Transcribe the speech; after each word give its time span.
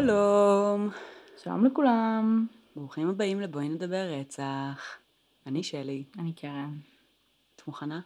שלום, 0.00 0.90
שלום 1.42 1.66
לכולם, 1.66 2.46
ברוכים 2.76 3.08
הבאים 3.08 3.40
לבואי 3.40 3.68
נדבר 3.68 4.06
רצח. 4.20 4.98
אני 5.46 5.62
שלי, 5.62 6.04
אני 6.18 6.32
קרן. 6.32 6.78
את 7.56 7.62
מוכנה? 7.66 8.00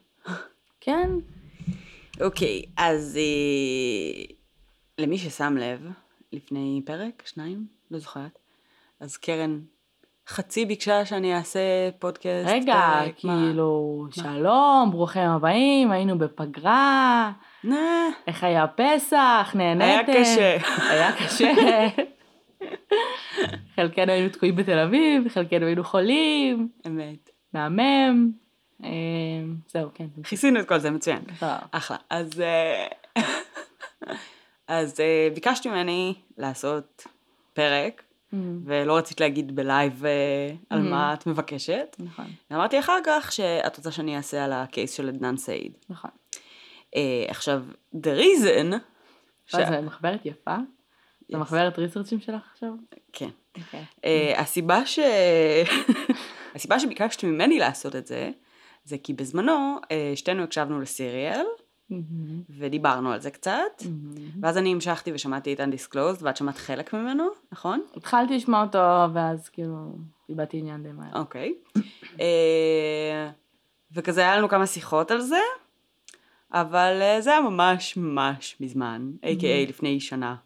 כן, 0.80 1.10
אוקיי, 2.20 2.62
אז 2.76 3.16
אה, 3.16 4.34
למי 4.98 5.18
ששם 5.18 5.56
לב, 5.56 5.88
לפני 6.32 6.82
פרק, 6.84 7.22
שניים, 7.26 7.66
לא 7.90 7.98
זוכרת, 7.98 8.38
אז 9.00 9.16
קרן 9.16 9.60
חצי 10.28 10.66
ביקשה 10.66 11.04
שאני 11.04 11.34
אעשה 11.36 11.60
פודקאסט. 11.98 12.48
רגע, 12.48 12.74
מה? 12.74 13.04
כאילו, 13.16 14.06
שלום, 14.10 14.88
ברוכים 14.90 15.30
הבאים, 15.30 15.90
היינו 15.90 16.18
בפגרה, 16.18 17.32
נה, 17.64 18.08
איך 18.26 18.44
היה 18.44 18.66
פסח, 18.66 19.50
היה 19.54 19.74
נהניתם? 19.74 20.12
קשה. 20.12 20.56
היה 20.90 21.12
קשה. 21.12 21.52
חלקנו 23.76 24.12
היינו 24.12 24.28
תקועים 24.28 24.56
בתל 24.56 24.78
אביב, 24.78 25.28
חלקנו 25.28 25.66
היינו 25.66 25.84
חולים, 25.84 26.68
אמת. 26.86 27.30
מהמם. 27.52 28.30
אה, 28.84 28.90
זהו, 29.68 29.90
כן. 29.94 30.06
כיסינו 30.24 30.60
את 30.60 30.68
כל 30.68 30.78
זה, 30.78 30.90
מצוין. 30.90 31.22
טוב. 31.40 31.48
אחלה. 31.70 31.96
אז, 32.10 32.40
אה, 32.40 32.86
אז 34.68 35.00
אה, 35.00 35.28
ביקשת 35.34 35.66
ממני 35.66 36.14
לעשות 36.38 37.06
פרק, 37.52 38.02
ולא 38.64 38.96
רצית 38.96 39.20
להגיד 39.20 39.56
בלייב 39.56 40.04
אה, 40.04 40.10
על 40.70 40.80
Mhm. 40.80 40.90
מה 40.90 41.14
את 41.14 41.26
מבקשת. 41.26 41.96
נכון, 41.98 42.24
אמרתי 42.52 42.78
אחר 42.78 42.98
כך 43.06 43.32
שאת 43.32 43.76
רוצה 43.76 43.90
שאני 43.90 44.16
אעשה 44.16 44.44
על 44.44 44.52
הקייס 44.52 44.92
של 44.92 45.08
עדנאן 45.08 45.36
סעיד. 45.36 45.72
נכון. 45.88 46.10
אה, 46.96 47.24
עכשיו, 47.28 47.62
the 47.94 48.18
reason... 48.20 48.74
זה 49.56 49.80
מחברת 49.80 50.26
יפה? 50.26 50.56
זה 51.28 51.36
Yes. 51.36 51.40
מחברת 51.40 51.78
ריסרצ'ים 51.78 52.20
שלך 52.20 52.42
עכשיו? 52.52 52.68
כן. 53.12 53.28
אוקיי. 53.58 53.84
אה, 54.04 54.40
הסיבה 54.40 54.86
ש... 54.86 54.98
הסיבה 56.54 56.80
שביקשת 56.80 57.24
ממני 57.24 57.58
לעשות 57.58 57.96
את 57.96 58.06
זה, 58.06 58.30
זה 58.84 58.96
כי 59.02 59.12
בזמנו 59.12 59.76
שתינו 60.14 60.42
הקשבנו 60.42 60.80
לסיריאל, 60.80 61.46
מהמם, 61.90 62.42
ודיברנו 62.50 63.12
על 63.12 63.20
זה 63.20 63.30
קצת, 63.30 63.82
מהמם. 63.84 64.30
ואז 64.40 64.58
אני 64.58 64.72
המשכתי 64.72 65.12
ושמעתי 65.12 65.54
את 65.54 65.60
Undisclosed, 65.60 66.18
ואת 66.20 66.36
שמעת 66.36 66.56
חלק 66.56 66.94
ממנו, 66.94 67.24
נכון? 67.52 67.82
התחלתי 67.96 68.36
לשמוע 68.36 68.62
אותו, 68.62 69.14
ואז 69.14 69.48
כאילו, 69.48 69.92
איבדתי 70.28 70.58
עניין 70.58 70.82
די 70.82 70.92
מהר. 70.92 71.20
אוקיי. 71.20 71.54
אה, 72.20 73.30
וכזה 73.92 74.20
היה 74.20 74.36
לנו 74.36 74.48
כמה 74.48 74.66
שיחות 74.66 75.10
על 75.10 75.20
זה, 75.20 75.40
אבל 76.52 76.98
אה, 77.02 77.20
זה 77.20 77.30
היה 77.30 77.40
ממש 77.40 77.96
ממש 77.96 78.56
מזמן, 78.60 79.12
a.k.a. 79.22 79.68
לפני 79.68 80.00
שנה, 80.00 80.36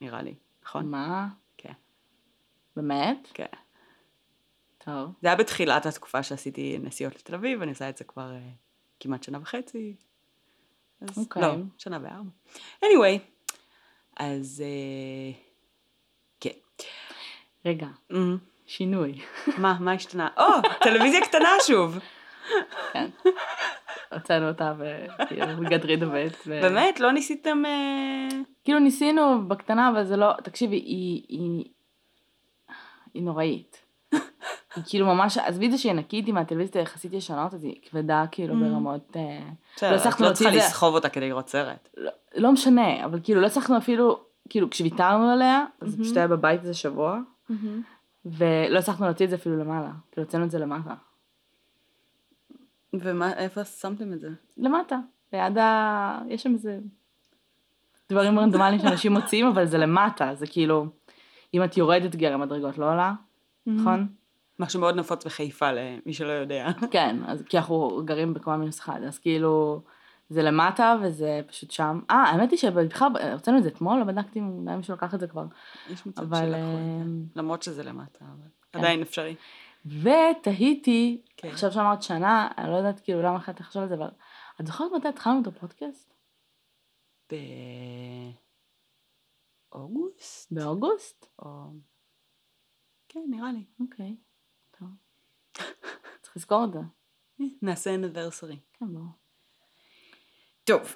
נראה 0.00 0.22
לי, 0.22 0.34
נכון? 0.64 0.86
מה? 0.86 1.28
כן. 1.56 1.72
באמת? 2.76 3.28
כן. 3.34 3.44
טוב. 4.78 5.12
זה 5.22 5.28
היה 5.28 5.36
בתחילת 5.36 5.86
התקופה 5.86 6.22
שעשיתי 6.22 6.78
נסיעות 6.82 7.14
לתל 7.16 7.34
אביב, 7.34 7.62
אני 7.62 7.70
עושה 7.70 7.88
את 7.88 7.96
זה 7.96 8.04
כבר 8.04 8.32
אה, 8.32 8.50
כמעט 9.00 9.22
שנה 9.22 9.38
וחצי. 9.42 9.94
אז 11.00 11.18
אוקיי. 11.18 11.42
לא, 11.42 11.54
שנה 11.78 11.98
וארבע. 12.02 12.30
anyway, 12.84 13.18
אז 14.16 14.62
אה, 14.66 15.32
כן. 16.40 16.58
רגע, 17.66 17.86
אמ, 18.12 18.36
שינוי. 18.66 19.20
מה, 19.58 19.76
מה 19.80 19.92
השתנה? 19.92 20.28
או, 20.38 20.44
טלוויזיה 20.82 21.20
קטנה 21.20 21.48
שוב. 21.66 21.98
כן. 22.92 23.10
הוצאנו 24.12 24.48
אותה 24.48 24.74
rid 25.84 26.00
of 26.00 26.32
it. 26.32 26.36
ו- 26.46 26.60
באמת? 26.62 27.00
לא 27.00 27.12
ניסיתם... 27.12 27.62
אה, 27.66 28.28
כאילו 28.64 28.78
ניסינו 28.78 29.48
בקטנה, 29.48 29.90
אבל 29.90 30.04
זה 30.04 30.16
לא, 30.16 30.32
תקשיבי, 30.44 30.76
היא, 30.76 31.22
היא, 31.28 31.64
היא 33.14 33.22
נוראית. 33.22 33.84
היא 34.76 34.84
כאילו 34.86 35.06
ממש, 35.06 35.38
עזבי 35.38 35.66
את 35.66 35.70
זה 35.70 35.78
שהיא 35.78 35.92
ענקית, 35.92 36.26
היא 36.26 36.34
מהטלוויזיות 36.34 36.76
היחסית 36.76 37.12
ישנות, 37.12 37.54
אז 37.54 37.64
היא 37.64 37.74
כבדה 37.90 38.24
כאילו 38.30 38.54
Mm. 38.54 38.58
ברמות... 38.58 39.16
אה, 39.16 39.40
בסדר, 39.76 39.90
לא 39.90 40.08
את 40.08 40.20
לא 40.20 40.32
צריכה. 40.32 40.56
לסחוב 40.56 40.94
אותה 40.94 41.08
כדי 41.08 41.28
לראות 41.28 41.48
סרט. 41.48 41.88
לא, 41.96 42.10
לא 42.36 42.52
משנה, 42.52 43.04
אבל 43.04 43.20
כאילו 43.22 43.40
לא 43.40 43.46
הצלחנו 43.46 43.76
אפילו, 43.78 44.20
כאילו 44.48 44.70
כשוויתרנו 44.70 45.28
עליה, 45.30 45.64
אז. 45.80 45.96
פשוט 46.00 46.16
היה 46.16 46.28
בבית 46.28 46.60
איזה 46.60 46.74
שבוע, 46.74 47.18
ולא 48.24 48.78
הצלחנו 48.78 49.06
להוציא 49.06 49.24
את 49.26 49.30
זה 49.30 49.36
אפילו 49.36 49.56
למעלה, 49.58 49.90
כאילו 50.12 50.24
הוצאנו 50.26 50.44
את 50.44 50.50
זה 50.50 50.58
למטה. 50.58 50.94
ומה, 52.94 53.32
איפה 53.32 53.64
שמתם 53.64 54.12
את 54.12 54.20
זה? 54.20 54.28
למטה, 54.56 54.98
ליד 55.32 55.58
ה... 55.58 56.18
יש 56.28 56.42
שם 56.42 56.52
איזה 56.54 56.78
דברים 58.10 58.38
רנדומליים 58.38 58.80
שאנשים 58.80 59.12
מוציאים, 59.12 59.46
אבל 59.46 59.66
זה 59.66 59.78
למטה, 59.78 60.34
זה 60.34 60.46
כאילו, 60.46 60.86
אם 61.54 61.64
את 61.64 61.76
יורדת 61.76 62.14
גר 62.16 62.34
המדרגות 62.34 62.78
לא 62.78 62.90
עולה, 62.92 63.12
נכון? 63.66 64.06
משהו 64.58 64.80
מאוד 64.80 64.96
נפוץ 64.96 65.24
בחיפה 65.24 65.72
למי 65.72 66.12
שלא 66.12 66.32
יודע. 66.32 66.68
כן, 66.90 67.16
אז 67.26 67.42
כי 67.48 67.58
אנחנו 67.58 68.02
גרים 68.04 68.34
בקומה 68.34 68.56
מינוס 68.56 68.80
אחד, 68.80 69.00
אז 69.06 69.18
כאילו, 69.18 69.82
זה 70.28 70.42
למטה 70.42 70.96
וזה 71.02 71.40
פשוט 71.46 71.70
שם. 71.70 72.00
אה, 72.10 72.16
האמת 72.16 72.50
היא 72.50 72.58
שבכלל, 72.58 73.08
הוצאנו 73.32 73.58
את 73.58 73.62
זה 73.62 73.68
אתמול, 73.68 73.98
לא 73.98 74.04
בדקתי 74.04 74.38
אם 74.38 74.76
מישהו 74.76 74.94
לקח 74.94 75.14
את 75.14 75.20
זה 75.20 75.26
כבר. 75.26 75.44
יש 75.90 76.06
מצב 76.06 76.22
אבל, 76.22 76.38
שלקחו 76.38 76.56
את 76.56 76.60
אה, 76.60 77.02
זה. 77.04 77.40
למרות 77.40 77.62
שזה 77.62 77.82
למטה, 77.82 78.24
אבל 78.24 78.48
כן. 78.72 78.78
עדיין 78.78 79.02
אפשרי. 79.02 79.34
ותהיתי, 79.86 81.22
כן. 81.36 81.48
עכשיו 81.48 81.72
שאמרת 81.72 82.02
שנה, 82.02 82.48
אני 82.58 82.70
לא 82.70 82.76
יודעת 82.76 83.00
כאילו 83.00 83.22
למה 83.22 83.36
החלטתי 83.36 83.62
לחשוב 83.62 83.82
על 83.82 83.88
זה, 83.88 83.94
אבל 83.94 84.10
את 84.60 84.66
זוכרת 84.66 84.92
מתי 84.96 85.08
התחלנו 85.08 85.42
את 85.42 85.46
הפודקאסט? 85.46 86.14
באוגוסט? 89.72 90.52
באוגוסט? 90.52 91.26
או... 91.38 91.70
כן, 93.08 93.20
נראה 93.30 93.52
לי. 93.52 93.64
אוקיי, 93.80 94.16
טוב. 94.16 94.33
צריך 96.22 96.36
לזכור 96.36 96.64
את 96.64 96.72
זה. 96.72 96.78
נעשה 97.62 97.94
אנברסרי. 97.94 98.58
כן, 98.72 98.86
ברור. 98.92 99.06
טוב, 100.64 100.94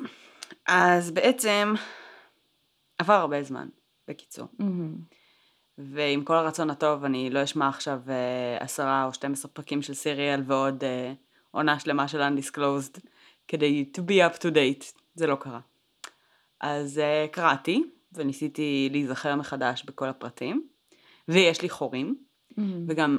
אז 0.67 1.11
בעצם 1.11 1.75
עבר 2.99 3.13
הרבה 3.13 3.43
זמן, 3.43 3.69
בקיצור. 4.09 4.47
ועם 5.79 6.25
כל 6.25 6.35
הרצון 6.35 6.71
הטוב 6.71 7.05
אני 7.05 7.31
לא 7.31 7.45
אשמע 7.45 7.69
עכשיו 7.69 8.01
אה, 8.09 8.57
עשרה 8.61 9.05
או 9.05 9.15
12 9.15 9.51
פרקים 9.51 9.83
של 9.83 9.95
סיריאל 9.95 10.43
ועוד 10.47 10.85
אה, 10.85 11.13
עונה 11.51 11.81
שלמה 11.81 12.09
של 12.09 12.21
Undisclosed 12.21 13.01
כדי 13.49 13.91
to 13.97 14.01
be 14.01 14.35
up 14.35 14.39
to 14.39 14.55
date, 14.55 15.01
זה 15.15 15.27
לא 15.27 15.35
קרה. 15.35 15.61
אז 16.61 16.99
אה, 16.99 17.27
קראתי 17.33 17.83
וניסיתי 18.13 18.89
להיזכר 18.93 19.37
מחדש 19.37 19.85
בכל 19.85 20.09
הפרטים, 20.09 20.69
ויש 21.29 21.63
לי 21.63 21.69
חורים. 21.69 22.19
וגם, 22.89 23.19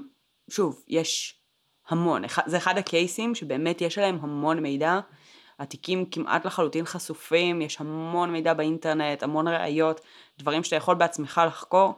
שוב, 0.50 0.84
יש 0.88 1.40
המון, 1.90 2.22
זה 2.46 2.58
אחד 2.58 2.78
הקייסים 2.78 3.36
שבאמת 3.36 3.82
יש 3.82 3.98
עליהם 3.98 4.18
המון 4.22 4.60
מידע, 4.60 5.00
התיקים 5.60 6.06
כמעט 6.06 6.46
לחלוטין 6.46 6.86
חשופים, 6.86 7.62
יש 7.62 7.82
המון 7.82 8.32
מידע 8.32 8.54
באינטרנט, 8.54 9.24
המון 9.24 9.48
ראיות, 9.48 10.02
דברים 10.40 10.64
שאתה 10.64 10.76
יכול 10.76 10.96
בעצמך 10.96 11.42
לחקור, 11.48 11.94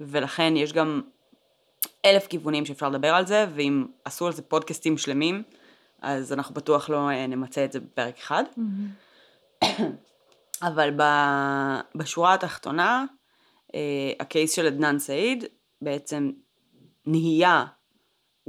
ולכן 0.00 0.56
יש 0.56 0.72
גם 0.72 1.00
אלף 2.04 2.26
כיוונים 2.26 2.66
שאפשר 2.66 2.88
לדבר 2.88 3.14
על 3.14 3.26
זה, 3.26 3.46
ואם 3.54 3.86
עשו 4.04 4.26
על 4.26 4.32
זה 4.32 4.42
פודקאסטים 4.42 4.98
שלמים, 4.98 5.42
אז 6.02 6.32
אנחנו 6.32 6.54
בטוח 6.54 6.90
לא 6.90 7.10
אה, 7.10 7.26
נמצה 7.26 7.64
את 7.64 7.72
זה 7.72 7.80
בפרק 7.80 8.18
אחד. 8.18 8.44
מהמם. 8.56 8.88
אבל 10.68 10.90
בשורה 11.94 12.34
התחתונה, 12.34 13.04
אה, 13.74 14.12
הקייס 14.20 14.52
של 14.52 14.66
עדנאן 14.66 14.98
סעיד 14.98 15.44
בעצם 15.82 16.30
נהיה 17.06 17.64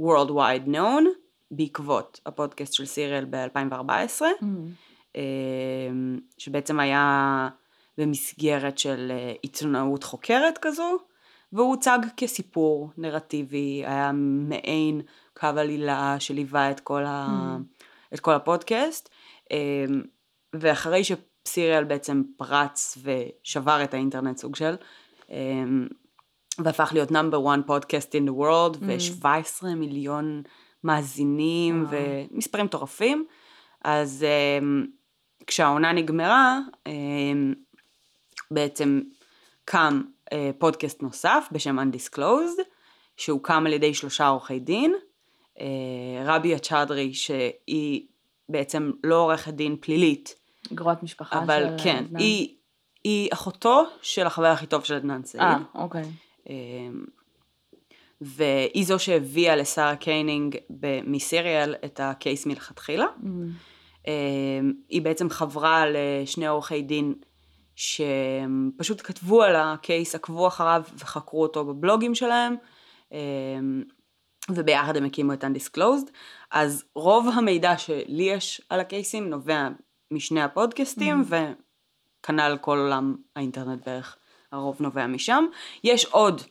worldwide 0.00 0.68
known 0.68 1.04
בעקבות 1.50 2.20
הפודקאסט 2.26 2.72
של 2.72 2.84
סיריאל 2.84 3.24
ב-2014, 3.30 4.22
מהמם. 4.40 4.68
אה, 5.16 5.22
שבעצם 6.38 6.80
היה 6.80 7.48
במסגרת 7.98 8.78
של 8.78 9.08
אה, 9.10 9.32
עיתונאות 9.42 10.04
חוקרת 10.04 10.58
כזו, 10.58 10.98
והוא 11.52 11.68
הוצג 11.68 11.98
כסיפור 12.16 12.90
נרטיבי, 12.98 13.82
היה 13.86 14.12
מעין 14.48 15.00
קו 15.34 15.46
עלילה 15.46 16.16
שליווה 16.18 16.70
את 16.70 16.80
כל, 16.80 17.04
ה... 17.06 17.56
את 18.14 18.20
כל 18.20 18.34
הפודקאסט, 18.34 19.08
אה, 19.52 19.84
ואחרי 20.52 21.02
שסיריאל 21.04 21.84
בעצם 21.84 22.22
פרץ 22.36 22.98
ושבר 23.02 23.84
את 23.84 23.94
האינטרנט 23.94 24.36
סוג 24.36 24.56
של, 24.56 24.74
אה, 25.30 25.64
והפך 26.64 26.90
להיות 26.92 27.10
number 27.10 27.36
one 27.44 27.68
podcast 27.68 28.10
in 28.14 28.28
the 28.28 28.32
world, 28.32 28.78
ו-17 28.80 29.66
מיליון 29.76 30.42
מאזינים, 30.84 31.84
וואו. 31.84 32.00
ומספרים 32.32 32.64
מטורפים, 32.64 33.26
אז 33.84 34.26
אה, 34.28 34.66
כשהעונה 35.46 35.92
נגמרה, 35.92 36.58
אה, 36.86 36.92
בעצם 38.50 39.00
קם 39.64 40.02
אה, 40.32 40.50
פודקאסט 40.58 41.02
נוסף 41.02 41.48
בשם 41.52 41.78
Undisclosed, 41.78 42.62
שהוקם 43.16 43.66
על 43.66 43.72
ידי 43.72 43.94
שלושה 43.94 44.28
עורכי 44.28 44.58
דין, 44.58 44.94
אה, 45.60 45.66
רביעה 46.24 46.54
צ'אודרי 46.54 47.14
שהיא 47.14 48.06
בעצם 48.48 48.90
לא 49.04 49.14
עורכת 49.14 49.54
דין 49.54 49.76
פלילית, 49.80 50.34
קרובת 50.72 51.02
משפחה 51.02 51.38
אבל 51.38 51.64
של 51.78 51.84
כן, 51.84 51.96
עדנאן. 51.96 52.20
היא, 52.20 52.54
היא 53.04 53.28
אחותו 53.32 53.84
של 54.02 54.26
החבר 54.26 54.46
הכי 54.46 54.66
טוב 54.66 54.84
של 54.84 54.94
עדנאן 54.94 55.24
סעיד. 55.24 55.42
אה, 55.42 55.58
אוקיי. 55.74 56.02
אמ, 56.50 57.04
והיא 58.20 58.84
זו 58.84 58.98
שהביאה 58.98 59.56
לשרה 59.56 59.96
קיינינג 59.96 60.56
מסיריאל 61.04 61.74
את 61.84 62.00
ה 62.02 62.11
case 62.11 62.46
מלכתחילה. 62.46 63.06
אמ, 64.06 64.72
היא 64.88 65.02
בעצם 65.02 65.30
חברה 65.30 65.84
לשני 65.88 66.46
עורכי 66.46 66.82
דין 66.82 67.14
שפשוט 67.76 69.00
כתבו 69.04 69.42
על 69.42 69.56
ה 69.56 69.66
case, 69.66 70.14
עקבו 70.14 70.48
אחריו 70.48 70.82
וחקרו 70.98 71.42
אותו 71.42 71.64
בבלוגים 71.64 72.14
שלהם, 72.14 72.56
אמ, 73.12 73.82
וביחד 74.48 74.96
הם 74.96 75.04
הקימו 75.04 75.32
את 75.32 75.44
Undisclosed. 75.44 76.10
אז 76.50 76.84
רוב 76.94 77.28
המידע 77.34 77.78
שלי 77.78 78.22
יש 78.22 78.62
על 78.68 78.80
הקייסים 78.80 79.30
נובע 79.30 79.68
משני 80.10 80.42
הפודקאסטים, 80.42 81.24
וכנ"ל 81.24 82.56
כל 82.60 82.78
עולם 82.78 83.16
האינטרנט 83.36 83.86
בערך, 83.86 84.16
הרוב 84.52 84.76
נובע 84.80 85.06
משם. 85.06 85.44
יש 85.84 86.04
עוד, 86.04 86.42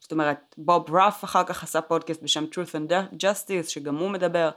זאת 0.00 0.12
אומרת, 0.12 0.54
בוב 0.58 0.96
ראף 0.96 1.24
אחר 1.24 1.44
כך 1.44 1.62
עשה 1.62 1.80
פודקאסט 1.80 2.22
בשם 2.22 2.44
Truth 2.44 2.74
and 2.74 2.92
Justice, 3.14 3.68
שגם 3.68 3.96
הוא 3.96 4.10
מדבר, 4.10 4.50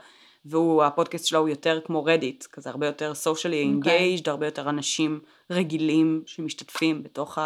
והוא, 0.44 0.82
הפודקאסט 0.84 1.26
שלו 1.26 1.38
הוא 1.38 1.48
יותר 1.48 1.80
כמו 1.84 2.04
רדיט, 2.04 2.44
כזה 2.52 2.70
הרבה 2.70 2.86
יותר 2.86 3.12
socially 3.12 3.76
אוקיי. 3.76 4.16
engaged, 4.18 4.30
הרבה 4.30 4.46
יותר 4.46 4.68
אנשים 4.68 5.20
רגילים 5.50 6.22
שמשתתפים 6.26 7.02
בתוך 7.02 7.38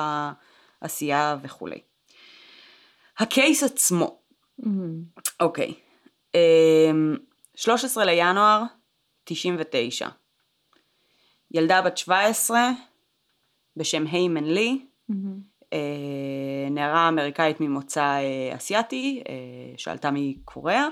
העשייה 0.83 1.37
וכולי. 1.43 1.81
הקייס 3.19 3.63
עצמו, 3.63 4.19
אוקיי, 5.41 5.75
אמ, 6.35 7.17
13 7.55 8.05
לינואר 8.05 8.63
99, 9.25 10.09
ילדה 11.51 11.83
בת 11.83 11.99
17 11.99 12.71
בשם 13.77 14.07
היימן 14.07 14.45
לי, 14.45 14.87
אה, 15.73 16.69
נערה 16.71 17.09
אמריקאית 17.09 17.61
ממוצא 17.61 18.03
אה, 18.03 18.57
אסיאתי, 18.57 19.23
אה, 19.29 19.35
שעלתה 19.77 20.11
מקוריאה, 20.13 20.87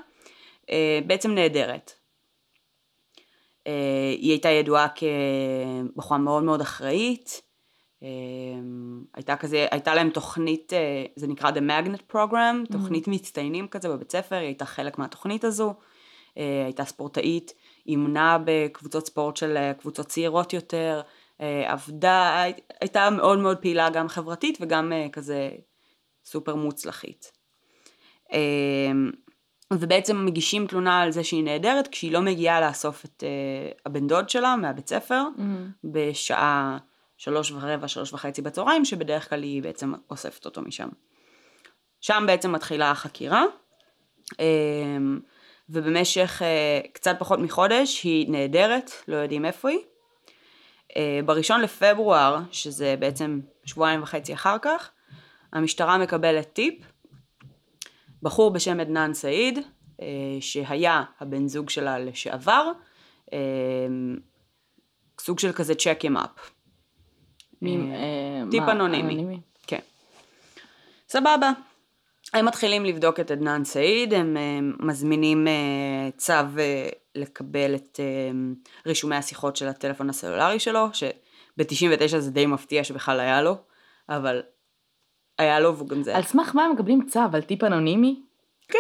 אה, 0.71 1.01
בעצם 1.07 1.31
נהדרת. 1.31 1.93
אה, 3.67 4.15
היא 4.19 4.31
הייתה 4.31 4.49
ידועה 4.49 4.87
כבחורה 5.95 6.19
מאוד 6.19 6.43
מאוד 6.43 6.61
אחראית, 6.61 7.43
הייתה 9.15 9.37
כזה, 9.37 9.67
הייתה 9.71 9.95
להם 9.95 10.11
תוכנית, 10.11 10.73
זה 11.17 11.27
נקרא 11.27 11.51
The 11.51 11.55
Magnet 11.55 12.13
Program, 12.13 12.73
תוכנית 12.73 13.09
מצטיינים 13.09 13.69
כזה 13.69 13.89
בבית 13.89 14.13
ספר, 14.13 14.37
היא 14.37 14.47
הייתה 14.47 14.65
חלק 14.65 14.99
מהתוכנית 14.99 15.45
הזו, 15.45 15.75
הייתה 16.37 16.85
ספורטאית, 16.85 17.53
אימנה 17.87 18.39
בקבוצות 18.45 19.07
ספורט 19.07 19.37
של 19.37 19.73
קבוצות 19.79 20.07
צעירות 20.07 20.53
יותר, 20.53 21.03
עבדה, 21.67 22.43
הי- 22.43 22.53
הייתה 22.81 23.11
מאוד 23.11 23.39
מאוד 23.39 23.59
פעילה 23.59 23.91
גם 23.91 24.09
חברתית 24.09 24.59
וגם 24.61 24.93
אה, 24.93 25.07
כזה 25.13 25.51
סופר 26.25 26.55
מוצלחית. 26.55 27.33
אה, 28.33 28.39
ובעצם 29.73 30.27
מגישים 30.27 30.67
תלונה 30.67 31.01
על 31.03 31.11
זה 31.13 31.25
שהיא 31.25 31.45
נהדרת 31.45 31.89
כשהיא 31.89 32.13
לא 32.13 32.21
מגיעה 32.21 32.61
לאסוף 32.61 33.05
את 33.05 33.25
אה, 33.27 33.29
הבן 33.87 34.07
דוד 34.07 34.29
שלה 34.29 34.57
מהבית 34.57 34.89
ספר 34.89 35.23
בשעה 35.85 36.79
שלוש 37.17 37.53
ורבע, 37.53 37.89
שלוש 37.89 38.13
וחצי 38.13 38.43
בצהריים, 38.43 38.85
שבדרך 38.85 39.29
כלל 39.31 39.43
היא 39.43 39.63
בעצם 39.63 39.93
אוספת 40.11 40.45
אותו 40.45 40.63
משם. 40.63 40.89
שם 42.01 42.25
בעצם 42.27 42.53
מתחילה 42.53 42.91
החקירה, 42.91 43.45
אה, 44.41 44.47
ובמשך 45.69 46.43
אה, 46.45 46.81
קצת 46.93 47.17
פחות 47.19 47.39
מחודש 47.39 48.03
היא 48.03 48.31
נהדרת, 48.31 48.91
לא 49.09 49.17
יודעים 49.17 49.45
איפה 49.45 49.69
היא. 49.69 49.79
אה, 50.97 51.21
בראשון 51.25 51.61
לפברואר, 51.61 52.39
שזה 52.53 52.95
בעצם 52.99 53.41
שבועיים 53.65 54.03
וחצי 54.03 54.35
אחר 54.35 54.57
כך, 54.63 54.91
המשטרה 55.53 55.99
מקבלת 55.99 56.53
טיפ, 56.53 56.75
בחור 58.23 58.51
בשם 58.51 58.81
עדנאן 58.81 59.15
סעיד, 59.15 59.59
אה, 60.03 60.07
שהיה 60.41 61.03
הבן 61.21 61.49
זוג 61.49 61.71
שלה 61.71 61.99
לשעבר, 61.99 62.73
אה, 63.33 63.39
סוג 65.21 65.39
של 65.39 65.53
כזה. 65.53 65.73
מי- 67.63 67.91
אה, 67.91 67.97
אה, 67.97 68.51
טיפ 68.51 68.63
אנונימי. 68.69 69.41
כן. 69.67 69.79
סבבה. 71.09 71.51
הם 72.35 72.47
מתחילים 72.47 72.85
לבדוק 72.85 73.21
את 73.21 73.31
עדנאן 73.31 73.65
סעיד, 73.65 74.15
הם 74.15 74.37
אה, 74.37 74.59
מזמינים 74.87 75.49
אה, 75.49 75.53
צו 76.17 76.33
אה, 76.33 76.89
לקבל 77.15 77.75
את 77.75 78.01
אה, 78.01 78.31
רישומי 78.87 79.17
השיחות 79.17 79.57
של 79.57 79.69
הטלפון 79.69 80.11
הסלולרי 80.11 80.59
שלו, 80.61 80.89
שב-99 80.93 82.19
זה 82.19 82.31
די 82.31 82.47
מפתיע 82.47 82.85
שבכלל 82.85 83.21
היה 83.21 83.43
לו, 83.43 83.57
אבל 84.09 84.43
היה 85.39 85.61
לו 85.61 85.77
והוא 85.77 85.89
גם 85.89 86.03
זה. 86.03 86.17
על 86.17 86.23
סמך 86.23 86.55
מה 86.55 86.65
הם 86.65 86.73
מקבלים 86.73 87.07
צו? 87.09 87.21
על 87.33 87.43
טיפ 87.43 87.65
אנונימי? 87.65 88.21
כן. 88.69 88.79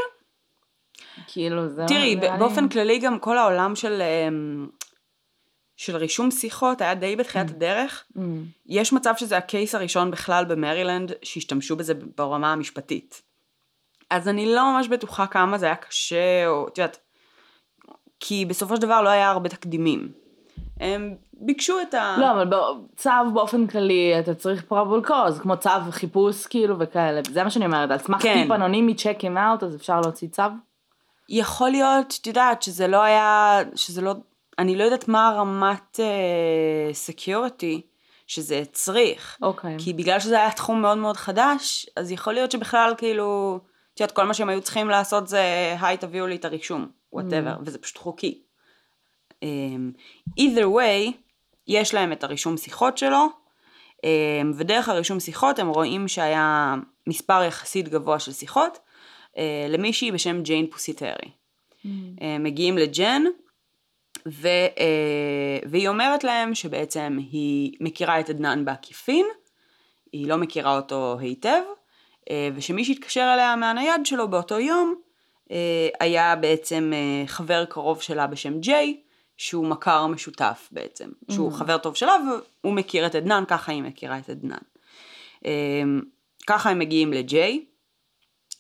כאילו 1.26 1.68
זה... 1.68 1.84
תראי, 1.88 2.16
זה 2.20 2.28
באופן 2.38 2.62
לי- 2.64 2.70
כללי 2.70 2.98
גם 2.98 3.18
כל 3.18 3.38
העולם 3.38 3.76
של, 3.76 4.02
של 5.76 5.96
רישום 5.96 6.30
שיחות 6.30 6.80
היה 6.80 6.94
די 6.94 7.16
בתחילת 7.16 7.50
הדרך. 7.50 8.04
Mm. 8.16 8.20
יש 8.66 8.92
מצב 8.92 9.14
שזה 9.16 9.36
הקייס 9.36 9.74
הראשון 9.74 10.10
בכלל 10.10 10.44
במרילנד 10.44 11.12
שהשתמשו 11.22 11.76
בזה 11.76 11.94
ברמה 12.16 12.52
המשפטית. 12.52 13.22
אז 14.10 14.28
אני 14.28 14.54
לא 14.54 14.72
ממש 14.72 14.88
בטוחה 14.88 15.26
כמה 15.26 15.58
זה 15.58 15.66
היה 15.66 15.76
קשה, 15.76 16.46
או 16.46 16.68
את 16.68 16.78
יודעת, 16.78 16.98
כי 18.20 18.44
בסופו 18.44 18.76
של 18.76 18.82
דבר 18.82 19.02
לא 19.02 19.08
היה 19.08 19.30
הרבה 19.30 19.48
תקדימים. 19.48 20.08
הם 20.80 21.14
ביקשו 21.32 21.80
את 21.80 21.94
ה... 21.94 22.16
לא, 22.20 22.30
אבל 22.30 22.44
בא- 22.44 22.72
צו 22.96 23.10
באופן 23.34 23.66
כללי, 23.66 24.20
אתה 24.20 24.34
צריך 24.34 24.64
probable 24.70 25.08
cause, 25.08 25.42
כמו 25.42 25.56
צו 25.56 25.70
חיפוש 25.90 26.46
כאילו 26.46 26.76
וכאלה, 26.78 27.20
זה 27.30 27.44
מה 27.44 27.50
שאני 27.50 27.66
אומרת, 27.66 27.90
על 27.90 27.98
סמך 27.98 28.22
כן. 28.22 28.42
טיפ 28.42 28.50
אנונימי, 28.52 28.94
check 28.98 29.20
him 29.20 29.36
out, 29.36 29.64
אז 29.64 29.76
אפשר 29.76 30.00
להוציא 30.00 30.28
צו? 30.28 30.42
יכול 31.28 31.70
להיות, 31.70 32.18
את 32.22 32.26
יודעת, 32.26 32.62
שזה 32.62 32.86
לא 32.86 33.02
היה, 33.02 33.58
שזה 33.74 34.00
לא, 34.00 34.14
אני 34.58 34.76
לא 34.76 34.84
יודעת 34.84 35.08
מה 35.08 35.28
הרמת 35.28 36.00
security 36.92 37.82
שזה 38.26 38.58
הצריך. 38.58 39.38
אוקיי. 39.42 39.76
כי 39.78 39.92
בגלל 39.92 40.20
שזה 40.20 40.36
היה 40.36 40.50
תחום 40.50 40.82
מאוד 40.82 40.98
מאוד 40.98 41.16
חדש, 41.16 41.86
אז 41.96 42.12
יכול 42.12 42.32
להיות 42.32 42.50
שבכלל 42.50 42.94
כאילו, 42.98 43.60
את 43.96 44.00
יודעת, 44.00 44.16
כל 44.16 44.24
מה 44.24 44.34
שהם 44.34 44.48
היו 44.48 44.60
צריכים 44.60 44.88
לעשות 44.88 45.28
זה, 45.28 45.74
היי 45.80 45.96
תביאו 45.96 46.26
לי 46.26 46.36
את 46.36 46.44
הרישום, 46.44 46.88
whatever, 47.12 47.54
Mm. 47.54 47.62
וזה 47.64 47.78
פשוט 47.78 47.98
חוקי. 47.98 48.42
Um, 49.32 49.44
either 50.40 50.64
way, 50.64 51.12
יש 51.68 51.94
להם 51.94 52.12
את 52.12 52.24
הרישום 52.24 52.56
שיחות 52.56 52.98
שלו, 52.98 53.26
um, 53.96 54.02
ודרך 54.56 54.88
הרישום 54.88 55.20
שיחות 55.20 55.58
הם 55.58 55.68
רואים 55.68 56.08
שהיה 56.08 56.74
מספר 57.06 57.42
יחסית 57.42 57.88
גבוה 57.88 58.18
של 58.18 58.32
שיחות 58.32 58.78
uh, 59.32 59.38
למישהי 59.68 60.12
בשם 60.12 60.42
ג'יין 60.42 60.66
פוסיטרי. 60.70 61.30
Mm. 61.30 61.88
הם 62.20 62.42
מגיעים 62.42 62.78
לג'ן, 62.78 63.22
ו, 64.26 64.48
אה, 64.48 65.58
והיא 65.70 65.88
אומרת 65.88 66.24
להם 66.24 66.54
שבעצם 66.54 67.18
היא 67.30 67.72
מכירה 67.80 68.20
את 68.20 68.30
עדנאן 68.30 68.64
בעקיפין, 68.64 69.26
היא 70.12 70.28
לא 70.28 70.36
מכירה 70.36 70.76
אותו 70.76 71.16
היטב, 71.20 71.62
ושמי 72.54 72.84
שהתקשר 72.84 73.30
אליה 73.34 73.56
מהנייד 73.56 74.06
שלו 74.06 74.28
באותו 74.28 74.60
יום, 74.60 74.94
אה, 75.50 75.88
היה 76.00 76.36
בעצם 76.36 76.92
אה, 76.94 77.26
חבר 77.26 77.64
קרוב 77.64 78.02
שלה 78.02 78.26
בשם 78.26 78.60
ג'יי, 78.60 79.00
שהוא 79.36 79.66
מכר 79.66 80.06
משותף 80.06 80.68
בעצם, 80.72 81.08
שהוא 81.30 81.52
חבר 81.52 81.78
טוב 81.78 81.96
שלה 81.96 82.16
והוא 82.26 82.74
מכיר 82.74 83.06
את 83.06 83.14
עדנאן, 83.14 83.44
ככה 83.48 83.72
היא 83.72 83.82
מכירה 83.82 84.18
את 84.18 84.28
עדנאן. 84.28 84.58
אה, 85.46 85.82
ככה 86.46 86.70
הם 86.70 86.78
מגיעים 86.78 87.12
לג'יי. 87.12 87.64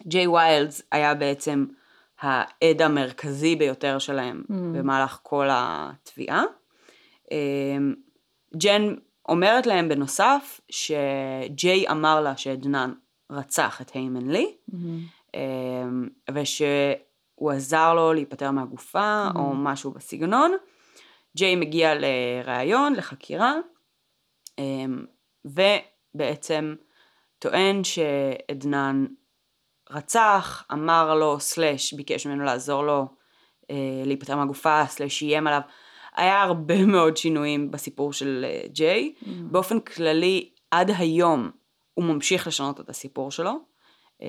ג'יי 0.06 0.26
ויילדס 0.26 0.82
היה 0.92 1.14
בעצם 1.14 1.66
העד 2.20 2.82
המרכזי 2.82 3.56
ביותר 3.56 3.98
שלהם 3.98 4.42
mm. 4.42 4.52
במהלך 4.52 5.18
כל 5.22 5.48
התביעה. 5.50 6.42
ג'ן 8.56 8.94
אומרת 9.28 9.66
להם 9.66 9.88
בנוסף 9.88 10.60
שג'יי 10.68 11.88
אמר 11.90 12.20
לה 12.20 12.36
שעדנאן 12.36 12.92
רצח 13.30 13.80
את 13.80 13.90
היימן 13.90 14.30
לי, 14.30 14.54
אמ, 15.34 16.08
ושהוא 16.34 17.52
עזר 17.52 17.94
לו 17.94 18.12
להיפטר 18.12 18.50
מהגופה 18.50 19.28
או 19.34 19.54
משהו 19.54 19.90
בסגנון. 19.90 20.56
ג'יי 21.36 21.56
מגיע 21.56 21.92
לראיון, 21.94 22.94
לחקירה, 22.94 23.54
אמ, 24.58 25.04
ובעצם 25.44 26.74
טוען 27.38 27.82
שעדנאן 27.84 29.06
רצח, 29.90 30.64
אמר 30.72 31.14
לו, 31.14 31.40
סלאש, 31.40 31.92
ביקש 31.92 32.26
ממנו 32.26 32.44
לעזור 32.44 32.82
לו 32.82 33.06
אה, 33.70 34.02
להיפטר 34.04 34.36
מהגופה, 34.36 34.82
סלאש 34.86 35.22
איים 35.22 35.46
עליו. 35.46 35.60
היה 36.16 36.42
הרבה 36.42 36.86
מאוד 36.86 37.16
שינויים 37.16 37.70
בסיפור 37.70 38.12
של 38.12 38.44
אה, 38.48 38.68
ג'יי. 38.68 39.14
Mm. 39.22 39.26
באופן 39.50 39.80
כללי, 39.80 40.50
עד 40.70 40.90
היום 40.98 41.50
הוא 41.96 42.04
ממשיך 42.04 42.46
לשנות 42.46 42.80
את 42.80 42.88
הסיפור 42.88 43.30
שלו. 43.30 43.52
אה, 44.22 44.28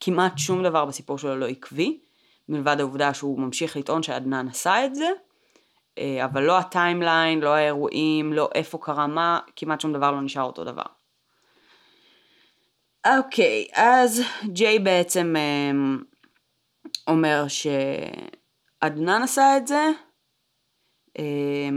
כמעט 0.00 0.38
שום 0.38 0.62
דבר 0.62 0.84
בסיפור 0.84 1.18
שלו 1.18 1.36
לא 1.36 1.46
עקבי, 1.46 2.00
מלבד 2.48 2.76
העובדה 2.80 3.14
שהוא 3.14 3.40
ממשיך 3.40 3.76
לטעון 3.76 4.02
שעדנאן 4.02 4.48
עשה 4.48 4.84
את 4.84 4.94
זה. 4.94 5.08
אה, 5.98 6.24
אבל 6.24 6.42
לא 6.42 6.58
הטיימליין, 6.58 7.40
לא 7.40 7.54
האירועים, 7.54 8.32
לא 8.32 8.48
איפה 8.54 8.78
קרה 8.82 9.06
מה, 9.06 9.40
כמעט 9.56 9.80
שום 9.80 9.92
דבר 9.92 10.10
לא 10.10 10.22
נשאר 10.22 10.42
אותו 10.42 10.64
דבר. 10.64 10.86
אוקיי, 13.06 13.66
אז 13.72 14.22
ג'יי 14.46 14.78
בעצם 14.78 15.34
אה, 15.36 15.70
אומר 17.06 17.44
שעדנן 17.48 19.22
עשה 19.22 19.56
את 19.56 19.66
זה, 19.66 19.90
אה, 21.18 21.68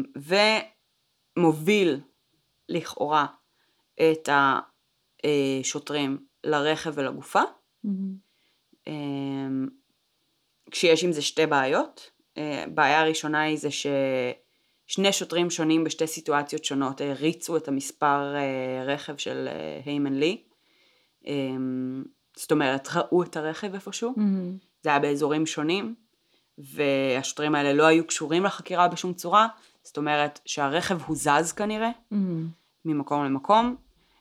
ומוביל 1.38 2.00
לכאורה 2.70 3.26
את 4.02 4.30
השוטרים 5.24 6.26
לרכב 6.44 6.92
ולגופה. 6.96 7.42
Mm-hmm. 7.86 8.90
כשיש 10.72 11.04
עם 11.04 11.12
זה 11.12 11.22
שתי 11.22 11.46
בעיות. 11.46 12.12
בעיה 12.74 13.02
הראשונה 13.02 13.42
היא 13.42 13.58
זה 13.58 13.70
ששני 13.72 15.14
שוטרים 15.14 15.50
שונים 15.50 15.84
בשתי 15.84 16.08
סיטואציות 16.08 16.66
שונות 16.66 17.02
הריצו 17.02 17.58
את 17.58 17.68
המספר 17.68 18.36
רכב 18.86 19.18
של 19.18 19.50
היימן 19.86 20.14
לי. 20.14 20.44
זאת 22.36 22.52
אומרת, 22.52 22.88
ראו 22.96 23.24
את 23.24 23.38
הרכב 23.38 23.74
איפשהו. 23.74 24.14
Mm-hmm. 24.18 24.66
זה 24.82 24.90
היה 24.90 25.00
באזורים 25.00 25.46
שונים, 25.46 25.96
והשוטרים 26.58 27.56
האלה 27.56 27.74
לא 27.74 27.84
היו 27.84 28.08
קשורים 28.08 28.44
לחקירה 28.44 28.88
בשום 28.88 29.14
צורה. 29.14 29.48
זאת 29.84 29.98
אומרת 29.98 30.40
שהרכב 30.46 31.02
הוזז 31.02 31.52
כנראה 31.52 31.90
Mm-hmm. 31.90 32.16
ממקום 32.86 33.26
למקום, 33.26 33.76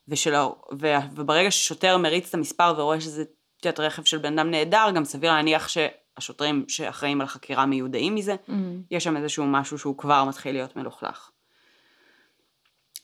ושלא, 0.09 0.57
ו, 0.81 0.95
וברגע 1.15 1.51
ששוטר 1.51 1.97
מריץ 1.97 2.29
את 2.29 2.35
המספר 2.35 2.75
ורואה 2.77 3.01
שזה 3.01 3.25
את 3.61 3.65
יודעת, 3.65 3.81
רכב 3.81 4.05
של 4.05 4.19
בן 4.19 4.39
אדם 4.39 4.51
נהדר, 4.51 4.91
גם 4.95 5.05
סביר 5.05 5.33
להניח 5.33 5.69
שהשוטרים 5.69 6.65
שאחראים 6.69 7.21
על 7.21 7.25
החקירה 7.25 7.67
מיודעים 7.67 8.15
מזה, 8.15 8.37
Mm-hmm. 8.49 8.53
יש 8.91 9.05
שם 9.05 9.17
איזשהו 9.17 9.47
משהו 9.47 9.79
שהוא 9.79 9.99
כבר 9.99 10.25
מתחיל 10.25 10.53
להיות 10.53 10.77
מלוכלך. 10.77 11.31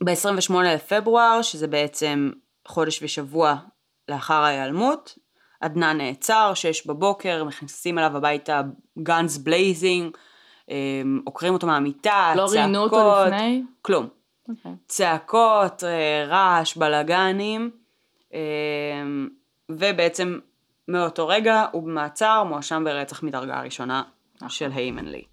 ב-28 0.05 0.55
לפברואר, 0.55 1.43
שזה 1.43 1.67
בעצם 1.67 2.31
חודש 2.69 3.03
ושבוע 3.03 3.57
לאחר 4.09 4.35
ההיעלמות, 4.35 5.19
עדנאן 5.61 5.97
נעצר, 5.97 6.55
שש 6.55 6.87
בבוקר, 6.87 7.45
מכניסים 7.45 7.99
אליו 7.99 8.17
הביתה 8.17 8.63
guns 9.03 9.37
blazing, 9.37 10.17
עוקרים 11.25 11.55
אותו 11.55 11.67
מהמיטה, 11.67 12.33
לא 12.37 12.47
צעקות, 12.47 12.57
ראיינו 12.57 12.83
אותו 12.83 13.25
לפני? 13.27 13.63
כלום. 13.83 14.09
אוקיי. 14.49 14.73
צעקות, 14.87 15.85
אה, 15.85 16.25
רעש, 16.29 16.77
בלאגנים, 16.77 17.71
אה, 18.35 18.41
ובעצם 19.69 20.39
מאותו 20.89 21.29
רגע 21.29 21.67
הוא 21.73 21.83
במעצר, 21.83 22.45
מואשם 22.45 22.85
ברצח 22.85 23.23
מדרגה 23.23 23.61
ראשונה 23.61 24.03
של 24.49 24.71
היימן 24.75 25.05
לי. 25.05 25.25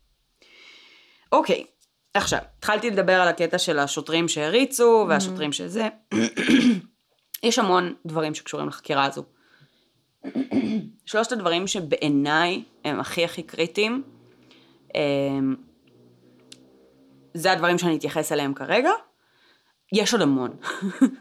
אוקיי, 1.32 1.66
עכשיו, 2.14 2.40
התחלתי 2.58 2.90
לדבר 2.90 3.22
על 3.22 3.28
הקטע 3.28 3.58
של 3.58 3.80
השוטרים 3.80 4.28
שהריצו 4.28 5.06
והשוטרים 5.10 5.52
שזה. 5.52 5.88
יש 7.44 7.60
המון 7.60 7.94
דברים 8.06 8.34
שקשורים 8.36 8.68
לחקירה 8.68 9.06
הזו. 9.06 9.24
שלושת 11.06 11.32
הדברים 11.32 11.68
שבעיניי 11.68 12.64
הם 12.86 13.00
הכי 13.00 13.26
הכי 13.26 13.44
קריטיים, 13.44 14.04
הם, 14.96 15.56
זה 17.34 17.52
הדברים 17.52 17.78
שאני 17.78 17.98
אתייחס 17.98 18.32
אליהם 18.32 18.54
כרגע. 18.54 18.92
יש 19.94 20.14
עוד 20.14 20.22
המון. 20.22 20.52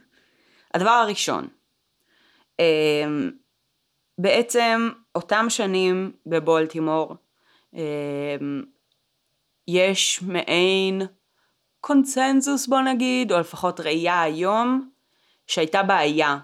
הדבר 0.74 0.90
הראשון, 0.90 1.48
אמ, 2.58 3.30
בעצם 4.18 4.90
אותם 5.14 5.46
שנים 5.48 6.12
בבולטימור, 6.26 7.16
אמ, 7.74 8.62
יש 9.68 10.22
מעין 10.22 11.02
קונצנזוס 11.80 12.66
בוא 12.66 12.80
נגיד, 12.80 13.32
או 13.32 13.40
לפחות 13.40 13.80
ראייה 13.80 14.22
היום, 14.22 14.90
שהייתה 15.46 15.82
בעיה 15.82 16.38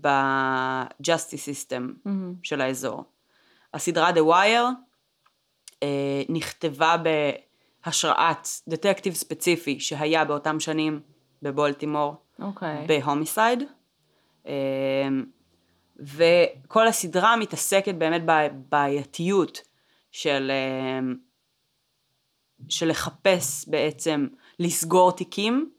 ב-justice 0.00 1.48
system 1.48 1.80
מהמם. 2.04 2.34
של 2.42 2.60
האזור. 2.60 3.04
הסדרה 3.74 4.10
The 4.10 4.34
Wire 4.34 4.68
אה, 5.82 6.22
נכתבה 6.28 6.96
בהשראת 7.86 8.48
דטקטיב 8.68 9.14
ספציפי 9.14 9.80
שהיה 9.80 10.24
באותם 10.24 10.60
שנים 10.60 11.00
בבולטימור, 11.42 12.14
אוקיי. 12.42 12.86
בהומיסייד. 12.86 13.62
אה, 14.46 15.08
וכל 16.00 16.88
הסדרה 16.88 17.36
מתעסקת 17.36 17.94
באמת 17.94 18.22
בבעייתיות 18.26 19.60
של, 20.10 20.50
אה, 20.50 21.00
של 22.68 22.88
לחפש 22.88 23.68
בעצם 23.68 24.26
לסגור 24.58 25.12
תיקים 25.12 25.70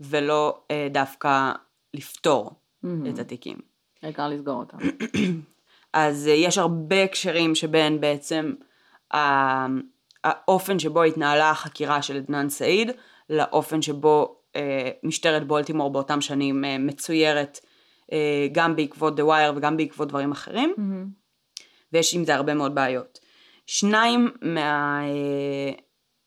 ולא 0.00 0.62
אה, 0.70 0.88
דווקא 0.90 1.52
לפתור 1.94 2.50
מהמם. 2.82 3.06
את 3.14 3.18
התיקים. 3.18 3.58
העיקר 4.02 4.28
לסגור 4.28 4.54
אותם. 4.54 4.76
אז 5.92 6.28
אה, 6.28 6.32
יש 6.32 6.58
הרבה 6.58 7.04
הקשרים 7.04 7.54
שבין 7.54 8.00
בעצם 8.00 8.54
ה- 9.14 9.66
האופן 10.24 10.78
שבו 10.78 11.02
התנהלה 11.02 11.50
החקירה 11.50 12.02
של 12.02 12.16
עדנאן 12.16 12.48
סעיד 12.48 12.90
לאופן 13.30 13.82
שבו 13.82 14.38
אה, 14.56 14.90
משטרת 15.02 15.46
בולטימור 15.46 15.90
באותם 15.90 16.20
שנים 16.20 16.64
אה, 16.64 16.78
מצוירת 16.78 17.60
אה, 18.12 18.46
גם 18.52 18.76
בעקבות 18.76 19.20
The 19.20 19.22
Wire 19.22 19.56
וגם 19.56 19.76
בעקבות 19.76 20.08
דברים 20.08 20.32
אחרים 20.32 20.74
מהמם. 20.76 21.06
ויש 21.92 22.14
עם 22.14 22.24
זה 22.24 22.34
הרבה 22.34 22.54
מאוד 22.54 22.74
בעיות. 22.74 23.18
שניים 23.66 24.30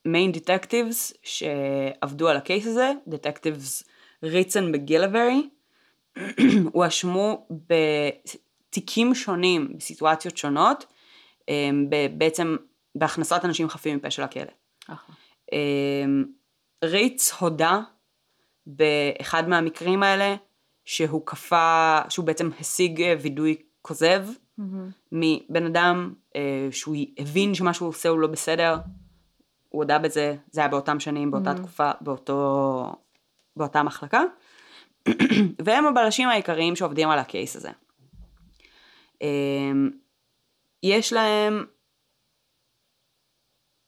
מהמיין 0.06 0.32
דטקטיבס 0.32 1.14
שעבדו 1.24 2.30
על 2.30 2.38
הקייס 2.38 2.68
הזה, 2.68 2.92
דטקטיבס 3.08 3.84
ריצן 4.24 4.72
בגילברי, 4.72 5.50
הואשמו 6.74 7.48
בתיקים 7.50 9.16
שונים, 9.16 9.74
בסיטואציות 9.78 10.38
שונות, 10.38 10.86
ב- 11.90 12.18
בעצם 12.18 12.56
בהכנסת 12.96 13.46
אנשים 13.46 13.70
חפים 13.70 13.98
מפשע 13.98 14.24
לכלא. 14.24 14.44
אמ, 15.52 16.26
ריץ 16.84 17.32
הודה 17.40 17.80
באחד 18.66 19.50
מהמקרים 19.50 20.04
האלה 20.04 20.36
שהוא 20.86 21.26
כפה, 21.26 22.00
שהוא 22.10 22.26
בעצם 22.26 22.50
השיג 22.60 23.02
אה, 23.02 23.14
וידוי 23.22 23.56
כוזב 23.82 24.26
מהמם. 24.58 24.90
מבן 25.12 25.66
אדם 25.66 26.14
אה, 26.36 26.68
שהוא 26.72 26.96
הבין 27.18 27.54
שמה 27.54 27.74
שהוא 27.74 27.90
עושה 27.90 28.10
הוא 28.10 28.20
לא 28.20 28.28
בסדר, 28.28 28.76
הוא 29.70 29.82
הודה 29.84 30.00
בזה, 30.00 30.36
זה 30.52 30.62
היה 30.62 30.68
באותם 30.68 31.00
שנים, 31.00 31.32
באותה 31.32 31.52
Mhm. 31.52 31.58
תקופה, 31.58 31.92
באותו, 32.02 32.96
באותה 33.56 33.84
מחלקה, 33.84 34.22
והם 35.66 35.86
הבלשים 35.86 36.30
העיקריים 36.30 36.76
שעובדים 36.76 37.10
על 37.10 37.20
הקייס 37.20 37.56
הזה. 37.56 37.70
אה, 39.22 39.28
יש 40.84 41.14
להם 41.14 41.66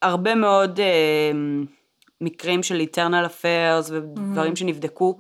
הרבה 0.04 0.36
מאוד 0.36 0.80
אה, 0.80 1.32
מקרים 2.22 2.64
של 2.64 2.82
internal 2.82 3.28
affairs 3.30 3.92
ודברים 3.92 4.54
Mhm. 4.54 4.56
שנבדקו 4.56 5.20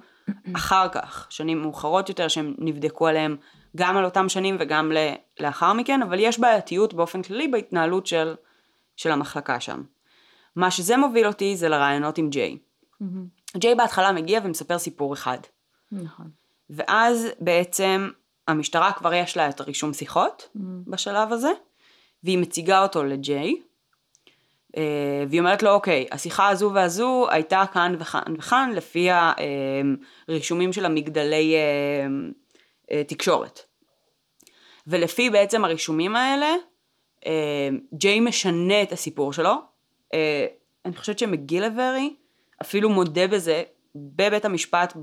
אחר 0.55 0.87
כך, 0.89 1.27
שנים 1.29 1.61
מאוחרות 1.61 2.09
יותר, 2.09 2.27
שהם 2.27 2.53
נבדקו 2.57 3.07
עליהם 3.07 3.37
גם 3.75 3.97
על 3.97 4.05
אותם 4.05 4.29
שנים 4.29 4.57
וגם 4.59 4.91
לאחר 5.39 5.73
מכן, 5.73 6.01
אבל 6.01 6.19
יש 6.19 6.39
בעייתיות 6.39 6.93
באופן 6.93 7.21
כללי 7.21 7.47
בהתנהלות 7.47 8.07
של, 8.07 8.35
של 8.95 9.11
המחלקה 9.11 9.59
שם. 9.59 9.83
מה 10.55 10.71
שזה 10.71 10.97
מוביל 10.97 11.27
אותי 11.27 11.55
זה 11.57 11.69
לרעיונות 11.69 12.17
עם 12.17 12.29
ג'יי. 12.29 12.57
מהמם. 12.99 13.25
ג'יי 13.57 13.75
בהתחלה 13.75 14.11
מגיע 14.11 14.39
ומספר 14.43 14.79
סיפור 14.79 15.13
אחד, 15.13 15.37
נכון. 15.91 16.29
ואז 16.69 17.27
בעצם 17.39 18.09
המשטרה 18.47 18.91
כבר 18.91 19.13
יש 19.13 19.37
לה 19.37 19.49
את 19.49 19.59
הרישום 19.59 19.93
שיחות 19.93 20.49
מהמם. 20.55 20.83
בשלב 20.87 21.31
הזה, 21.33 21.51
והיא 22.23 22.37
מציגה 22.37 22.83
אותו 22.83 23.03
לג'יי, 23.03 23.55
והיא 25.29 25.39
אומרת 25.39 25.63
לו, 25.63 25.71
אוקיי, 25.71 26.07
השיחה 26.11 26.49
הזו 26.49 26.71
והזו 26.73 27.27
הייתה 27.29 27.63
כאן 27.73 27.95
וכאן 27.99 28.33
וכאן, 28.37 28.71
לפי 28.75 29.09
הרישומים 30.27 30.73
של 30.73 30.85
המגדלי 30.85 31.55
אה, 31.55 32.07
אה, 32.91 33.03
תקשורת. 33.03 33.59
ולפי 34.87 35.29
בעצם 35.29 35.65
הרישומים 35.65 36.15
האלה, 36.15 36.55
אה, 37.25 37.69
ג'יי 37.93 38.19
משנה 38.19 38.81
את 38.83 38.91
הסיפור 38.91 39.33
שלו. 39.33 39.53
אה, 40.13 40.45
אני 40.85 40.95
חושבת 40.95 41.19
שמגילברי 41.19 42.15
אפילו 42.61 42.89
מודה 42.89 43.27
בזה 43.27 43.63
בבית 43.95 44.45
המשפט, 44.45 44.93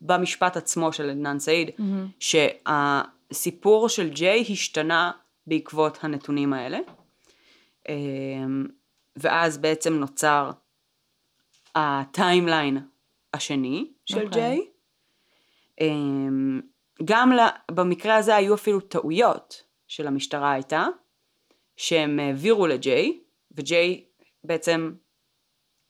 במשפט 0.00 0.56
עצמו 0.56 0.92
של 0.92 1.10
עדנאן 1.10 1.38
סעיד, 1.38 1.70
מהמם. 1.78 2.08
שהסיפור 2.20 3.88
של 3.88 4.08
ג'יי 4.08 4.44
השתנה 4.50 5.10
בעקבות 5.46 5.98
הנתונים 6.02 6.52
האלה. 6.52 6.78
ואז 9.20 9.58
בעצם 9.58 9.94
נוצר 9.94 10.50
הטיימליין 11.74 12.78
השני 13.34 13.90
של 14.06 14.26
אוקיי. 14.26 14.30
ג'יי. 14.30 14.66
אמ, 15.80 16.60
גם 17.04 17.32
במקרה 17.70 18.16
הזה 18.16 18.36
היו 18.36 18.54
אפילו 18.54 18.80
טעויות 18.80 19.62
של 19.88 20.06
המשטרה 20.06 20.52
הייתה, 20.52 20.86
שהם 21.76 22.18
העבירו 22.18 22.66
לג'יי, 22.66 23.20
וג'יי 23.52 24.04
בעצם 24.44 24.92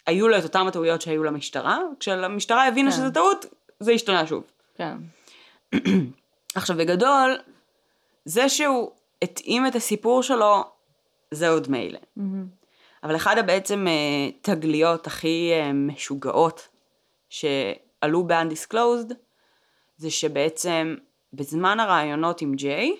היו 0.06 0.28
לו 0.28 0.38
את 0.38 0.44
אותם 0.44 0.66
הטעויות 0.66 1.02
שהיו 1.02 1.25
למשטרה, 1.25 1.78
כשהמשטרה 2.00 2.66
הבינה 2.66 2.90
כן. 2.90 2.96
שזה 2.96 3.10
טעות, 3.10 3.46
זה 3.80 3.92
השתנה 3.92 4.26
שוב. 4.26 4.44
כן. 4.75 4.96
עכשיו 6.54 6.76
בגדול, 6.76 7.38
זה 8.25 8.49
שהוא 8.49 8.90
התאים 9.22 9.66
את 9.66 9.75
הסיפור 9.75 10.22
שלו, 10.22 10.64
זה 11.30 11.49
עוד 11.49 11.70
מילא. 11.70 11.99
מהמם. 12.16 12.59
אבל 13.04 13.16
אחד 13.16 13.38
הבעצם 13.38 13.87
אה, 13.88 14.30
תגליות 14.42 15.07
הכי 15.07 15.50
אה, 15.52 15.73
משוגעות 15.73 16.69
שעלו 17.28 18.23
ב-Undisclosed, 18.26 19.14
זה 19.97 20.11
שבעצם 20.11 20.95
בזמן 21.33 21.80
הראיונות 21.80 22.40
עם 22.42 22.54
ג'יי, 22.54 22.97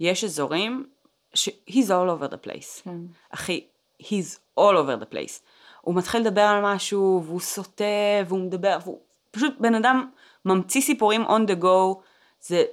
יש 0.00 0.24
אזורים 0.24 0.86
ש- 1.34 1.48
he's 1.70 1.86
all 1.88 2.08
over 2.20 2.32
the 2.32 2.46
place. 2.46 2.82
כן. 2.84 2.96
אחי, 3.30 3.64
he's 4.02 4.38
all 4.60 4.74
over 4.74 5.02
the 5.02 5.14
place. 5.14 5.40
הוא 5.80 5.94
מתחיל 5.94 6.20
לדבר 6.20 6.40
על 6.42 6.62
משהו, 6.74 7.22
והוא 7.26 7.40
סוטה, 7.40 7.84
והוא 8.28 8.40
מדבר, 8.40 8.78
והוא 8.84 8.98
פשוט 9.30 9.54
בן 9.60 9.74
אדם 9.74 10.10
ממציא 10.44 10.80
סיפורים 10.80 11.26
on 11.26 11.50
the 11.50 11.62
go, 11.62 11.96
זה, 12.40 12.64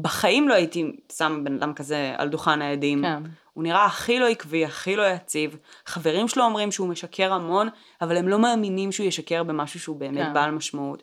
בחיים 0.00 0.48
לא 0.48 0.54
הייתי 0.54 0.96
שם 1.12 1.40
בן 1.44 1.54
אדם 1.54 1.74
כזה 1.74 2.14
על 2.18 2.28
דוכן 2.28 2.62
העדים. 2.62 3.02
כן. 3.02 3.22
הוא 3.52 3.64
נראה 3.64 3.84
הכי 3.84 4.18
לא 4.18 4.28
עקבי, 4.28 4.64
הכי 4.64 4.96
לא 4.96 5.02
יציב. 5.02 5.56
חברים 5.86 6.28
שלו 6.28 6.44
אומרים 6.44 6.72
שהוא 6.72 6.88
משקר 6.88 7.32
המון, 7.32 7.68
אבל 8.00 8.16
הם 8.16 8.28
לא 8.28 8.38
מאמינים 8.38 8.92
שהוא 8.92 9.06
ישקר 9.06 9.42
במשהו 9.42 9.80
שהוא 9.80 9.96
באמת 9.96 10.26
כן. 10.26 10.34
בעל 10.34 10.50
משמעות. 10.50 11.02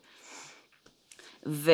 ו... 1.47 1.71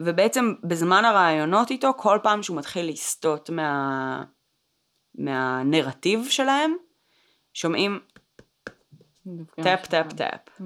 ובעצם 0.00 0.54
בזמן 0.64 1.04
הראיונות 1.04 1.70
איתו, 1.70 1.92
כל 1.96 2.18
פעם 2.22 2.42
שהוא 2.42 2.56
מתחיל 2.56 2.88
לסטות 2.88 3.50
מה... 3.50 4.24
מהנרטיב 5.14 6.26
שלהם, 6.28 6.74
שומעים 7.54 8.00
tap 9.62 9.86
tap 9.86 10.06
אחר. 10.06 10.16
tap. 10.16 10.60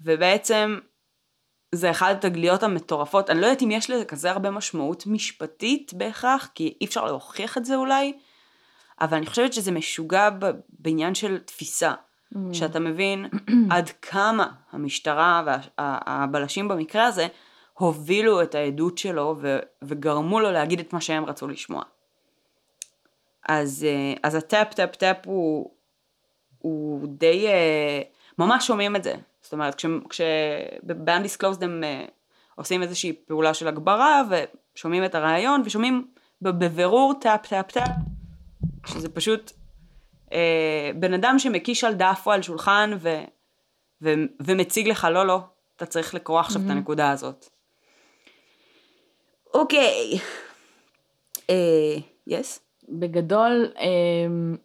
ובעצם 0.00 0.78
זה 1.72 1.90
אחת 1.90 2.24
התגליות 2.24 2.62
המטורפות. 2.62 3.30
אני 3.30 3.40
לא 3.40 3.46
יודעת 3.46 3.62
אם 3.62 3.70
יש 3.70 3.90
לזה 3.90 4.04
כזה 4.04 4.30
הרבה 4.30 4.50
משמעות 4.50 5.06
משפטית 5.06 5.94
בהכרח, 5.94 6.50
כי 6.54 6.76
אי 6.80 6.86
אפשר 6.86 7.04
להוכיח 7.04 7.58
את 7.58 7.64
זה 7.64 7.76
אולי, 7.76 8.12
אבל 9.00 9.16
אני 9.16 9.26
חושבת 9.26 9.52
שזה 9.52 9.72
משוגע 9.72 10.28
בעניין 10.78 11.14
של 11.14 11.38
תפיסה. 11.38 11.92
שאתה 12.52 12.80
מבין 12.80 13.26
עד 13.70 13.90
כמה 14.02 14.48
המשטרה 14.72 15.42
והבלשים 15.78 16.68
במקרה 16.68 17.04
הזה 17.04 17.26
הובילו 17.74 18.42
את 18.42 18.54
העדות 18.54 18.98
שלו 18.98 19.36
ו- 19.40 19.58
וגרמו 19.82 20.40
לו 20.40 20.50
להגיד 20.50 20.80
את 20.80 20.92
מה 20.92 21.00
שהם 21.00 21.24
רצו 21.24 21.48
לשמוע. 21.48 21.82
אז, 23.48 23.86
אה, 23.88 24.14
אז 24.22 24.34
ה-tap 24.34 24.74
tap 24.74 24.96
tap 24.96 25.16
הוא, 25.24 25.70
הוא 26.58 27.08
די, 27.08 27.46
אה, 27.46 28.00
ממש 28.38 28.66
שומעים 28.66 28.96
את 28.96 29.04
זה. 29.04 29.14
זאת 29.40 29.52
אומרת, 29.52 29.74
כש, 29.74 29.86
כש, 30.08 30.20
ב-Undisclosed 30.82 31.64
הם 31.64 31.84
אה, 31.84 32.04
עושים 32.54 32.82
איזושהי 32.82 33.12
פעולה 33.12 33.54
של 33.54 33.68
הגברה 33.68 34.22
ושומעים 34.74 35.04
את 35.04 35.14
הראיון 35.14 35.62
ושומעים 35.64 36.06
בבירור 36.42 37.14
tap 37.20 37.46
tap 37.46 37.70
tap, 37.70 37.88
שזה 38.86 39.08
פשוט 39.08 39.52
אה, 40.32 40.90
בן 40.94 41.14
אדם 41.14 41.38
שמקיש 41.38 41.84
על 41.84 41.94
דף 41.94 42.22
או 42.26 42.32
על 42.32 42.42
שולחן 42.42 42.90
ו, 42.98 43.08
ו, 44.02 44.08
ומציג 44.40 44.88
לך 44.88 45.08
לא 45.10 45.26
לא, 45.26 45.40
אתה 45.76 45.86
צריך 45.86 46.14
לקרוא 46.14 46.40
עכשיו 46.40 46.62
את 46.64 46.70
הנקודה 46.70 47.10
הזאת. 47.10 47.46
אוקיי. 49.54 50.18
אה, 51.50 51.96
יס? 52.26 52.60
בגדול, 52.88 53.72
אמ, 53.80 54.56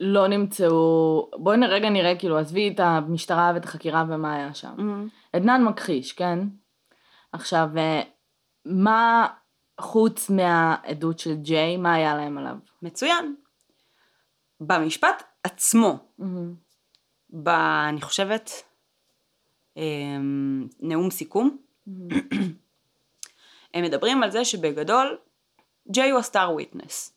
לא 0.00 0.28
נמצאו, 0.28 1.30
בואי 1.36 1.58
רגע 1.68 1.90
נראה, 1.90 2.18
כאילו, 2.18 2.38
עזבי 2.38 2.68
את 2.74 2.80
המשטרה 2.80 3.52
ואת 3.54 3.64
החקירה 3.64 4.04
ומה 4.08 4.34
היה 4.34 4.54
שם. 4.54 4.74
עדנאן 5.32 5.64
מכחיש, 5.64 6.12
כן? 6.12 6.38
עכשיו, 7.32 7.68
אה, 7.76 8.02
מה 8.64 9.26
חוץ 9.80 10.30
מהעדות 10.30 11.18
של 11.18 11.34
ג'יי, 11.34 11.76
מה 11.76 11.94
היה 11.94 12.14
להם 12.14 12.38
עליו? 12.38 12.56
מצוין. 12.82 13.34
במשפט 14.60 15.22
עצמו, 15.44 15.98
ב... 17.30 17.48
אני 17.88 18.00
חושבת, 18.00 18.50
אמ, 19.76 20.68
נאום 20.80 21.10
סיכום, 21.10 21.56
הם 23.74 23.84
מדברים 23.84 24.22
על 24.22 24.30
זה 24.30 24.44
שבגדול, 24.44 25.18
ג'יי 25.90 26.10
הוא 26.10 26.18
הסטאר 26.18 26.52
וויטנס. 26.52 27.16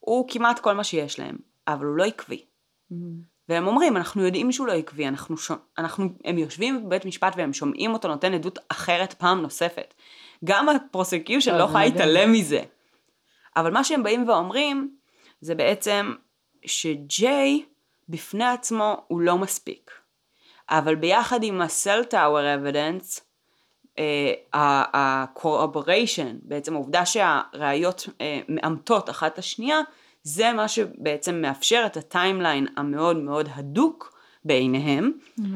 הוא 0.00 0.28
כמעט 0.28 0.58
כל 0.58 0.74
מה 0.74 0.84
שיש 0.84 1.18
להם, 1.18 1.36
אבל 1.68 1.86
הוא 1.86 1.96
לא 1.96 2.04
עקבי. 2.04 2.44
והם 3.48 3.66
אומרים, 3.66 3.96
אנחנו 3.96 4.24
יודעים 4.24 4.52
שהוא 4.52 4.66
לא 4.66 4.72
עקבי, 4.72 5.08
אנחנו, 5.08 5.36
שומע, 5.36 5.60
אנחנו, 5.78 6.08
הם 6.24 6.38
יושבים 6.38 6.86
בבית 6.86 7.04
משפט 7.04 7.34
והם 7.36 7.52
שומעים 7.52 7.92
אותו 7.92 8.08
נותן 8.08 8.34
עדות 8.34 8.58
אחרת 8.68 9.12
פעם 9.12 9.42
נוספת. 9.42 9.94
גם 10.44 10.68
ה-prosecution 10.68 11.54
לא 11.54 11.62
יכולה 11.62 11.86
מדהים. 11.86 11.94
להתעלם 11.94 12.32
מזה. 12.32 12.60
אבל 13.56 13.72
מה 13.72 13.84
שהם 13.84 14.02
באים 14.02 14.28
ואומרים, 14.28 14.96
זה 15.40 15.54
בעצם 15.54 16.14
שג'יי 16.64 17.64
בפני 18.08 18.44
עצמו 18.44 19.04
הוא 19.08 19.20
לא 19.20 19.38
מספיק. 19.38 19.90
אבל 20.70 20.94
ביחד 20.94 21.42
עם 21.42 21.62
tower 22.10 22.60
evidence, 22.60 23.20
אה, 23.98 24.32
ה-corroboration, 24.52 26.34
בעצם 26.42 26.74
העובדה 26.74 27.06
שהראיות 27.06 28.08
אה, 28.20 28.40
מאמתות 28.48 29.10
אחת 29.10 29.32
את 29.32 29.38
השנייה, 29.38 29.80
זה 30.22 30.52
מה 30.52 30.68
שבעצם 30.68 31.34
מאפשר 31.34 31.82
את 31.86 31.96
ה-timeline 31.96 32.66
המאוד 32.76 33.16
מאוד 33.16 33.48
הדוק 33.54 34.18
בעיניהם, 34.44 35.12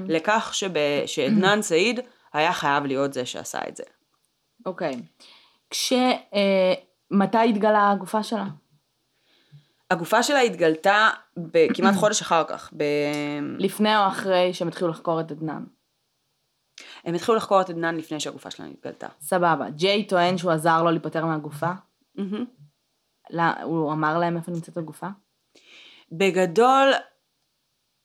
לכך 0.09 0.51
שב- 0.55 1.07
שעדנאן 1.07 1.63
סעיד 1.63 2.01
היה 2.33 2.53
חייב 2.53 2.87
להיות 2.87 3.13
זה 3.13 3.27
שעשה 3.27 3.59
את 3.69 3.77
זה. 3.77 3.85
אוקיי. 4.67 5.03
כש... 5.71 5.93
אה, 6.35 6.75
מתי 7.11 7.49
התגלה 7.49 7.91
הגופה 7.91 8.23
שלה? 8.23 8.47
הגופה 9.91 10.23
שלה 10.23 10.41
התגלתה 10.41 11.11
כמעט 11.75 11.95
חודש 11.95 12.23
אחר 12.23 12.45
כך. 12.49 12.71
ב... 12.77 12.85
לפני 13.59 13.97
או 13.97 14.07
אחרי 14.07 14.55
שהם 14.55 14.69
התחילו 14.69 14.91
לחקור 14.91 15.21
את 15.21 15.31
עדנאן? 15.31 15.65
הם 17.05 17.15
התחילו 17.15 17.37
לחקור 17.37 17.61
את 17.61 17.71
עדנאן 17.71 17.97
לפני 17.97 18.21
שהגופה 18.21 18.51
שלה 18.51 18.67
התגלתה. 18.67 19.09
סבבה. 19.21 19.71
ג'יי 19.71 20.05
טוען 20.05 20.39
שהוא 20.39 20.53
עזר 20.53 20.83
לו 20.83 20.91
להיפטר 20.91 21.27
מהגופה? 21.27 21.71
לא, 23.31 23.43
הוא 23.63 23.93
אמר 23.93 24.19
להם 24.19 24.37
איפה 24.37 24.53
נמצאת 24.53 24.77
הגופה? 24.77 25.09
בגדול, 26.13 26.93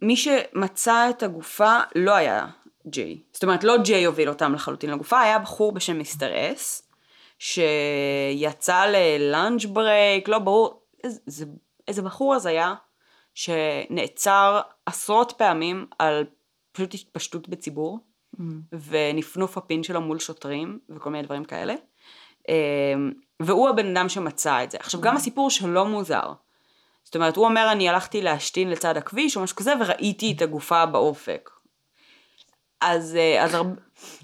מי 0.02 0.16
שמצא 0.16 1.10
את 1.10 1.24
הגופה 1.24 1.80
לא 1.96 2.12
היה 2.12 2.48
ג'יי. 2.88 3.22
זאת 3.34 3.44
אומרת, 3.44 3.64
לא 3.64 3.78
ג'יי 3.78 4.06
הוביל 4.06 4.30
אותם 4.30 4.54
לחלוטין 4.54 4.90
לגופה, 4.90 5.22
היה 5.22 5.40
בחור 5.40 5.72
בשם 5.72 5.98
מיסטר 5.98 6.32
אס, 6.34 6.92
שיצא 7.40 8.86
ל-lunch 8.86 9.66
break, 9.66 10.30
לא 10.30 10.40
ברור, 10.40 10.82
איזה, 11.04 11.46
איזה, 11.88 12.02
בחור 12.02 12.36
אז 12.36 12.46
היה, 12.46 12.74
שנעצר 13.34 14.62
עשרות 14.86 15.34
פעמים 15.38 15.86
על 16.00 16.26
פשוט 16.72 16.94
התפשטות 16.94 17.50
בציבור, 17.50 18.00
ונפנוף 18.90 19.58
הפין 19.58 19.84
שלו 19.84 20.02
מול 20.02 20.20
שוטרים, 20.20 20.80
וכל 20.90 21.10
מיני 21.10 21.24
דברים 21.24 21.46
כאלה. 21.46 21.74
אמ, 22.50 23.12
והוא 23.40 23.70
הבן 23.70 23.98
אדם 23.98 24.10
שמצא 24.10 24.64
את 24.64 24.72
זה. 24.72 24.78
עכשיו, 24.80 25.02
גם 25.02 25.16
הסיפור 25.16 25.50
שלו 25.50 25.86
מוזר. 25.86 26.34
זאת 27.04 27.16
אומרת, 27.16 27.36
הוא 27.36 27.46
אומר, 27.46 27.72
אני 27.72 27.90
הלכתי 27.90 28.22
להשתין 28.22 28.70
לצד 28.70 28.98
הכביש 28.98 29.38
או 29.38 29.42
משהו 29.42 29.56
כזה, 29.56 29.74
וראיתי 29.80 30.34
את 30.38 30.42
הגופה 30.42 30.86
באופק. 30.86 31.50
אז, 32.82 33.16
אה, 33.16 33.44
אז, 33.44 33.54
הרבה, 33.54 33.82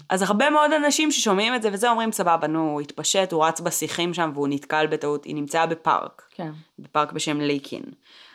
אז 0.08 0.22
הרבה 0.22 0.50
מאוד 0.50 0.72
אנשים 0.72 1.10
ששומעים 1.10 1.54
את 1.54 1.62
זה 1.62 1.68
וזה 1.72 1.90
אומרים, 1.90 2.12
סבבה, 2.12 2.46
נו, 2.46 2.70
הוא 2.70 2.80
התפשט, 2.80 3.32
הוא 3.32 3.44
רץ 3.44 3.60
בשיחים 3.60 4.14
שם 4.14 4.30
והוא 4.34 4.48
נתקל 4.48 4.86
בטעות, 4.86 5.24
היא 5.24 5.34
נמצאה 5.34 5.66
בפארק, 5.66 6.22
כן. 6.30 6.50
בפארק 6.78 7.12
בשם 7.12 7.40
לייקין. 7.40 7.82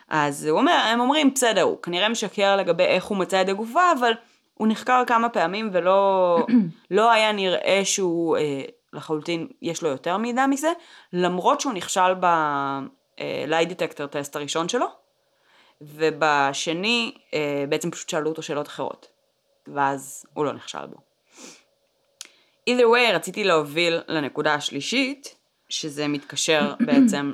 אז 0.08 0.46
הוא 0.46 0.58
אומר, 0.58 0.72
הם 0.72 1.00
אומרים, 1.00 1.34
בסדר, 1.34 1.62
הוא 1.62 1.82
כנראה 1.82 2.08
משקר 2.08 2.56
לגבי 2.56 2.82
איך 2.82 3.04
הוא 3.04 3.18
מצא 3.18 3.42
את 3.42 3.48
הגופה, 3.48 3.92
אבל 3.98 4.12
הוא 4.54 4.68
נחקר 4.68 5.02
כמה 5.06 5.28
פעמים 5.28 5.70
ולא 5.72 6.38
לא 6.90 7.12
היה 7.12 7.32
נראה 7.32 7.80
שהוא 7.84 8.36
אה, 8.36 8.62
לחלוטין, 8.92 9.48
יש 9.62 9.82
לו 9.82 9.88
יותר 9.88 10.16
מידע 10.16 10.46
מזה, 10.46 10.72
למרות 11.12 11.60
שהוא 11.60 11.72
נכשל 11.72 12.14
ב-lie 12.20 13.68
detector 13.70 14.06
טסט 14.06 14.36
הראשון 14.36 14.68
שלו, 14.68 14.86
ובשני 15.80 17.14
אה, 17.34 17.64
בעצם 17.68 17.90
פשוט 17.90 18.08
שאלו 18.08 18.30
אותו 18.30 18.42
שאלות 18.42 18.68
אחרות, 18.68 19.13
ואז 19.68 20.26
הוא 20.34 20.44
לא 20.44 20.52
נכשל 20.52 20.86
בו. 20.86 20.96
either 22.70 22.82
way 22.82 23.14
רציתי 23.14 23.44
להוביל 23.44 24.00
לנקודה 24.08 24.54
השלישית, 24.54 25.34
שזה 25.68 26.08
מתקשר 26.08 26.74
בעצם 26.86 27.32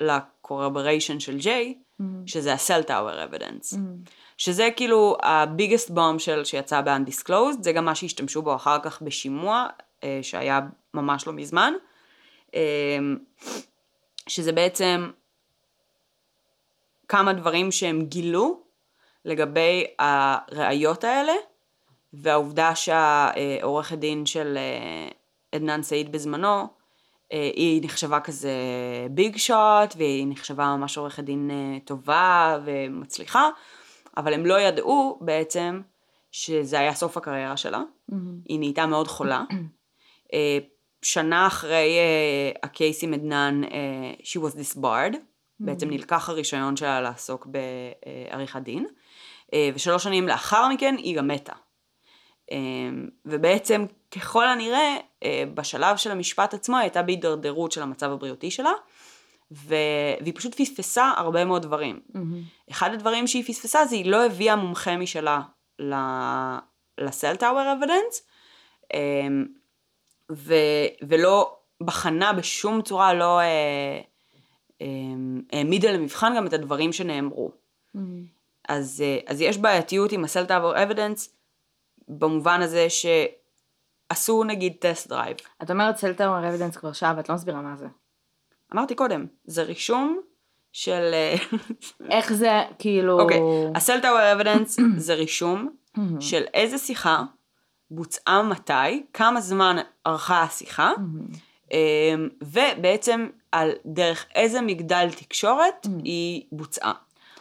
ל-corroboration 0.00 1.20
של 1.20 1.38
ג'יי, 1.38 1.74
שזה 2.26 2.52
ה-cell 2.52 2.88
tower 2.88 3.32
evidence. 3.32 3.76
שזה 4.38 4.68
כאילו 4.76 5.16
ה-biggest 5.22 5.90
bomb 5.90 6.18
של 6.18 6.44
שיצא 6.44 6.80
ב-undisclosed, 6.80 7.62
זה 7.62 7.72
גם 7.72 7.84
מה 7.84 7.94
שהשתמשו 7.94 8.42
בו 8.42 8.54
אחר 8.54 8.78
כך 8.82 9.02
בשימוע, 9.02 9.66
אה, 10.04 10.18
שהיה 10.22 10.60
ממש 10.94 11.26
לא 11.26 11.32
מזמן, 11.32 11.72
אה, 12.54 12.98
שזה 14.28 14.52
בעצם 14.52 15.10
כמה 17.08 17.32
דברים 17.32 17.72
שהם 17.72 18.04
גילו, 18.04 18.60
לגבי 19.24 19.84
הראיות 19.98 21.04
האלה, 21.04 21.32
והעובדה 22.22 22.74
שהעורכת 22.74 23.98
דין 23.98 24.26
של 24.26 24.56
אה, 24.56 25.08
עדנאן 25.52 25.82
סעיד 25.82 26.12
בזמנו, 26.12 26.66
אה, 27.32 27.50
היא 27.54 27.80
נחשבה 27.84 28.20
כזה 28.20 28.52
ביג 29.10 29.36
שוט, 29.36 29.96
והיא 29.96 30.26
נחשבה 30.28 30.76
ממש 30.76 30.98
עורכת 30.98 31.24
דין 31.24 31.50
אה, 31.50 31.78
טובה 31.84 32.58
ומצליחה, 32.64 33.48
אבל 34.16 34.34
הם 34.34 34.46
לא 34.46 34.60
ידעו 34.60 35.18
בעצם 35.20 35.80
שזה 36.32 36.78
היה 36.78 36.94
סוף 36.94 37.16
הקריירה 37.16 37.56
שלה. 37.56 37.82
Mm-hmm. 38.10 38.14
היא 38.48 38.58
נהייתה 38.58 38.86
מאוד 38.86 39.08
חולה. 39.08 39.44
שנה 41.02 41.46
אחרי 41.46 41.98
הקייס 42.62 43.02
עם 43.02 43.14
עדנאן, 43.14 43.62
she 44.22 44.38
was 44.38 44.54
disbarred, 44.54 45.14
mm-hmm. 45.14 45.18
בעצם 45.60 45.90
נלקח 45.90 46.28
הרישיון 46.28 46.76
שלה 46.76 47.00
לעסוק 47.00 47.46
בעריכת 47.46 48.60
דין, 48.60 48.86
ושלוש 49.74 50.04
שנים 50.04 50.28
לאחר 50.28 50.68
מכן 50.68 50.94
היא 50.98 51.16
גם 51.16 51.28
מתה. 51.28 51.52
אמ, 52.50 53.08
ובעצם 53.24 53.84
ככל 54.10 54.48
הנראה 54.48 54.96
אה, 55.22 55.44
בשלב 55.54 55.96
של 55.96 56.10
המשפט 56.10 56.54
עצמו 56.54 56.76
הייתה 56.76 57.02
בהידרדרות 57.02 57.72
של 57.72 57.82
המצב 57.82 58.12
הבריאותי 58.12 58.50
שלה 58.50 58.72
ו... 59.52 59.74
והיא 60.20 60.34
פשוט 60.36 60.54
פספסה 60.54 61.12
הרבה 61.16 61.44
מאוד 61.44 61.62
דברים. 61.62 62.00
Mm-hmm. 62.08 62.70
אחד 62.70 62.94
הדברים 62.94 63.26
שהיא 63.26 63.44
פספסה 63.44 63.86
זה 63.86 63.96
היא 63.96 64.10
לא 64.10 64.26
הביאה 64.26 64.56
מומחה 64.56 64.96
משלה 64.96 65.40
ל-cell 66.98 67.36
tower 67.36 67.72
evidence 67.72 68.26
ו... 70.32 70.54
ולא 71.08 71.56
בחנה 71.80 72.32
בשום 72.32 72.82
צורה, 72.82 73.14
לא 73.14 73.40
אה, 73.40 74.00
אמ, 74.80 75.42
העמידה 75.52 75.92
למבחן 75.92 76.32
גם 76.36 76.46
את 76.46 76.52
הדברים 76.52 76.92
שנאמרו. 76.92 77.50
Mm-hmm. 77.96 78.00
אז, 78.68 79.02
אה, 79.06 79.18
אז 79.26 79.40
יש 79.40 79.58
בעייתיות 79.58 80.12
עם 80.12 80.24
ה-cell 80.24 80.44
tower 80.44 80.82
evidence 80.82 81.35
במובן 82.08 82.62
הזה 82.62 82.86
שעשו 82.90 84.44
נגיד 84.44 84.72
test 84.80 85.08
drive. 85.08 85.36
את 85.62 85.70
אומרת 85.70 85.96
cell 85.96 86.19
tower 86.19 86.48
evidence 86.48 86.76
כבר 86.76 86.92
שעה 86.92 87.14
ואת 87.16 87.28
לא 87.28 87.34
מסבירה 87.34 87.60
מה 87.60 87.76
זה. 87.76 87.86
אמרתי 88.74 88.94
קודם, 88.94 89.26
זה 89.44 89.62
רישום 89.62 90.20
של... 90.72 91.10
אה, 91.12 91.34
איך 92.10 92.32
זה 92.32 92.62
כאילו... 92.78 93.20
אוקיי, 93.20 93.40
ה-cell 93.74 94.06
tower 94.06 94.32
evidence 94.32 94.76
זה 95.06 95.14
רישום 95.14 95.68
של 96.20 96.42
איזה 96.54 96.78
שיחה 96.78 97.24
בוצעה 97.90 98.42
מתי, 98.42 99.06
כמה 99.12 99.40
זמן 99.40 99.76
ארכה 100.06 100.42
השיחה, 100.42 100.92
אמ, 101.72 102.28
ובעצם 102.42 103.28
על 103.52 103.70
דרך 103.86 104.26
איזה 104.34 104.60
מגדל 104.60 105.08
תקשורת 105.10 105.86
היא 106.04 106.42
בוצעה. 106.52 106.92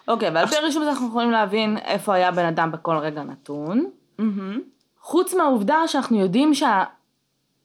אוקיי, 0.08 0.30
ועל 0.30 0.48
פי 0.48 0.56
הרישום 0.56 0.82
הזה 0.82 0.92
אנחנו 0.92 1.08
יכולים 1.08 1.32
להבין 1.32 1.78
איפה 1.78 2.14
היה 2.14 2.32
בן 2.32 2.46
אדם 2.46 2.72
בכל 2.72 2.98
רגע 2.98 3.24
נתון. 3.24 3.90
Mm-hmm. 4.20 4.60
חוץ 5.00 5.34
מהעובדה 5.34 5.88
שאנחנו 5.88 6.20
יודעים 6.20 6.52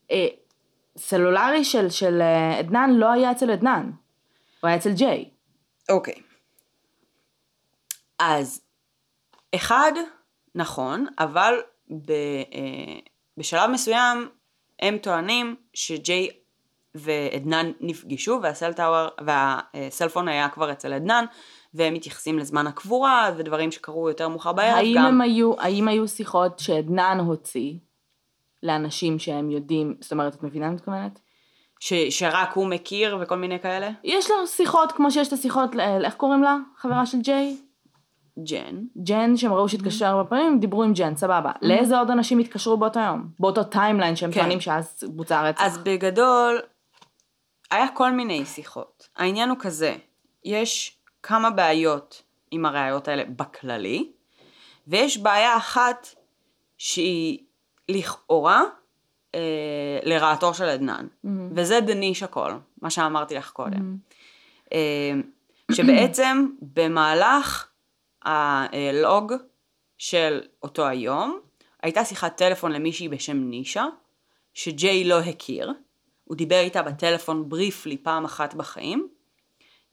שהסלולרי 0.08 1.58
אה, 1.58 1.64
של, 1.64 1.90
של 1.90 2.20
אה, 2.20 2.58
עדנאן 2.58 2.90
לא 2.90 3.12
היה 3.12 3.30
אצל 3.30 3.50
עדנאן, 3.50 3.90
הוא 4.60 4.68
היה 4.68 4.76
אצל 4.76 4.92
ג'יי. 4.92 5.30
אוקיי. 5.88 6.22
אז, 8.18 8.62
אחד, 9.54 9.92
נכון, 10.54 11.06
אבל 11.18 11.54
ב, 11.90 12.10
אה, 12.10 12.98
בשלב 13.36 13.70
מסוים 13.70 14.28
הם 14.80 14.98
טוענים 14.98 15.56
שג'יי 15.74 16.30
ועדנן 16.94 17.72
נפגשו 17.80 18.40
והסל 18.42 18.72
טאוור 18.72 19.08
והסלפון 19.24 20.28
היה 20.28 20.48
כבר 20.48 20.72
אצל 20.72 20.92
עדנן 20.92 21.24
והם 21.74 21.94
מתייחסים 21.94 22.38
לזמן 22.38 22.66
הקבורה 22.66 23.30
ודברים 23.36 23.72
שקרו 23.72 24.08
יותר 24.08 24.28
מאוחר 24.28 24.52
בערב 24.52 24.76
האם 24.76 24.94
גם. 24.96 25.04
הם 25.04 25.20
היו, 25.20 25.60
האם 25.60 25.88
היו 25.88 26.08
שיחות 26.08 26.58
שעדנן 26.58 27.18
הוציא 27.20 27.74
לאנשים 28.62 29.18
שהם 29.18 29.50
יודעים, 29.50 29.96
זאת 30.00 30.12
אומרת, 30.12 30.34
את 30.34 30.42
מבינה 30.42 30.66
מה 30.66 30.72
את 30.72 30.78
מתכוונת? 30.78 31.20
ש, 31.80 31.92
שרק 31.94 32.52
הוא 32.54 32.66
מכיר 32.66 33.18
וכל 33.20 33.36
מיני 33.36 33.60
כאלה? 33.60 33.90
יש 34.04 34.30
לו 34.30 34.46
שיחות 34.46 34.92
כמו 34.92 35.10
שיש 35.10 35.28
את 35.28 35.32
השיחות, 35.32 35.70
איך 36.04 36.14
קוראים 36.14 36.42
לה? 36.42 36.56
חברה 36.76 37.06
של 37.06 37.18
ג'יי? 37.20 37.56
ג'ן. 38.44 38.76
ג'ן, 39.04 39.36
שהם 39.36 39.52
ראו 39.52 39.68
שהתקשר 39.68 40.06
הרבה 40.06 40.30
פעמים, 40.30 40.60
דיברו 40.60 40.82
עם 40.82 40.92
ג'ן, 40.92 41.16
סבבה. 41.16 41.52
לאיזה 41.62 41.98
עוד 41.98 42.10
אנשים 42.10 42.38
התקשרו 42.38 42.76
באותו 42.76 43.00
יום? 43.00 43.28
באותו 43.40 43.64
timeline 43.64 44.16
שהם 44.16 44.32
כן. 44.32 44.40
טוענים 44.40 44.60
שאז 44.60 45.04
בוצע 45.08 45.40
הרצח. 45.40 45.62
אז 45.62 45.78
בגדול, 45.78 46.60
היה 47.70 47.86
כל 47.94 48.12
מיני 48.12 48.44
שיחות. 48.44 49.08
העניין 49.16 49.48
הוא 49.48 49.58
כזה, 49.60 49.96
יש 50.44 50.99
כמה 51.22 51.50
בעיות 51.50 52.22
עם 52.50 52.66
הראיות 52.66 53.08
האלה 53.08 53.24
בכללי, 53.24 54.12
ויש 54.86 55.18
בעיה 55.18 55.56
אחת 55.56 56.08
שהיא 56.78 57.38
לכאורה 57.88 58.62
אה, 59.34 59.98
לרעתו 60.02 60.54
של 60.54 60.64
עדנאן, 60.64 61.06
mm-hmm. 61.06 61.28
וזה 61.54 61.80
דניש 61.80 62.22
הכל, 62.22 62.52
מה 62.82 62.90
שאמרתי 62.90 63.34
לך 63.34 63.50
קודם. 63.50 63.96
Mm-hmm. 63.96 64.72
אה, 64.72 65.12
שבעצם 65.72 66.46
במהלך 66.62 67.68
הלוג 68.22 69.32
של 69.98 70.40
אותו 70.62 70.86
היום, 70.86 71.40
הייתה 71.82 72.04
שיחת 72.04 72.36
טלפון 72.36 72.72
למישהי 72.72 73.08
בשם 73.08 73.36
נישה, 73.36 73.84
שג'יי 74.54 75.04
לא 75.04 75.20
הכיר, 75.20 75.72
הוא 76.24 76.36
דיבר 76.36 76.60
איתה 76.60 76.82
בטלפון 76.82 77.48
בריפלי 77.48 77.96
פעם 77.98 78.24
אחת 78.24 78.54
בחיים, 78.54 79.08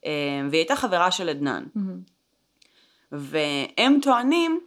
והיא 0.06 0.50
הייתה 0.52 0.76
חברה 0.76 1.12
של 1.12 1.30
עדנאן. 1.30 1.66
Mm-hmm. 1.76 2.12
והם 3.12 4.00
טוענים 4.02 4.60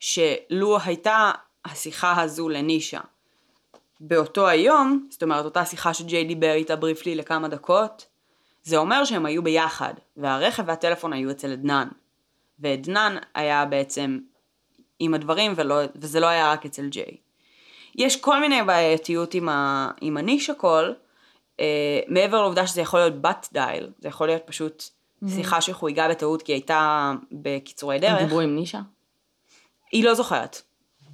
שלו 0.00 0.78
הייתה 0.84 1.30
השיחה 1.64 2.22
הזו 2.22 2.48
לנישה 2.48 3.00
באותו 4.00 4.48
היום, 4.48 5.06
זאת 5.10 5.22
אומרת 5.22 5.44
אותה 5.44 5.64
שיחה 5.64 5.94
שג'יי 5.94 6.24
דיבר 6.24 6.52
איתה 6.52 6.76
בריפלי 6.76 7.14
לכמה 7.14 7.48
דקות, 7.48 8.06
זה 8.62 8.76
אומר 8.76 9.04
שהם 9.04 9.26
היו 9.26 9.42
ביחד, 9.42 9.94
והרכב 10.16 10.62
והטלפון 10.66 11.12
היו 11.12 11.30
אצל 11.30 11.52
עדנאן. 11.52 11.88
ועדנאן 12.58 13.16
היה 13.34 13.64
בעצם 13.64 14.18
עם 14.98 15.14
הדברים 15.14 15.52
ולא, 15.56 15.80
וזה 15.94 16.20
לא 16.20 16.26
היה 16.26 16.52
רק 16.52 16.66
אצל 16.66 16.88
ג'יי. 16.88 17.16
יש 17.94 18.20
כל 18.20 18.40
מיני 18.40 18.62
בעייתיות 18.62 19.34
עם, 19.34 19.48
ה, 19.48 19.90
עם 20.00 20.16
הנישה 20.16 20.54
קול, 20.54 20.94
מעבר 22.08 22.40
לעובדה 22.40 22.66
שזה 22.66 22.80
יכול 22.80 23.00
להיות 23.00 23.22
בת 23.22 23.48
דייל, 23.52 23.90
זה 23.98 24.08
יכול 24.08 24.26
להיות 24.26 24.42
פשוט 24.46 24.82
mm-hmm. 24.82 25.30
שיחה 25.30 25.60
שחויגה 25.60 26.08
בטעות 26.08 26.42
כי 26.42 26.52
הייתה 26.52 27.12
בקיצורי 27.32 27.98
דרך. 27.98 28.10
הם 28.10 28.18
דיברו 28.18 28.40
עם 28.40 28.54
נישה? 28.54 28.80
היא 29.92 30.04
לא 30.04 30.14
זוכרת. 30.14 30.62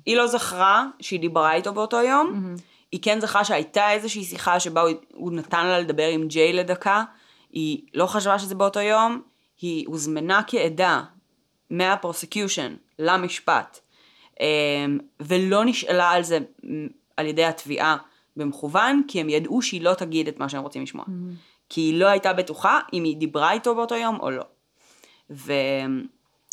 היא 0.06 0.16
לא 0.16 0.26
זכרה 0.26 0.86
שהיא 1.00 1.20
דיברה 1.20 1.54
איתו 1.54 1.72
באותו 1.72 2.02
יום. 2.02 2.56
Mm-hmm. 2.56 2.60
היא 2.92 3.00
כן 3.02 3.20
זכרה 3.20 3.44
שהייתה 3.44 3.92
איזושהי 3.92 4.24
שיחה 4.24 4.60
שבה 4.60 4.80
הוא, 4.80 4.90
הוא 5.14 5.32
נתן 5.32 5.66
לה 5.66 5.78
לדבר 5.78 6.08
עם 6.08 6.28
ג'יי 6.28 6.52
לדקה. 6.52 7.04
היא 7.50 7.82
לא 7.94 8.06
חשבה 8.06 8.38
שזה 8.38 8.54
באותו 8.54 8.80
יום. 8.80 9.22
היא 9.60 9.86
הוזמנה 9.86 10.40
כעדה 10.46 11.02
מהפרוסקיושן 11.70 12.74
למשפט. 12.98 13.80
אה, 14.40 14.46
ולא 15.20 15.64
נשאלה 15.64 16.10
על 16.10 16.22
זה 16.22 16.38
על 17.16 17.26
ידי 17.26 17.44
התביעה. 17.44 17.96
במכוון, 18.36 19.02
כי 19.08 19.20
הם 19.20 19.28
ידעו 19.28 19.62
שהיא 19.62 19.82
לא 19.82 19.94
תגיד 19.94 20.28
את 20.28 20.38
מה 20.38 20.48
שהם 20.48 20.62
רוצים 20.62 20.82
לשמוע. 20.82 21.04
Mm-hmm. 21.04 21.34
כי 21.68 21.80
היא 21.80 22.00
לא 22.00 22.06
הייתה 22.06 22.32
בטוחה 22.32 22.80
אם 22.92 23.04
היא 23.04 23.16
דיברה 23.16 23.52
איתו 23.52 23.74
באותו 23.74 23.94
יום 23.94 24.20
או 24.20 24.30
לא. 24.30 24.44
ו... 25.30 25.52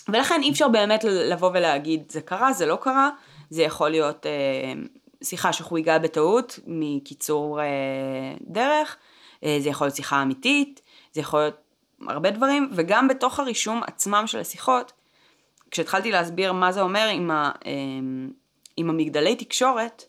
ולכן 0.10 0.42
אי 0.44 0.52
אפשר 0.52 0.68
באמת 0.68 1.04
לבוא 1.04 1.50
ולהגיד 1.54 2.04
זה 2.12 2.22
קרה, 2.22 2.54
זה 2.54 2.66
לא 2.66 2.78
קרה, 2.82 3.10
זה 3.50 3.62
יכול 3.62 3.90
להיות 3.90 4.26
אה, 4.26 4.74
שיחה 5.24 5.54
שחויגה 5.54 6.00
בטעות 6.00 6.60
מקיצור 6.68 7.62
אה, 7.62 7.66
דרך, 8.42 8.98
אה, 9.44 9.58
זה 9.60 9.70
יכול 9.70 9.88
להיות 9.88 9.96
שיחה 9.96 10.22
אמיתית, 10.22 10.82
זה 11.14 11.22
יכול 11.22 11.40
להיות 11.40 11.56
הרבה 12.08 12.32
דברים, 12.32 12.70
וגם 12.74 13.08
בתוך 13.08 13.40
הרישום 13.40 13.82
עצמם 13.88 14.24
של 14.28 14.40
השיחות, 14.40 14.92
כשהתחלתי 15.72 16.12
להסביר 16.12 16.54
מה 16.54 16.72
זה 16.72 16.82
אומר 16.82 17.08
עם, 17.08 17.32
ה, 17.32 17.52
אה, 17.66 17.72
עם 18.78 18.90
המגדלי 18.90 19.36
תקשורת, 19.36 20.06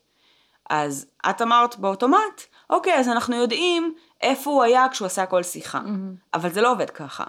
אז 0.72 1.06
את 1.30 1.42
אמרת 1.42 1.78
באוטומט, 1.78 2.42
אוקיי, 2.70 2.94
אז 2.94 3.08
אנחנו 3.08 3.37
יודעים 3.37 3.94
איפה 4.22 4.50
הוא 4.50 4.62
היה 4.62 4.87
כשהוא 4.90 5.06
עשה 5.06 5.26
כל 5.26 5.42
שיחה. 5.42 5.78
Mm-hmm. 5.78 6.35
אבל 6.35 6.52
זה 6.52 6.61
לא 6.61 6.72
עובד 6.72 6.90
ככה. 6.90 7.24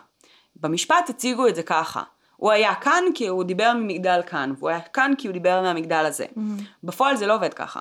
במשפט 0.55 1.09
הציגו 1.09 1.47
את 1.47 1.55
זה 1.55 1.63
ככה. 1.63 2.03
הוא 2.35 2.51
היה 2.51 2.75
כאן 2.75 3.03
כי 3.15 3.27
הוא 3.27 3.43
דיבר 3.43 3.73
ממגדל 3.75 4.21
כאן, 4.25 4.53
והוא 4.57 4.69
היה 4.69 4.81
כאן 4.81 5.13
כי 5.17 5.27
הוא 5.27 5.33
דיבר 5.33 5.61
מהמגדל 5.61 6.05
הזה. 6.05 6.25
Mm-hmm. 6.25 6.63
בפועל 6.83 7.15
זה 7.15 7.27
לא 7.27 7.35
עובד 7.35 7.53
ככה. 7.53 7.79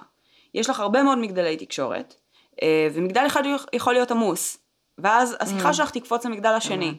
יש 0.55 0.71
לך 0.71 0.81
הרבה 0.81 1.03
מאוד 1.03 1.19
מגדלי 1.19 1.57
תקשורת, 1.57 2.15
אה, 2.63 2.89
ומגדל 2.95 3.25
אחד 3.27 3.43
יכול 3.73 3.93
להיות 3.93 4.11
עמוס, 4.11 4.59
ואז 4.99 5.37
השיחה 5.41 5.71
mm-hmm. 5.71 5.73
שלך 5.73 5.91
תקפוץ 5.91 6.27
למגדל 6.27 6.53
השני. 6.53 6.95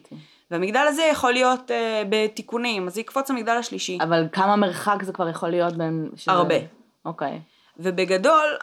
והמגדל 0.50 0.86
הזה 0.88 1.02
יכול 1.02 1.32
להיות 1.32 1.70
uh, 1.70 1.74
בתיקונים, 2.08 2.86
אז 2.86 2.98
יקפוץ 2.98 3.30
למגדל 3.30 3.52
השלישי. 3.52 3.98
אבל 4.00 4.26
כמה 4.32 4.56
מרחק 4.56 5.02
זה 5.02 5.12
כבר 5.12 5.28
יכול 5.28 5.48
להיות 5.48 5.76
בין... 5.76 6.08
שזה... 6.16 6.32
הרבה. 6.32 6.54
אוקיי. 7.04 7.40
Okay. 7.42 7.53
ובגדול, 7.76 8.56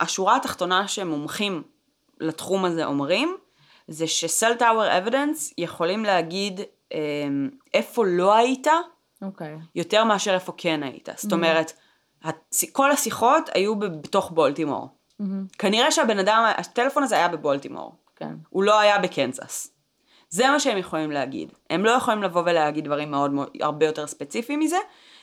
השורה 0.00 0.36
התחתונה 0.36 0.88
שמומחים 0.88 1.62
לתחום 2.20 2.64
הזה 2.64 2.84
אומרים, 2.84 3.36
זה 3.88 4.06
שסל 4.06 4.54
טאוור 4.54 4.98
אבידנס 4.98 5.54
יכולים 5.58 6.04
להגיד 6.04 6.60
אמ, 6.92 7.50
איפה 7.74 8.06
לא 8.06 8.34
היית 8.34 8.66
אוקיי. 9.22 9.54
Okay. 9.54 9.66
יותר 9.74 10.04
מאשר 10.04 10.34
איפה 10.34 10.52
כן 10.56 10.82
היית. 10.82 11.08
זאת 11.16 11.32
אומרת, 11.32 11.72
כל 12.72 12.90
השיחות 12.90 13.50
היו 13.54 13.76
בתוך 13.76 14.30
בולטימור. 14.30 14.88
Mm-hmm. 14.88 15.24
כנראה 15.58 15.90
שהבן 15.90 16.18
אדם, 16.18 16.52
הטלפון 16.56 17.02
הזה 17.02 17.14
היה 17.14 17.28
בבולטימור. 17.28 17.96
כן. 18.16 18.34
הוא 18.48 18.62
לא 18.62 18.80
היה 18.80 18.98
בקנזס. 18.98 19.72
זה 20.30 20.48
מה 20.48 20.60
שהם 20.60 20.78
יכולים 20.78 21.10
להגיד. 21.10 21.52
הם 21.70 21.84
לא 21.84 21.90
יכולים 21.90 22.22
לבוא 22.22 22.42
ולהגיד 22.46 22.84
דברים 22.84 23.10
מאוד, 23.10 23.30
מאוד 23.30 23.48
הרבה 23.60 23.86
יותר 23.86 24.06
ספציפיים 24.06 24.60
מזה, 24.60 24.78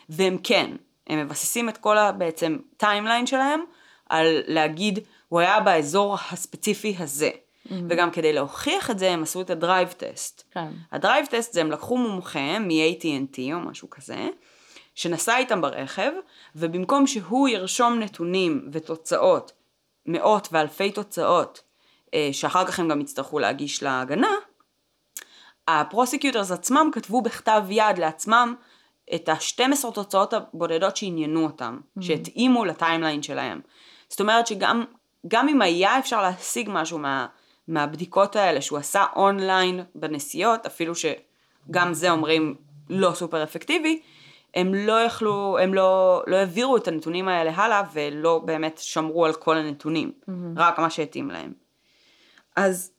והם 0.10 0.38
כן. 0.44 0.72
הם 1.08 1.20
מבססים 1.20 1.70
את 1.70 1.78
כל 1.78 1.98
הבעצם 1.98 2.58
timeline 2.78 3.28
שלהם 3.28 3.62
על 4.10 4.42
להגיד, 4.48 5.00
הוא 5.30 5.40
היה 5.40 5.60
באזור 5.60 6.18
הספציפי 6.32 6.96
הזה. 7.00 7.30
Mm-hmm. 7.30 7.74
וגם 7.90 8.12
כדי 8.12 8.34
להוכיח 8.34 8.92
את 8.92 9.00
זה, 9.00 9.12
הם 9.12 9.24
עשו 9.24 9.42
את 9.42 9.50
הדרייב 9.50 9.92
טסט. 9.92 10.44
כן. 10.52 10.68
הדרייב 10.92 11.26
טסט 11.26 11.54
זה 11.54 11.62
הם 11.62 11.72
לקחו 11.72 11.98
מומחה 11.98 12.60
מ-AT&T 12.60 13.40
או 13.54 13.60
משהו 13.60 13.90
כזה, 13.90 14.28
שנסע 14.96 15.38
איתם 15.38 15.62
ברכב, 15.62 16.12
ובמקום 16.56 17.08
שהוא 17.08 17.50
ירשום 17.50 18.00
נתונים 18.00 18.70
ותוצאות, 18.72 19.52
מאות 20.06 20.48
ואלפי 20.52 20.92
תוצאות, 20.92 21.62
אה, 22.14 22.30
שאחר 22.32 22.66
כך 22.66 22.80
הם 22.80 22.90
גם 22.90 23.02
יצטרכו 23.02 23.40
להגיש 23.40 23.84
להגנה, 23.84 24.32
ה-prosecutors 25.68 26.52
עצמם 26.52 26.90
כתבו 26.94 27.22
בכתב 27.22 27.64
יד 27.70 27.98
לעצמם 27.98 28.56
את 29.16 29.30
ה-12 29.30 29.92
תוצאות 29.94 30.34
הבודדות 30.34 30.98
שעניינו 30.98 31.44
אותם, 31.44 31.80
mm-hmm. 31.80 32.02
שהתאימו 32.02 32.66
ל-timeline 32.66 33.24
שלהם. 33.24 33.62
זאת 34.10 34.22
אומרת 34.22 34.48
שגם 34.48 34.86
גם 35.28 35.50
אם 35.50 35.62
היה 35.62 36.00
אפשר 36.00 36.22
להשיג 36.22 36.70
משהו 36.72 37.00
מה, 37.00 37.28
מהבדיקות 37.68 38.36
האלה 38.36 38.62
שהוא 38.62 38.80
עשה 38.80 39.06
אונליין 39.16 39.84
בנסיעות, 39.96 40.66
אפילו 40.66 40.94
שגם 40.96 41.94
זה 41.94 42.10
אומרים 42.10 42.56
לא 42.90 43.12
סופר 43.14 43.44
אפקטיבי, 43.44 44.02
הם 44.56 44.74
לא 44.74 45.02
יכלו, 45.02 45.58
הם 45.62 45.74
לא, 45.74 46.24
לא 46.28 46.36
העבירו 46.36 46.78
את 46.78 46.88
הנתונים 46.88 47.28
האלה 47.28 47.52
הלאה 47.56 47.82
ולא 47.94 48.42
באמת 48.46 48.78
שמרו 48.78 49.26
על 49.26 49.34
כל 49.34 49.58
הנתונים, 49.58 50.12
mm-hmm. 50.22 50.32
רק 50.56 50.80
מה 50.80 50.90
שהתאים 50.90 51.32
להם. 51.32 51.54
אז 52.56 52.92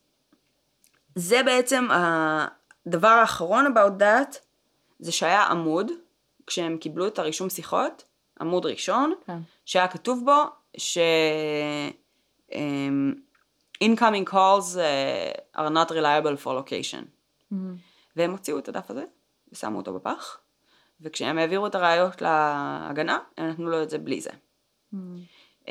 זה 1.15 1.43
בעצם 1.43 1.87
הדבר 1.91 3.07
האחרון 3.07 3.65
about 3.67 4.01
that, 4.01 4.37
זה 4.99 5.11
שהיה 5.11 5.43
עמוד, 5.43 5.91
כשהם 6.47 6.77
קיבלו 6.77 7.07
את 7.07 7.19
הרישום 7.19 7.49
שיחות, 7.49 8.03
עמוד 8.41 8.65
ראשון. 8.65 9.13
כן. 9.25 9.37
שהיה 9.65 9.87
כתוב 9.87 10.25
בו 10.25 10.43
ש... 10.77 10.97
um, 12.51 13.15
incoming 13.79 14.25
calls 14.25 14.75
uh, 14.77 15.59
are 15.59 15.69
not 15.69 15.91
reliable 15.91 16.37
for 16.37 16.53
location. 16.53 17.03
Mm-hmm. 17.53 17.55
והם 18.15 18.31
הוציאו 18.31 18.59
את 18.59 18.69
הדף 18.69 18.91
הזה 18.91 19.03
ושמו 19.51 19.77
אותו 19.77 19.93
בפח, 19.93 20.39
וכשהם 21.01 21.37
העבירו 21.37 21.67
את 21.67 21.75
הראיות 21.75 22.21
להגנה, 22.21 23.19
הם 23.37 23.49
נתנו 23.49 23.69
לו 23.69 23.83
את 23.83 23.89
זה 23.89 23.97
בלי 23.97 24.21
זה. 24.21 24.29
Mm-hmm. 24.29 24.97
Um, 25.65 25.69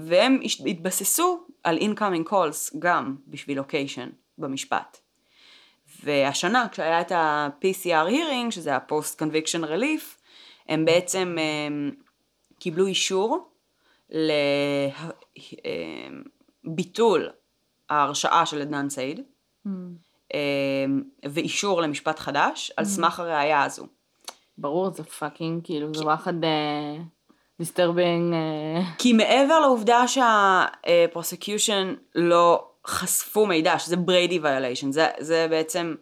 והם 0.00 0.40
התבססו 0.66 1.46
על 1.64 1.78
incoming 1.78 2.30
calls 2.30 2.76
גם 2.78 3.16
בשביל 3.26 3.56
לוקיישן 3.56 4.08
במשפט. 4.38 5.00
והשנה 6.04 6.66
כשהיה 6.72 7.00
את 7.00 7.12
ה-PCR 7.12 8.08
hearing, 8.10 8.50
שזה 8.50 8.76
ה-post 8.76 9.22
conviction 9.22 9.64
relief, 9.64 10.20
הם 10.68 10.84
בעצם 10.84 11.36
הם, 11.66 11.90
קיבלו 12.58 12.86
אישור 12.86 13.48
לביטול 16.64 17.28
ההרשעה 17.90 18.46
של 18.46 18.60
עדנאן 18.60 18.88
סעיד, 18.88 19.20
mm. 19.66 19.70
ואישור 21.24 21.82
למשפט 21.82 22.18
חדש 22.18 22.72
על 22.76 22.84
mm. 22.84 22.88
סמך 22.88 23.20
הראייה 23.20 23.62
הזו. 23.62 23.86
ברור, 24.58 24.90
זה 24.90 25.04
fucking, 25.04 25.64
כאילו, 25.64 25.94
זה 25.94 26.04
וואחד 26.04 26.34
disturbing. 27.58 28.34
אה, 28.34 28.38
אה. 28.38 28.82
כי 28.98 29.12
מעבר 29.12 29.60
לעובדה 29.60 30.04
שה-prosecution 30.08 31.94
לא 32.14 32.70
חשפו 32.86 33.46
מידע, 33.46 33.78
שזה 33.78 33.96
Brady 33.96 34.38
violation, 34.38 34.92
זה, 34.92 35.08
זה 35.18 35.46
בעצם 35.50 35.94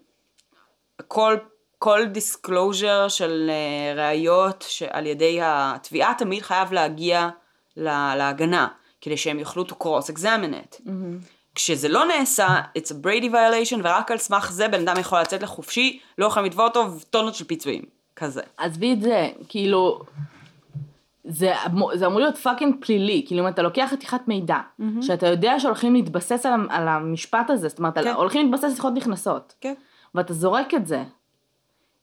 כל, 1.09 1.37
כל 1.79 2.05
disclosure 2.05 3.09
של 3.09 3.51
uh, 3.51 3.99
ראיות 3.99 4.65
שעל 4.69 5.07
ידי 5.07 5.39
התביעה 5.43 6.15
תמיד 6.19 6.43
חייב 6.43 6.73
להגיע 6.73 7.29
לה, 7.77 8.15
להגנה, 8.17 8.69
כדי 9.01 9.17
שהם 9.17 9.39
יוכלו 9.39 9.65
to 9.69 9.73
cross 9.83 10.17
examine 10.17 10.55
it. 10.65 10.81
Mm-hmm. 10.87 11.27
כשזה 11.55 11.89
לא 11.89 12.05
נעשה, 12.05 12.61
it's 12.79 12.91
a 12.91 13.07
Brady 13.07 13.29
violation, 13.33 13.81
ורק 13.85 14.11
על 14.11 14.19
סמך 14.19 14.53
זה 14.53 14.69
בן 14.69 14.89
אדם 14.89 15.01
יכול 15.01 15.21
לצאת 15.21 15.43
לחופשי, 15.43 16.01
לא 16.19 16.27
יכולים 16.27 16.47
לתבוע 16.47 16.65
אותו, 16.65 16.87
וטונות 16.97 17.35
של 17.35 17.45
פיצויים, 17.45 17.83
כזה. 18.17 18.43
עזבי 18.57 18.93
את 18.93 19.01
זה, 19.01 19.29
כאילו, 19.49 20.01
זה, 21.25 21.53
זה 21.95 22.07
אמור 22.07 22.21
להיות 22.21 22.37
fucking 22.37 22.75
פלילי, 22.81 23.25
כאילו 23.27 23.43
אם 23.43 23.49
אתה 23.49 23.63
לוקח 23.63 23.89
חתיכת 23.91 24.21
מידע, 24.27 24.57
mm-hmm. 24.57 25.03
שאתה 25.03 25.27
יודע 25.27 25.61
שהולכים 25.61 25.95
להתבסס 25.95 26.47
על, 26.47 26.61
על 26.71 26.89
המשפט 26.89 27.51
הזה, 27.51 27.69
זאת 27.69 27.79
אומרת, 27.79 27.99
כן. 27.99 28.13
הולכים 28.13 28.47
להתבסס 28.47 28.65
על 28.65 28.75
שיחות 28.75 28.95
נכנסות, 28.95 29.55
כן. 29.61 29.75
ואתה 30.15 30.35
זורק 30.35 30.75
את 30.75 30.87
זה, 30.87 31.05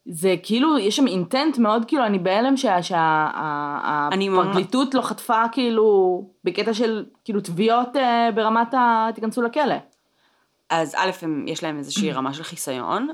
זה 0.05 0.35
כאילו, 0.43 0.77
יש 0.77 0.95
שם 0.95 1.07
intent 1.07 1.57
מאוד, 1.57 1.85
כאילו, 1.85 2.05
אני 2.05 2.19
בהלם 2.19 2.57
שהפרקליטות 2.57 4.91
שה, 4.91 4.97
לא 4.97 5.03
חטפה, 5.03 5.43
כאילו, 5.51 6.23
בקטע 6.43 6.73
של, 6.73 7.05
כאילו, 7.23 7.41
תביעות 7.41 7.95
אה, 7.95 8.29
ברמת 8.35 8.73
ה... 8.73 9.07
תיכנסו 9.15 9.41
לכלא. 9.41 9.75
אז 10.69 10.95
א', 10.97 11.11
הם, 11.21 11.45
יש 11.47 11.63
להם 11.63 11.77
איזושהי 11.77 12.11
רמה 12.13 12.33
של 12.33 12.43
חיסיון, 12.43 13.09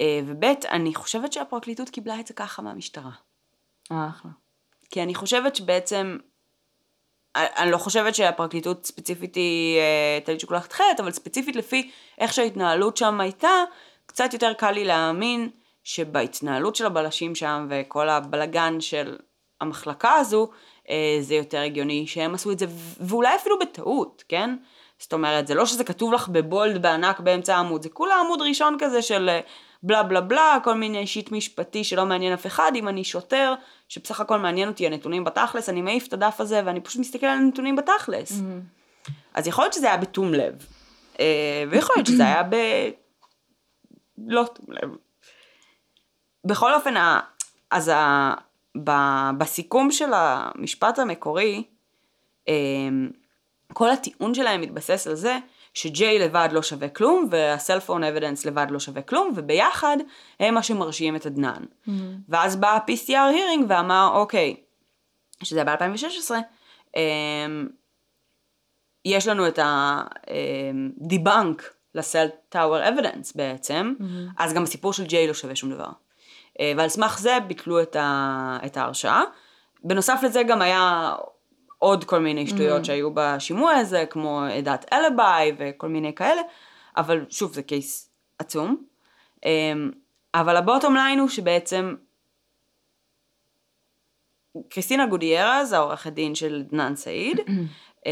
אה, 0.00 0.20
וב', 0.26 0.44
אני 0.70 0.94
חושבת 0.94 1.32
שהפרקליטות 1.32 1.88
קיבלה 1.88 2.20
את 2.20 2.26
זה 2.26 2.34
ככה 2.34 2.62
מהמשטרה. 2.62 3.10
אה, 3.92 4.08
אחלה. 4.08 4.30
כי 4.92 5.02
אני 5.02 5.14
חושבת 5.14 5.56
שבעצם, 5.56 6.16
אני 7.36 7.70
לא 7.70 7.78
חושבת 7.78 8.14
שהפרקליטות 8.14 8.86
ספציפית 8.86 9.34
היא 9.34 9.78
אה, 9.78 10.18
תלית 10.24 10.40
שכולכת 10.40 10.72
חטא, 10.72 11.02
אבל 11.02 11.10
ספציפית 11.10 11.56
לפי 11.56 11.90
איך 12.18 12.32
שההתנהלות 12.32 12.96
שם 12.96 13.20
הייתה, 13.20 13.64
קצת 14.06 14.32
יותר 14.32 14.52
קל 14.52 14.70
לי 14.70 14.84
להאמין 14.84 15.50
שבהתנהלות 15.84 16.76
של 16.76 16.86
הבלשים 16.86 17.34
שם 17.34 17.66
וכל 17.70 18.08
הבלגן 18.08 18.80
של 18.80 19.16
המחלקה 19.60 20.14
הזו, 20.14 20.50
אה, 20.90 21.18
זה 21.20 21.34
יותר 21.34 21.60
הגיוני 21.60 22.06
שהם 22.06 22.34
עשו 22.34 22.50
את 22.50 22.58
זה, 22.58 22.66
ואולי 23.00 23.36
אפילו 23.36 23.58
בטעות, 23.58 24.24
כן? 24.28 24.56
זאת 24.98 25.12
אומרת, 25.12 25.46
זה 25.46 25.54
לא 25.54 25.66
שזה 25.66 25.84
כתוב 25.84 26.12
לך 26.12 26.28
בבולד 26.28 26.82
בענק 26.82 27.20
באמצע 27.20 27.56
העמוד, 27.56 27.82
זה 27.82 27.88
כולה 27.88 28.20
עמוד 28.20 28.42
ראשון 28.42 28.76
כזה 28.80 29.02
של 29.02 29.28
אה, 29.28 29.40
בלה 29.82 30.02
בלה 30.02 30.20
בלה, 30.20 30.58
כל 30.64 30.74
מיני 30.74 31.06
שיט 31.06 31.32
משפטי 31.32 31.84
שלא 31.84 32.06
מעניין 32.06 32.32
אף 32.32 32.46
אחד, 32.46 32.72
אם 32.74 32.88
אני 32.88 33.04
שוטר, 33.04 33.54
שבסך 33.88 34.20
הכל 34.20 34.38
מעניין 34.38 34.68
אותי 34.68 34.86
הנתונים 34.86 35.24
בתכלס, 35.24 35.68
אני 35.68 35.82
מעיף 35.82 36.06
את 36.06 36.12
הדף 36.12 36.40
הזה 36.40 36.62
ואני 36.64 36.80
פשוט 36.80 37.00
מסתכל 37.00 37.26
על 37.26 37.38
הנתונים 37.38 37.76
בתכלס. 37.76 38.32
Mm-hmm. 38.32 39.10
אז 39.34 39.46
יכול 39.46 39.64
להיות 39.64 39.72
שזה 39.72 39.86
היה 39.86 39.96
בתום 39.96 40.34
לב, 40.34 40.66
אה, 41.20 41.64
ויכול 41.70 41.94
להיות 41.96 42.06
שזה 42.06 42.24
היה 42.24 42.42
ב... 42.42 42.56
לא 44.18 44.44
תום 44.54 44.66
לב. 44.68 44.90
בכל 46.44 46.74
אופן, 46.74 46.94
אז 47.70 47.88
ה... 47.88 48.34
ב... 48.84 48.90
בסיכום 49.38 49.90
של 49.90 50.12
המשפט 50.14 50.98
המקורי, 50.98 51.62
אה, 52.48 52.54
כל 53.72 53.90
הטיעון 53.90 54.34
שלהם 54.34 54.60
מתבסס 54.60 55.06
על 55.06 55.14
זה 55.14 55.38
שג'יי 55.74 56.18
לבד 56.18 56.48
לא 56.52 56.62
שווה 56.62 56.88
כלום, 56.88 57.28
וה 57.30 57.44
cellphone 57.44 58.04
evidence 58.04 58.44
לבד 58.44 58.66
לא 58.70 58.80
שווה 58.80 59.02
כלום, 59.02 59.32
וביחד 59.36 59.96
הם 60.40 60.54
מה 60.54 60.62
שמרשיעים 60.62 61.16
את 61.16 61.26
עדנאן. 61.26 61.62
Mm-hmm. 61.62 61.90
ואז 62.28 62.56
בא 62.56 62.68
ה-PCR 62.68 63.34
hearing 63.34 63.64
ואמר, 63.68 64.10
אוקיי, 64.14 64.56
שזה 65.42 65.62
היה 65.62 65.76
ב-2016, 65.76 66.30
אמ, 66.96 67.68
יש 69.04 69.28
לנו 69.28 69.48
את 69.48 69.58
ה-debunk 69.58 71.62
ל 71.94 72.00
cell 72.00 72.26
tower 72.48 72.88
evidence 72.88 73.32
בעצם, 73.32 73.94
mm-hmm. 73.98 74.32
אז 74.38 74.52
גם 74.52 74.62
הסיפור 74.62 74.92
של 74.92 75.04
ג'יי 75.04 75.26
לא 75.26 75.34
שווה 75.34 75.56
שום 75.56 75.70
דבר. 75.70 75.88
אה, 76.60 76.72
ועל 76.76 76.88
סמך 76.88 77.18
זה 77.18 77.38
ביטלו 77.46 77.82
את, 77.82 77.96
ה- 77.96 78.58
את 78.66 78.76
ההרשעה. 78.76 79.22
בנוסף 79.84 80.20
לזה 80.24 80.42
גם 80.42 80.62
היה 80.62 81.12
עוד 81.82 82.04
כל 82.04 82.18
מיני 82.18 82.46
שטויות 82.46 82.82
mm-hmm. 82.82 82.86
שהיו 82.86 83.10
בשימוע 83.14 83.72
הזה, 83.72 84.04
כמו 84.10 84.42
עדת 84.42 84.92
אלביי 84.92 85.52
וכל 85.58 85.88
מיני 85.88 86.14
כאלה, 86.14 86.42
אבל 86.96 87.24
שוב 87.30 87.52
זה 87.52 87.62
case 87.62 88.10
עצום. 88.38 88.84
Um, 89.36 89.44
אבל 90.34 90.56
ה 90.56 90.61
bottom 90.61 90.94
line 90.94 91.18
הוא 91.18 91.28
שבעצם 91.28 91.94
כריסטינה 94.68 95.06
גוטיירז, 95.06 95.72
העורכת 95.72 96.12
דין 96.12 96.34
של 96.34 96.62
עדנאן 96.70 96.96
סייד, 96.96 97.40
um, 97.40 98.04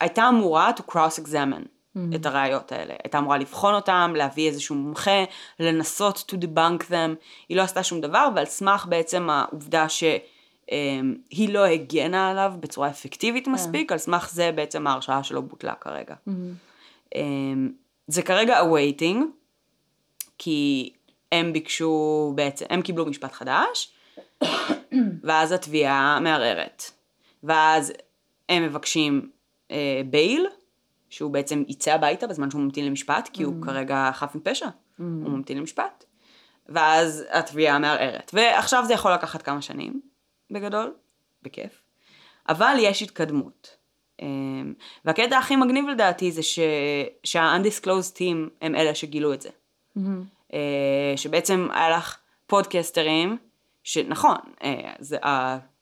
הייתה 0.00 0.28
אמורה 0.28 0.70
to 0.76 0.92
cross 0.92 1.24
examine 1.24 1.66
mm-hmm. 1.66 2.16
את 2.16 2.26
הראיות 2.26 2.72
האלה. 2.72 2.94
הייתה 3.04 3.18
אמורה 3.18 3.38
לבחון 3.38 3.74
אותם, 3.74 4.12
להביא 4.16 4.48
איזשהו 4.48 4.74
מומחה, 4.74 5.24
לנסות 5.60 6.32
to 6.32 6.34
debunk 6.34 6.82
them. 6.90 7.14
היא 7.48 7.56
לא 7.56 7.62
עשתה 7.62 7.82
שום 7.82 8.00
דבר, 8.00 8.28
ועל 8.34 8.46
סמך 8.46 8.86
בעצם 8.88 9.30
העובדה 9.30 9.88
ש... 9.88 10.04
אמ, 10.72 11.14
היא 11.30 11.54
לא 11.54 11.64
הגנה 11.64 12.30
עליו 12.30 12.52
בצורה 12.60 12.88
אפקטיבית 12.88 13.44
כן. 13.44 13.50
מספיק, 13.50 13.92
על 13.92 13.98
סמך 13.98 14.30
זה 14.32 14.52
בעצם 14.52 14.86
ההרשעה 14.86 15.22
שלו 15.24 15.42
בוטלה 15.42 15.74
כרגע. 15.74 16.14
אמ, 17.14 17.72
זה 18.06 18.22
כרגע 18.22 18.60
awaiting, 18.60 19.16
כי 20.38 20.92
הם 21.32 21.52
ביקשו 21.52 22.32
בעצם, 22.34 22.66
הם 22.70 22.82
קיבלו 22.82 23.06
משפט 23.06 23.32
חדש, 23.32 23.92
ואז 25.22 25.52
התביעה 25.52 26.20
מערערת. 26.20 26.90
ואז 27.42 27.92
הם 28.48 28.62
מבקשים 28.62 29.30
אה, 29.70 30.00
בייל, 30.10 30.46
שהוא 31.10 31.30
בעצם 31.30 31.62
יצא 31.68 31.92
הביתה 31.92 32.26
בזמן 32.26 32.50
שהוא 32.50 32.62
ממתין 32.62 32.86
למשפט, 32.86 33.30
כי 33.32 33.42
הוא 33.42 33.54
mm. 33.62 33.66
כרגע 33.66 34.10
חף 34.12 34.34
מפשע, 34.34 34.66
mm. 34.66 34.70
הוא 34.98 35.30
ממתין 35.30 35.58
למשפט. 35.58 36.04
ואז 36.68 37.24
התביעה 37.30 37.78
מערערת. 37.78 38.30
ועכשיו 38.34 38.84
זה 38.86 38.94
יכול 38.94 39.12
לקחת 39.12 39.42
כמה 39.42 39.62
שנים, 39.62 40.00
בגדול, 40.50 40.94
בכיף. 41.42 41.82
אבל 42.48 42.76
יש 42.80 43.02
התקדמות. 43.02 43.76
אמ, 44.22 44.74
והקטע 45.04 45.38
הכי 45.38 45.56
מגניב 45.56 45.88
לדעתי 45.88 46.32
זה 46.32 46.42
ש... 46.42 46.58
שה-undisclosed 47.24 48.16
team 48.16 48.50
הם 48.62 48.74
אלה 48.74 48.94
שגילו 48.94 49.34
את 49.34 49.42
זה. 49.42 49.48
Mm-hmm. 49.98 50.52
שבעצם 51.16 51.68
היה 51.72 51.90
לך 51.90 52.18
podcasters, 52.46 53.36
שנכון, 53.84 54.36
אה, 54.62 54.92
זה, 54.98 55.16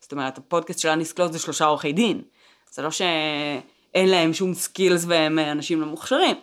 זאת 0.01 0.13
אומרת, 0.13 0.39
הפודקאסט 0.39 0.79
של 0.79 0.89
undisclosed 0.89 1.33
זה 1.33 1.39
שלושה 1.39 1.65
עורכי 1.65 1.93
דין. 1.93 2.23
זה 2.71 2.83
לא 2.83 2.91
שאין 2.91 4.09
להם 4.09 4.33
שום 4.33 4.55
skills 4.55 5.05
והם 5.09 5.39
אנשים 5.39 5.81
לא 5.81 5.87
מוכשרים, 5.87 6.37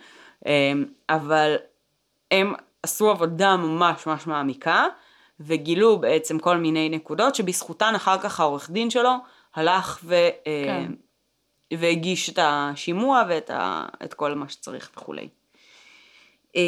אמ, 0.45 0.85
אבל 1.09 1.55
הם 2.31 2.53
עשו 2.83 3.09
עבודה 3.09 3.57
ממש 3.57 4.07
ממש 4.07 4.27
מעמיקה, 4.27 4.85
וגילו 5.45 5.99
בעצם 5.99 6.39
כל 6.39 6.57
מיני 6.57 6.89
נקודות 6.89 7.35
שבזכותן 7.35 7.93
אחר 7.95 8.17
כך 8.17 8.39
העורך 8.39 8.69
דין 8.69 8.89
שלו 8.89 9.11
הלך 9.55 9.99
ו... 10.03 10.15
כן. 10.45 10.91
והגיש 11.77 12.29
את 12.29 12.39
השימוע 12.41 13.23
ואת 13.29 13.49
ה, 13.49 13.85
את 14.03 14.13
כל 14.13 14.33
מה 14.33 14.49
שצריך 14.49 14.91
וכולי. 14.97 15.29
אה, 16.55 16.61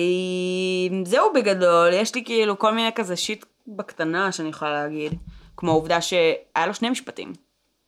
זהו 1.05 1.33
בגדול, 1.33 1.93
יש 1.93 2.15
לי 2.15 2.25
כאילו 2.25 2.59
כל 2.59 2.73
מיני 2.73 2.89
כזה 2.95 3.15
שיט 3.15 3.45
בקטנה 3.67 4.31
שאני 4.31 4.49
יכולה 4.49 4.71
להגיד, 4.71 5.13
כמו 5.57 5.71
העובדה 5.71 6.01
שהיה 6.01 6.67
לו 6.67 6.73
שני 6.73 6.89
משפטים 6.89 7.33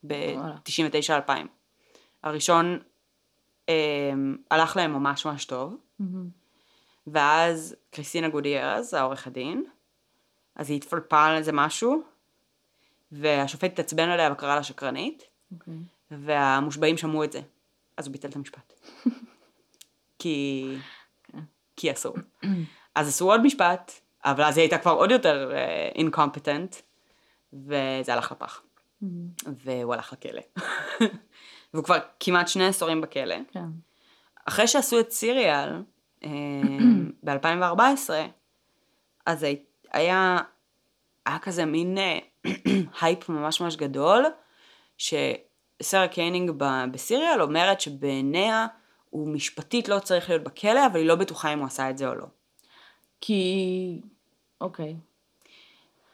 ב-99-2000. 0.07 1.31
הראשון 2.23 2.79
אה, 3.69 4.11
הלך 4.51 4.75
להם 4.75 4.93
ממש 4.93 5.25
ממש 5.25 5.45
טוב, 5.45 5.75
mm-hmm. 6.01 6.05
ואז 7.07 7.75
קריסטינה 7.89 8.29
גודיירז, 8.29 8.93
העורך 8.93 9.27
הדין, 9.27 9.63
אז 10.57 10.69
היא 10.69 10.77
התפלפה 10.77 11.25
על 11.25 11.35
איזה 11.35 11.51
משהו, 11.51 12.03
והשופט 13.11 13.71
התעצבן 13.71 14.09
עליה 14.09 14.31
וקרא 14.31 14.55
לה 14.55 14.63
שקרנית. 14.63 15.21
Okay. 15.21 15.55
אוקיי. 15.55 15.73
והמושבעים 16.11 16.97
שמעו 16.97 17.23
את 17.23 17.31
זה. 17.31 17.41
אז 17.97 18.07
הוא 18.07 18.11
ביטל 18.11 18.29
את 18.29 18.35
המשפט. 18.35 18.73
כי... 20.19 20.77
כן. 21.23 21.39
כי 21.75 21.91
אסור. 21.91 22.15
אז 22.95 23.07
עשו 23.07 23.31
עוד 23.31 23.41
משפט, 23.41 23.91
אבל 24.25 24.43
אז 24.43 24.57
היא 24.57 24.63
הייתה 24.63 24.77
כבר 24.77 24.91
עוד 24.91 25.11
יותר 25.11 25.51
אינקומפטנט, 25.95 26.75
uh, 26.75 26.77
וזה 27.53 28.13
הלך 28.13 28.31
לפח. 28.31 28.61
Mm-hmm. 29.03 29.07
והוא 29.45 29.93
הלך 29.93 30.13
לכלא. 30.13 30.41
והוא 31.73 31.83
כבר 31.83 31.97
כמעט 32.19 32.47
שני 32.47 32.67
עשורים 32.67 33.01
בכלא. 33.01 33.35
כן. 33.51 33.65
אחרי 34.45 34.67
שעשו 34.67 34.99
את 34.99 35.11
Serial 35.11 35.69
uh, 36.23 36.27
ב-2014, 37.23 38.09
אז 39.25 39.43
היה, 39.91 40.37
היה 41.25 41.39
כזה 41.39 41.65
מין 41.65 41.97
הייפ 43.01 43.29
ממש 43.29 43.61
ממש 43.61 43.75
גדול, 43.75 44.25
ש... 44.97 45.13
סרה 45.81 46.07
קיינינג 46.07 46.51
ב 46.91 46.98
Serial 46.98 47.41
אומרת 47.41 47.81
שבעיניה 47.81 48.67
הוא 49.09 49.27
משפטית 49.27 49.89
לא 49.89 49.99
צריך 49.99 50.29
להיות 50.29 50.43
בכלא, 50.43 50.85
אבל 50.85 50.99
היא 50.99 51.07
לא 51.07 51.15
בטוחה 51.15 51.53
אם 51.53 51.59
הוא 51.59 51.67
עשה 51.67 51.89
את 51.89 51.97
זה 51.97 52.07
או 52.07 52.15
לא. 52.15 52.25
כי... 53.21 54.01
אוקיי. 54.61 54.95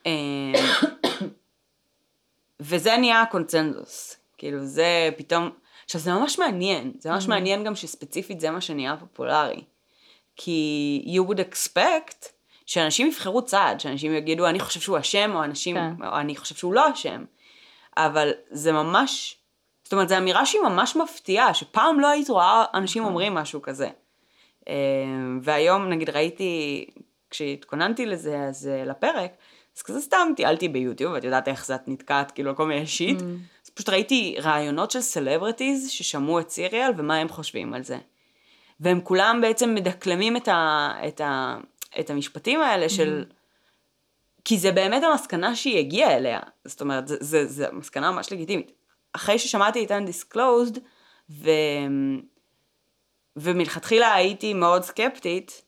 אמ, 0.05 0.53
וזה 2.59 2.97
נהיה 2.97 3.21
הקונצנזוס. 3.21 4.17
כאילו 4.37 4.65
זה 4.65 5.09
פתאום... 5.17 5.49
עכשיו 5.85 6.01
זה 6.01 6.13
ממש 6.13 6.39
מעניין, 6.39 6.93
זה 6.99 7.11
ממש 7.11 7.25
mm-hmm. 7.25 7.29
מעניין 7.29 7.63
גם 7.63 7.75
שספציפית 7.75 8.39
זה 8.39 8.51
מה 8.51 8.61
שנהיה 8.61 8.97
פופולרי. 8.97 9.63
כי 10.35 11.05
you 11.05 11.29
would 11.29 11.39
expect 11.39 12.27
שאנשים 12.65 13.07
יבחרו 13.07 13.41
צעד, 13.41 13.79
שאנשים 13.79 14.13
יגידו 14.13 14.47
אני 14.47 14.59
חושב 14.59 14.79
שהוא 14.79 14.99
אשם, 14.99 15.31
או 15.35 15.43
אנשים, 15.43 15.75
כן. 15.75 16.05
או 16.07 16.19
אני 16.19 16.35
חושב 16.35 16.55
שהוא 16.55 16.73
לא 16.73 16.91
אשם. 16.91 17.23
אבל 17.97 18.31
זה 18.49 18.71
ממש 18.71 19.37
זאת 19.83 19.93
אומרת, 19.93 20.09
זו 20.09 20.17
אמירה 20.17 20.45
שהיא 20.45 20.61
ממש 20.61 20.95
מפתיעה, 20.95 21.53
שפעם 21.53 21.99
לא 21.99 22.07
היית 22.07 22.29
רואה 22.29 22.65
אנשים 22.73 23.01
נכון. 23.01 23.11
אומרים 23.13 23.33
משהו 23.33 23.61
כזה. 23.61 23.89
אה, 24.69 24.73
והיום, 25.41 25.89
נגיד, 25.89 26.09
ראיתי, 26.09 26.85
כשהתכוננתי 27.29 28.05
לזה, 28.05 28.39
אז 28.39 28.67
אה, 28.67 28.85
לפרק, 28.85 29.31
אז 29.77 29.81
כזה 29.81 30.01
סתם 30.01 30.27
טיילתי 30.35 30.67
ביוטיוב, 30.67 31.13
ואת 31.13 31.23
יודעת 31.23 31.47
איך 31.47 31.65
זה 31.65 31.75
את 31.75 31.87
נתקעת, 31.87 32.31
כאילו, 32.31 32.55
כל 32.55 32.65
מיני 32.65 32.87
shit. 32.87 33.19
Mm. 33.19 33.23
אז 33.65 33.69
פשוט 33.69 33.89
ראיתי 33.89 34.35
ראיונות 34.39 34.91
של 34.91 35.01
celebrities 35.01 35.89
ששמעו 35.89 36.39
את 36.39 36.49
Serial 36.49 36.91
ומה 36.97 37.15
הם 37.15 37.29
חושבים 37.29 37.73
על 37.73 37.83
זה. 37.83 37.97
והם 38.79 39.01
כולם 39.01 39.39
בעצם 39.41 39.75
מדקלמים 39.75 40.37
את, 40.37 40.47
ה, 40.47 40.91
את, 41.07 41.21
ה, 41.21 41.57
את 41.99 42.09
המשפטים 42.09 42.61
האלה 42.61 42.89
של... 42.89 43.25
כי 44.45 44.57
זה 44.57 44.71
באמת 44.71 45.03
המסקנה 45.03 45.55
שהיא 45.55 45.79
הגיעה 45.79 46.17
אליה. 46.17 46.39
זאת 46.65 46.81
אומרת, 46.81 47.07
זו 47.07 47.63
מסקנה 47.71 48.11
ממש 48.11 48.31
לגיטימית. 48.31 48.71
אחרי 49.13 49.39
ששמעתי 49.39 49.85
את 49.85 49.91
undisclosed, 49.91 50.79
ו... 51.29 51.49
ומלכתחילה 53.35 54.13
הייתי 54.13 54.53
מאוד 54.53 54.83
סקפטית, 54.83 55.61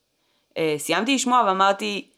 אה, 0.57 0.75
סיימתי 0.77 1.15
לשמוע 1.15 1.43
ואמרתי, 1.47 2.09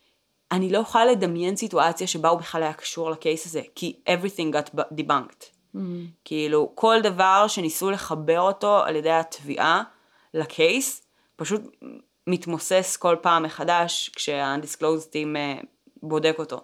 אני 0.51 0.69
לא 0.71 0.77
יכולה 0.77 1.05
לדמיין 1.05 1.55
סיטואציה 1.55 2.07
שבה 2.07 2.29
הוא 2.29 2.39
בכלל 2.39 2.63
היה 2.63 2.73
קשור 2.73 3.09
לקייס 3.11 3.45
הזה, 3.45 3.61
כי 3.75 3.95
everything 4.09 4.55
got 4.55 4.79
debunked. 4.93 5.43
Mm-hmm. 5.43 5.79
כאילו, 6.25 6.71
כל 6.75 6.95
דבר 7.03 7.45
שניסו 7.47 7.91
לחבר 7.91 8.39
אותו 8.39 8.83
על 8.83 8.95
ידי 8.95 9.11
התביעה 9.11 9.83
לקייס, 10.33 11.07
פשוט 11.35 11.61
מתמוסס 12.27 12.97
כל 12.97 13.15
פעם 13.21 13.43
מחדש 13.43 14.09
כשה-undisclosed 14.09 15.11
team 15.13 15.35
אה, 15.35 15.59
בודק 16.03 16.35
אותו. 16.39 16.61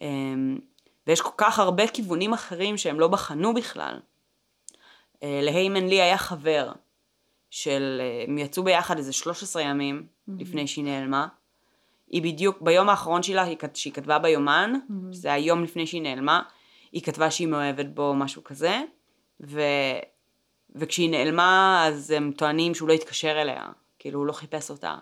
אמ, 0.00 0.58
ויש 1.06 1.20
כל 1.20 1.30
כך 1.36 1.58
הרבה 1.58 1.86
כיוונים 1.86 2.32
אחרים 2.32 2.76
שהם 2.78 3.00
לא 3.00 3.08
בחנו 3.08 3.54
בכלל. 3.54 4.00
אה, 5.22 5.40
להיימן 5.42 5.86
לי 5.86 6.00
היה 6.02 6.18
חבר 6.18 6.72
של, 7.50 8.00
אה, 8.00 8.24
הם 8.28 8.38
יצאו 8.38 8.64
ביחד 8.64 8.96
איזה 8.96 9.12
13 9.12 9.62
ימים 9.62 10.06
mm-hmm. 10.06 10.32
לפני 10.38 10.66
שהיא 10.66 10.84
נעלמה. 10.84 11.26
היא 12.08 12.22
בדיוק, 12.22 12.60
ביום 12.60 12.88
האחרון 12.88 13.22
שלה, 13.22 13.44
שהיא 13.74 13.92
כתבה 13.92 14.18
ביומן, 14.18 14.72
mm-hmm. 14.74 14.92
זה 15.10 15.32
היום 15.32 15.64
לפני 15.64 15.86
שהיא 15.86 16.02
נעלמה, 16.02 16.42
היא 16.92 17.02
כתבה 17.02 17.30
שהיא 17.30 17.48
מאוהבת 17.48 17.86
בו, 17.86 18.14
משהו 18.14 18.44
כזה, 18.44 18.82
ו... 19.40 19.60
וכשהיא 20.74 21.10
נעלמה, 21.10 21.84
אז 21.86 22.10
הם 22.10 22.32
טוענים 22.36 22.74
שהוא 22.74 22.88
לא 22.88 22.92
התקשר 22.92 23.42
אליה, 23.42 23.66
כאילו 24.04 24.18
הוא 24.18 24.26
לא 24.26 24.32
חיפש 24.32 24.70
אותה. 24.70 24.94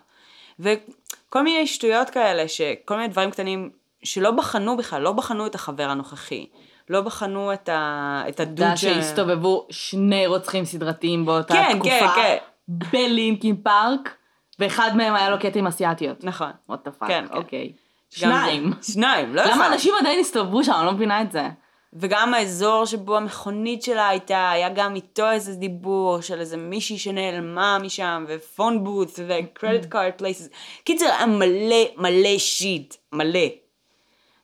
וכל 0.59 1.43
מיני 1.43 1.67
שטויות 1.67 2.09
כאלה, 2.09 2.47
שכל 2.47 2.95
מיני 2.95 3.07
דברים 3.07 3.31
קטנים 3.31 3.69
שלא 4.03 4.31
בחנו 4.31 4.77
בכלל, 4.77 5.01
לא 5.01 5.11
בחנו 5.11 5.45
את 5.45 5.55
החבר 5.55 5.89
הנוכחי. 5.89 6.47
לא 6.89 7.01
בחנו 7.01 7.53
את, 7.53 7.69
ה... 7.69 8.23
את 8.29 8.39
הדוד 8.39 8.75
ש... 8.75 8.85
אתה 8.85 8.93
שהסתובבו 8.93 9.67
שני 9.69 10.27
רוצחים 10.27 10.65
סדרתיים 10.65 11.25
באותה 11.25 11.53
כן, 11.53 11.73
תקופה. 11.75 11.89
כן, 11.89 12.07
כן, 12.15 12.37
כן. 12.37 12.37
בלינקין 12.67 13.55
פארק, 13.55 14.15
ואחד 14.59 14.91
מהם 14.95 15.15
היה 15.15 15.29
לו 15.29 15.39
קטעים 15.39 15.67
אסיאתיות. 15.67 16.23
נכון. 16.23 16.51
fuck, 16.69 17.07
כן, 17.07 17.25
כן. 17.29 17.37
אוקיי. 17.37 17.73
שניים. 18.09 18.71
שניים, 18.81 19.35
לא 19.35 19.41
אחד. 19.41 19.51
למה 19.51 19.67
אנשים 19.67 19.93
עדיין 19.99 20.19
הסתובבו 20.19 20.63
שם? 20.63 20.71
אני 20.71 20.85
לא 20.85 20.91
מבינה 20.91 21.21
את 21.21 21.31
זה. 21.31 21.49
וגם 21.95 22.33
האזור 22.33 22.85
שבו 22.85 23.17
המכונית 23.17 23.83
שלה 23.83 24.07
הייתה, 24.07 24.51
היה 24.51 24.69
גם 24.69 24.95
איתו 24.95 25.31
איזה 25.31 25.55
דיבור 25.55 26.21
של 26.21 26.39
איזה 26.39 26.57
מישהי 26.57 26.97
שנעלמה 26.97 27.77
משם, 27.81 28.25
ופון 28.27 28.83
בוט, 28.83 29.19
וקרדיט 29.27 29.85
קארד 29.85 30.11
פלייסס. 30.17 30.49
קיצר, 30.83 31.05
היה 31.05 31.25
מלא 31.25 31.85
מלא 31.97 32.37
שיט, 32.37 32.95
מלא. 33.13 33.47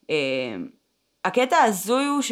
אמ, 0.09 0.15
הקטע 1.25 1.57
ההזוי 1.57 2.05
הוא 2.05 2.21
ש... 2.21 2.31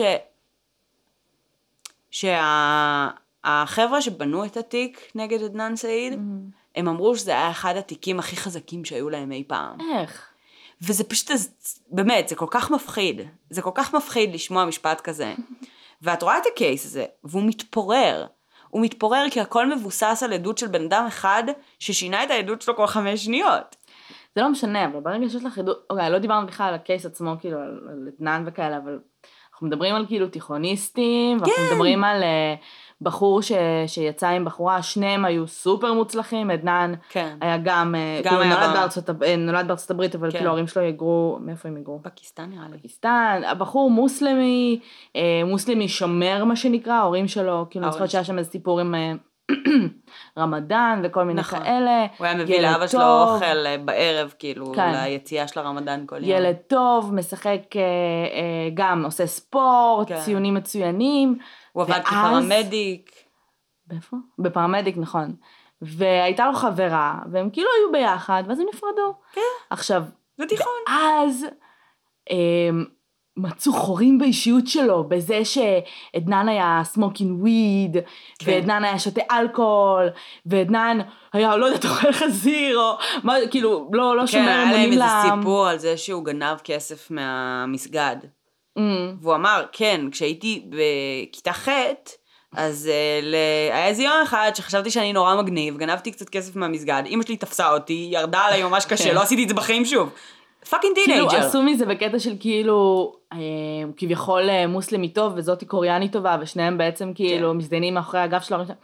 שהחבר'ה 2.11 4.01
שה... 4.01 4.11
שבנו 4.11 4.45
את 4.45 4.57
התיק 4.57 5.11
נגד 5.15 5.43
עדנאן 5.43 5.75
סעיד, 5.75 6.13
mm-hmm. 6.13 6.57
הם 6.75 6.87
אמרו 6.87 7.15
שזה 7.15 7.31
היה 7.31 7.51
אחד 7.51 7.77
התיקים 7.77 8.19
הכי 8.19 8.35
חזקים 8.35 8.85
שהיו 8.85 9.09
להם 9.09 9.31
אי 9.31 9.43
פעם. 9.47 9.77
איך? 9.99 10.26
וזה 10.81 11.03
פשוט, 11.03 11.31
באמת, 11.91 12.27
זה 12.27 12.35
כל 12.35 12.45
כך 12.49 12.71
מפחיד. 12.71 13.21
זה 13.49 13.61
כל 13.61 13.71
כך 13.73 13.95
מפחיד 13.95 14.33
לשמוע 14.33 14.65
משפט 14.65 15.01
כזה. 15.01 15.33
ואת 16.01 16.23
רואה 16.23 16.37
את 16.37 16.43
הקייס 16.53 16.85
הזה, 16.85 17.05
והוא 17.23 17.43
מתפורר. 17.43 18.25
הוא 18.69 18.81
מתפורר 18.81 19.25
כי 19.31 19.41
הכל 19.41 19.75
מבוסס 19.75 20.23
על 20.23 20.33
עדות 20.33 20.57
של 20.57 20.67
בן 20.67 20.85
אדם 20.85 21.05
אחד 21.07 21.43
ששינה 21.79 22.23
את 22.23 22.31
העדות 22.31 22.61
שלו 22.61 22.75
כל 22.75 22.87
חמש 22.87 23.25
שניות. 23.25 23.75
זה 24.35 24.41
לא 24.41 24.49
משנה, 24.49 24.85
אבל 24.85 24.99
ברגע 24.99 25.29
שיש 25.29 25.45
לך 25.45 25.57
עדות, 25.57 25.85
אוקיי, 25.89 26.09
לא 26.09 26.19
דיברנו 26.19 26.47
בכלל 26.47 26.67
על 26.67 26.73
הקייס 26.73 27.05
עצמו, 27.05 27.35
כאילו, 27.39 27.59
על 27.59 28.09
עדנן 28.15 28.43
וכאלה, 28.47 28.77
אבל 28.77 28.99
אנחנו 29.51 29.67
מדברים 29.67 29.95
על 29.95 30.05
כאילו 30.07 30.27
תיכוניסטים, 30.27 31.37
ואנחנו 31.37 31.55
כן. 31.55 31.71
מדברים 31.71 32.03
על 32.03 32.23
אה, 32.23 32.55
בחור 33.01 33.41
ש, 33.41 33.51
שיצא 33.87 34.27
עם 34.27 34.45
בחורה, 34.45 34.81
שניהם 34.81 35.25
היו 35.25 35.47
סופר 35.47 35.93
מוצלחים, 35.93 36.51
עדנאן 36.51 36.93
כן. 37.09 37.37
היה 37.41 37.57
גם, 37.57 37.95
אה, 37.95 38.21
גם 38.23 38.29
כאילו 38.29 38.41
היה 38.41 38.55
נולד 38.55 38.69
ב- 38.69 38.73
בארצות, 38.73 39.09
אה, 39.23 39.35
נולד 39.35 39.67
בארצות 39.67 39.91
הברית, 39.91 40.15
אבל 40.15 40.31
כן. 40.31 40.37
כאילו 40.37 40.49
ההורים 40.49 40.67
שלו 40.67 40.81
היגרו, 40.81 41.37
מאיפה 41.41 41.69
הם 41.69 41.75
היגרו? 41.75 41.99
פקיסטן 42.03 42.49
נראה 42.49 42.65
לי. 42.71 42.77
פקיסטן, 42.77 43.41
הבחור 43.47 43.91
מוסלמי, 43.91 44.79
אה, 45.15 45.41
מוסלמי 45.45 45.87
שומר 45.87 46.43
מה 46.43 46.55
שנקרא, 46.55 46.93
ההורים 46.93 47.27
שלו, 47.27 47.65
כאילו 47.69 47.85
אני 47.85 47.91
זוכרת 47.91 48.09
שהיה 48.09 48.23
שם 48.23 48.37
איזה 48.37 48.51
סיפור 48.51 48.79
עם 48.79 48.95
רמדאן 50.37 51.01
וכל 51.03 51.23
מיני 51.23 51.39
נכון. 51.39 51.59
כאלה. 51.59 52.05
הוא 52.17 52.25
היה 52.25 52.35
מביא 52.35 52.61
לאבא 52.61 52.87
שלו. 52.87 53.01
אוכל 53.01 53.77
בערב, 53.85 54.33
כאילו, 54.39 54.71
כן. 54.75 54.91
ליציאה 54.91 55.47
של 55.47 55.59
הרמדאן 55.59 56.03
כל 56.05 56.23
יום. 56.23 56.37
ילד 56.37 56.55
טוב, 56.67 57.13
משחק 57.13 57.61
גם, 58.73 59.05
עושה 59.05 59.27
ספורט, 59.27 60.07
כן. 60.07 60.19
ציונים 60.19 60.53
מצוינים. 60.53 61.37
הוא 61.77 61.83
עבד 61.83 61.91
ואז- 61.93 62.05
כפרמדיק. 62.05 63.11
באיפה? 63.87 64.17
בפרמדיק, 64.39 64.97
נכון. 64.97 65.35
והייתה 65.81 66.45
לו 66.45 66.53
חברה, 66.53 67.19
והם 67.31 67.49
כאילו 67.49 67.67
היו 67.79 67.91
ביחד, 67.91 68.43
ואז 68.47 68.59
הם 68.59 68.65
נפרדו. 68.73 69.13
כן. 69.33 69.41
עכשיו, 69.69 70.03
זה 70.37 70.45
תיכון. 70.45 70.73
אז 70.87 71.45
אה, 72.31 72.69
מצאו 73.37 73.73
חורים 73.73 74.17
באישיות 74.17 74.67
שלו, 74.67 75.03
בזה 75.09 75.39
שעדנן 75.45 76.49
היה 76.49 76.81
smoking 76.83 77.41
weed, 77.41 77.97
כן. 78.39 78.51
ועדנן 78.51 78.83
היה 78.83 78.99
שותה 78.99 79.21
אלכוהול, 79.31 80.07
ועדנן 80.45 80.97
היה, 81.33 81.57
לא 81.57 81.65
יודעת, 81.65 81.85
אוכל 81.85 82.11
חזיר, 82.11 82.79
או 82.79 82.91
מה, 83.23 83.33
כאילו, 83.51 83.89
לא, 83.93 84.15
לא 84.17 84.21
כן, 84.21 84.27
שומר 84.27 84.41
היה 84.47 84.57
להם 84.57 84.67
אמונים 84.67 84.89
איזה 84.91 84.99
לעם. 84.99 85.39
סיפור 85.39 85.67
על 85.67 85.77
זה 85.77 85.97
שהוא 85.97 86.25
גנב 86.25 86.57
כסף 86.63 87.11
מהמסגד. 87.11 88.15
Mm, 88.77 88.79
והוא 89.21 89.35
אמר, 89.35 89.65
כן, 89.71 90.01
כשהייתי 90.11 90.65
בכיתה 90.69 91.53
ח', 91.53 91.69
אז 92.55 92.89
uh, 92.89 93.25
ל... 93.25 93.35
היה 93.73 93.87
איזה 93.87 94.03
יום 94.03 94.13
אחד 94.23 94.51
שחשבתי 94.55 94.91
שאני 94.91 95.13
נורא 95.13 95.35
מגניב, 95.35 95.77
גנבתי 95.77 96.11
קצת 96.11 96.29
כסף 96.29 96.55
מהמסגד, 96.55 97.03
אמא 97.09 97.23
שלי 97.23 97.37
תפסה 97.37 97.73
אותי, 97.73 98.09
ירדה 98.11 98.39
עליי 98.39 98.63
ממש 98.63 98.85
קשה, 98.89 99.03
כן. 99.03 99.15
לא 99.15 99.21
עשיתי 99.21 99.43
את 99.43 99.49
זה 99.49 99.53
בחיים 99.55 99.85
שוב. 99.85 100.09
fucking 100.69 100.95
כאילו 100.95 101.29
teenager. 101.29 101.47
עשו 101.47 101.63
מזה 101.63 101.85
בקטע 101.85 102.19
של 102.19 102.33
כאילו 102.39 103.13
אה, 103.33 103.37
כביכול 103.97 104.49
אה, 104.49 104.67
מוסלמי 104.67 105.09
טוב 105.09 105.33
וזאתי 105.35 105.65
קוריאנית 105.65 106.11
טובה 106.11 106.37
ושניהם 106.41 106.77
בעצם 106.77 107.11
כאילו 107.15 107.51
כן. 107.51 107.57
מזדיינים 107.57 107.93
מאחורי 107.93 108.19
הגב 108.19 108.41
של 108.41 108.53
ההורים 108.53 108.67
שלהם. 108.67 108.79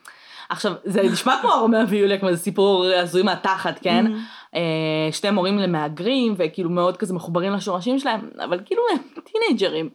עכשיו 0.50 0.74
זה 0.84 1.04
נשמע 1.04 1.36
כמו 1.41 1.50
רומיאו 1.50 1.89
ויוליה 1.89 2.20
כמו 2.20 2.30
איזה 2.30 2.44
סיפור 2.44 2.86
הזוי 2.86 3.24
מהתחת 3.24 3.80
כן 3.82 4.06
Mm-hmm. 4.08 4.43
שתי 5.12 5.30
מורים 5.30 5.58
למהגרים 5.58 6.34
וכאילו 6.38 6.70
מאוד 6.70 6.97
כזה 6.97 7.14
מחוברים 7.14 7.54
לשורשים 7.54 7.99
שלהם 7.99 8.30
אבל 8.43 8.60
כאילו 8.66 8.82
הם 8.91 8.97
teenager 9.24 9.72
ים. 9.72 9.89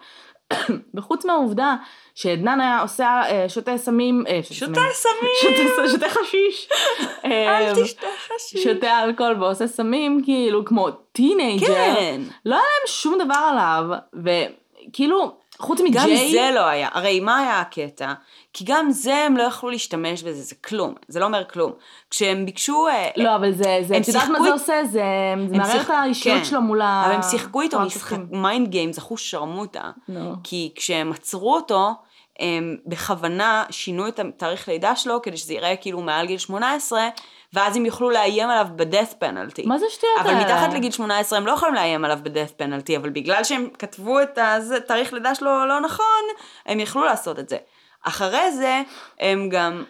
וחוץ 0.94 1.24
מהעובדה 1.24 1.76
שעדנן 2.14 2.60
היה 2.60 2.80
עושה 2.80 3.22
אה, 3.28 3.48
שותה 3.48 3.78
סמים 3.78 4.24
אה, 4.28 4.40
שותה 4.42 4.80
סמים, 4.92 5.58
שותה- 5.88 6.08
חשיש. 6.20 6.68
אה, 7.24 7.58
אל 7.58 7.84
תשתה 7.84 8.06
חשיש. 8.26 8.62
שותה 8.64 9.02
אלכוהול 9.04 9.42
ועושה 9.42 9.66
סמים, 9.66 10.20
כאילו, 10.24 10.64
כמו 10.64 10.90
teenager. 10.90 11.66
כן. 11.66 12.20
לא 12.46 12.54
היה 12.54 12.62
להם 12.64 12.86
שום 12.86 13.18
דבר 13.24 13.48
עליו, 13.50 13.84
וכאילו, 14.24 15.36
חוץ 15.58 15.80
מג'יי... 15.80 16.02
גם 16.02 16.30
זה 16.32 16.50
לא 16.54 16.66
היה, 16.66 16.88
הרי 16.92 17.20
מה 17.20 17.38
היה 17.38 17.60
הקטע? 17.60 18.12
כי 18.58 18.64
גם 18.66 18.90
זה 18.90 19.16
הם 19.16 19.36
לא 19.36 19.42
יכלו 19.42 19.70
להשתמש 19.70 20.22
בזה, 20.22 20.42
זה 20.42 20.54
כלום, 20.54 20.94
זה 21.08 21.20
לא 21.20 21.24
אומר 21.24 21.44
כלום. 21.44 21.72
כשהם 22.10 22.46
ביקשו... 22.46 22.88
אה, 22.88 23.08
לא, 23.16 23.36
אבל 23.36 23.52
זה, 23.52 23.78
זה, 23.82 23.96
את 23.96 24.08
יודעת 24.08 24.28
מה 24.28 24.42
זה 24.42 24.52
עושה? 24.52 24.84
זה, 24.84 25.02
זה 25.48 25.56
מערער 25.56 25.80
את 25.80 25.90
האישיות 25.90 26.38
כן. 26.38 26.44
שלו 26.44 26.60
מול 26.60 26.82
ה... 26.82 27.02
אבל 27.06 27.14
הם 27.14 27.22
שיחקו 27.22 27.60
איתו 27.60 27.80
משחק. 27.80 28.16
mind 28.30 28.68
game, 28.68 28.92
זכו 28.92 29.16
שרמוטה. 29.16 29.90
נו. 30.08 30.34
כי 30.44 30.72
כשהם 30.74 31.12
עצרו 31.12 31.54
אותו, 31.54 31.90
הם 32.38 32.76
בכוונה 32.86 33.64
שינו 33.70 34.08
את 34.08 34.18
התאריך 34.18 34.68
לידה 34.68 34.96
שלו, 34.96 35.22
כדי 35.22 35.36
שזה 35.36 35.52
ייראה 35.52 35.76
כאילו 35.76 36.00
מעל 36.00 36.26
גיל 36.26 36.38
18, 36.38 37.08
ואז 37.52 37.76
הם 37.76 37.86
יוכלו 37.86 38.10
לאיים 38.10 38.50
עליו 38.50 38.66
ב-death 38.76 39.12
penalty. 39.22 39.66
מה 39.66 39.78
זה 39.78 39.86
השטויות 39.86 40.20
אבל 40.20 40.30
האלה? 40.30 40.44
מתחת 40.44 40.74
לגיל 40.74 40.90
18 40.90 41.38
הם 41.38 41.46
לא 41.46 41.52
יכולים 41.52 41.74
לאיים 41.74 42.04
עליו 42.04 42.18
ב-death 42.22 42.62
penalty, 42.62 42.96
אבל 42.96 43.10
בגלל 43.10 43.44
שהם 43.44 43.68
כתבו 43.78 44.22
את 44.22 44.38
התאריך 44.38 45.12
לידה 45.12 45.34
שלו 45.34 45.66
לא 45.66 45.80
נכון, 45.80 46.22
הם 46.66 46.80
יכלו 46.80 47.04
לעשות 47.04 47.38
את 47.38 47.48
זה. 47.48 47.56
אחרי 48.02 48.52
זה, 48.52 48.82
הם 49.20 49.48
גם... 49.48 49.84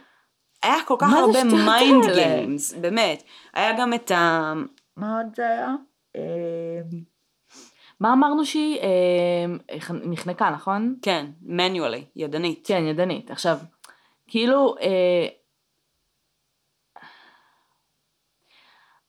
היה 0.62 0.76
כל 0.86 0.96
כך 0.98 1.06
הרבה 1.12 1.44
mind? 1.44 2.04
games, 2.14 2.74
באמת. 2.74 3.22
היה 3.54 3.72
גם 3.78 3.94
את 3.94 4.10
ה... 4.10 4.52
מה 4.96 5.16
עוד 5.18 5.26
זה 5.36 5.48
היה? 5.48 5.74
אה, 6.16 6.80
מה 8.00 8.12
אמרנו 8.12 8.44
שהיא? 8.44 8.78
אה, 8.80 8.86
איך- 9.68 9.90
נחנקה, 10.04 10.50
נכון? 10.50 10.96
כן, 11.02 11.26
manually, 11.46 12.04
ידנית. 12.16 12.66
כן, 12.66 12.84
ידנית. 12.86 13.30
עכשיו, 13.30 13.58
כאילו, 14.28 14.74
אה, 14.80 15.26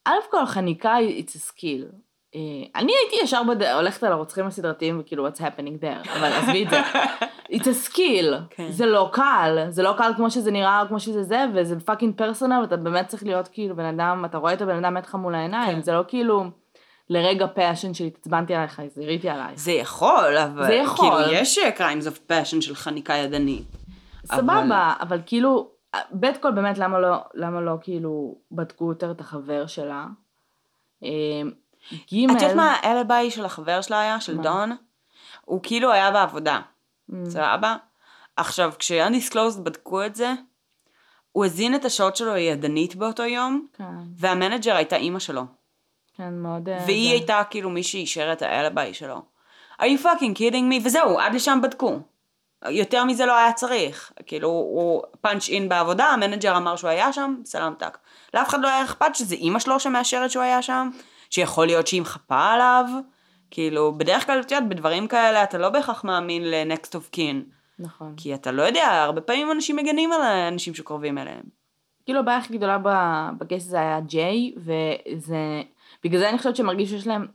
א' 0.05 0.19
כל 0.31 0.45
חניקה 0.45 0.95
it's 0.99 1.31
a 1.35 1.51
skill. 1.51 1.95
אה, 2.35 2.41
אני 2.75 2.91
הייתי 3.01 3.15
ישר 3.23 3.43
בד... 3.43 3.63
הולכת 3.63 4.03
על 4.03 4.11
הרוצחים 4.11 4.45
הסדרתיים 4.45 4.99
וכאילו 4.99 5.27
what's 5.27 5.39
happening 5.39 5.83
there, 5.83 6.09
אבל 6.17 6.31
עזבי 6.31 6.65
את 6.65 6.69
זה. 6.69 6.81
it's 7.55 7.65
a 7.65 7.89
skill. 7.89 8.35
כן. 8.49 8.71
זה 8.71 8.85
לא 8.85 9.09
קל, 9.13 9.65
זה 9.69 9.83
לא 9.83 9.93
קל 9.97 10.11
כמו 10.15 10.31
שזה 10.31 10.51
נראה 10.51 10.81
או 10.81 10.87
כמו 10.87 10.99
שזה 10.99 11.23
זה, 11.23 11.45
וזה 11.55 11.79
fucking 11.79 12.15
personal, 12.17 12.59
ואתה 12.61 12.77
באמת 12.77 13.07
צריך 13.07 13.23
להיות 13.23 13.47
כאילו 13.47 13.75
בן 13.75 13.85
אדם, 13.85 14.25
אתה 14.25 14.37
רואה 14.37 14.53
את 14.53 14.61
הבן 14.61 14.85
אדם 14.85 14.93
מת 14.93 15.05
לך 15.05 15.15
מול 15.15 15.35
העיניים, 15.35 15.75
כן. 15.75 15.81
זה 15.81 15.93
לא 15.93 16.03
כאילו 16.07 16.43
לרגע 17.09 17.47
passion 17.47 17.93
של 17.93 18.03
התעצבנתי 18.03 18.55
עלייך, 18.55 18.81
זיריתי 18.95 19.29
עלייך. 19.29 19.59
זה 19.59 19.71
יכול, 19.71 20.37
אבל... 20.37 20.65
זה 20.65 20.73
יכול. 20.73 21.23
כאילו, 21.23 21.33
יש 21.33 21.57
אה, 21.57 21.69
crimes 21.77 22.03
of 22.03 22.31
passion 22.31 22.61
של 22.61 22.75
חניקה 22.75 23.13
ידנית. 23.13 23.65
סבבה, 24.25 24.93
אבל 25.01 25.21
כאילו, 25.25 25.69
בית, 26.11 26.37
כאילו 26.37 26.51
באמת 26.51 26.77
למה 26.77 26.99
לא, 26.99 27.17
למה 27.33 27.61
לא 27.61 27.73
כאילו 27.81 28.35
בדקו 28.51 28.89
יותר 28.89 29.11
את 29.11 29.21
החבר 29.21 29.67
שלה. 29.67 30.05
גימל, 32.07 32.33
את 32.37 32.41
יודעת 32.41 32.55
מה 32.55 32.75
האלביי 32.81 33.31
של 33.31 33.45
החבר 33.45 33.81
שלה 33.81 34.01
היה, 34.01 34.21
של 34.21 34.37
מה? 34.37 34.43
דון? 34.43 34.75
הוא 35.45 35.59
כאילו 35.63 35.91
היה 35.91 36.11
בעבודה, 36.11 36.59
Mm. 37.11 37.13
סבבה? 37.29 37.75
עכשיו, 38.35 38.73
כש 38.79 39.02
Undisclosed 39.02 39.63
בדקו 39.63 40.05
את 40.05 40.15
זה, 40.15 40.33
הוא 41.31 41.45
הזין 41.45 41.75
את 41.75 41.85
השעות 41.85 42.15
שלו 42.15 42.37
ידנית 42.37 42.95
באותו 42.95 43.23
יום, 43.23 43.67
כן, 43.77 43.83
וה 44.15 44.28
manager 44.28 44.75
הייתה 44.75 44.95
אימא 44.95 45.19
שלו. 45.19 45.43
כן, 46.17 46.33
מאוד... 46.33 46.69
אה, 46.69 46.83
והיא 46.85 47.09
זה. 47.09 47.13
הייתה 47.13 47.41
כאילו 47.49 47.69
מי 47.69 47.83
שאישר 47.83 48.33
את 48.33 48.41
האלביי 48.41 48.93
שלו. 48.93 49.21
are 49.81 49.85
you 49.85 50.03
fucking 50.03 50.35
kidding 50.37 50.71
me? 50.71 50.81
וזהו, 50.83 51.19
עד 51.19 51.33
לשם 51.35 51.59
בדקו. 51.63 51.99
יותר 52.69 53.03
מזה 53.03 53.25
לא 53.25 53.37
היה 53.37 53.53
צריך. 53.53 54.11
כאילו, 54.25 54.47
הוא 54.47 55.01
punch 55.21 55.49
in 55.49 55.69
בעבודה, 55.69 56.05
ה 56.05 56.12
manager 56.12 56.57
אמר 56.57 56.75
שהוא 56.75 56.89
היה 56.89 57.13
שם, 57.13 57.35
סלאם 57.45 57.73
טאק. 57.73 57.97
לאף 58.33 58.49
אחד 58.49 58.61
לא 58.61 58.67
היה 58.67 58.83
אכפת 58.83 59.15
שזה 59.15 59.35
אימא 59.35 59.59
שלו 59.59 59.79
שמאשרת 59.79 60.31
שהוא 60.31 60.43
היה 60.43 60.61
שם, 60.61 60.89
שיכול 61.29 61.65
להיות 61.65 61.87
שהיא 61.87 62.01
מחפה 62.01 62.45
עליו. 62.45 62.85
כאילו, 63.51 63.97
בדרך 63.97 64.25
כלל, 64.25 64.39
את 64.39 64.51
יודעת, 64.51 64.69
בדברים 64.69 65.07
כאלה 65.07 65.43
אתה 65.43 65.57
לא 65.57 65.69
בהכרח 65.69 66.03
מאמין 66.03 66.51
ל-next 66.51 66.91
of 66.91 67.15
kin. 67.15 67.51
נכון. 67.79 68.13
כי 68.17 68.33
אתה 68.33 68.51
לא 68.51 68.61
יודע, 68.61 68.87
הרבה 68.87 69.21
פעמים 69.21 69.51
אנשים 69.51 69.75
מגנים 69.75 70.11
על 70.11 70.21
האנשים 70.21 70.75
שקרובים 70.75 71.17
אליהם. 71.17 71.43
כאילו 72.05 72.19
הבעיה 72.19 72.37
הכי 72.37 72.57
גדולה 72.57 72.77
ב- 72.83 73.29
בקייס 73.37 73.67
הזה 73.67 73.79
היה 73.79 73.99
ג'יי, 73.99 74.53
וזה... 74.57 75.61
בגלל 76.03 76.19
זה 76.19 76.29
אני 76.29 76.37
חושבת 76.37 76.55
שהם 76.55 76.69
הרגישו 76.69 76.91
שיש 76.91 77.07
להם... 77.07 77.27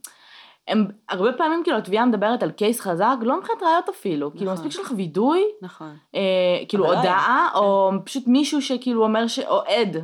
הם 0.69 0.87
הרבה 1.09 1.33
פעמים 1.33 1.61
כאילו 1.65 1.79
התביעה 1.79 2.07
מדברת 2.07 2.43
על 2.43 2.51
קייס 2.51 2.81
חזק, 2.81 3.17
לא 3.23 3.39
מבחינת 3.39 3.63
ראיות 3.63 3.89
אפילו, 3.89 4.31
כאילו 4.31 4.53
נכון. 4.53 4.67
מספיק 4.67 4.83
שלך 4.83 4.93
וידוי, 4.97 5.45
נכון. 5.63 5.97
אה, 6.15 6.21
כאילו 6.69 6.85
לא. 6.85 6.97
הודעה, 6.97 7.49
או 7.55 7.91
פשוט 8.05 8.27
מישהו 8.27 8.63
שכאילו 8.63 9.05
אומר 9.05 9.27
ש... 9.27 9.39
או 9.39 9.61
עד. 9.61 9.97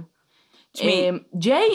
תשמעי. 0.73 1.11
אה, 1.11 1.17
ג'יי, 1.35 1.69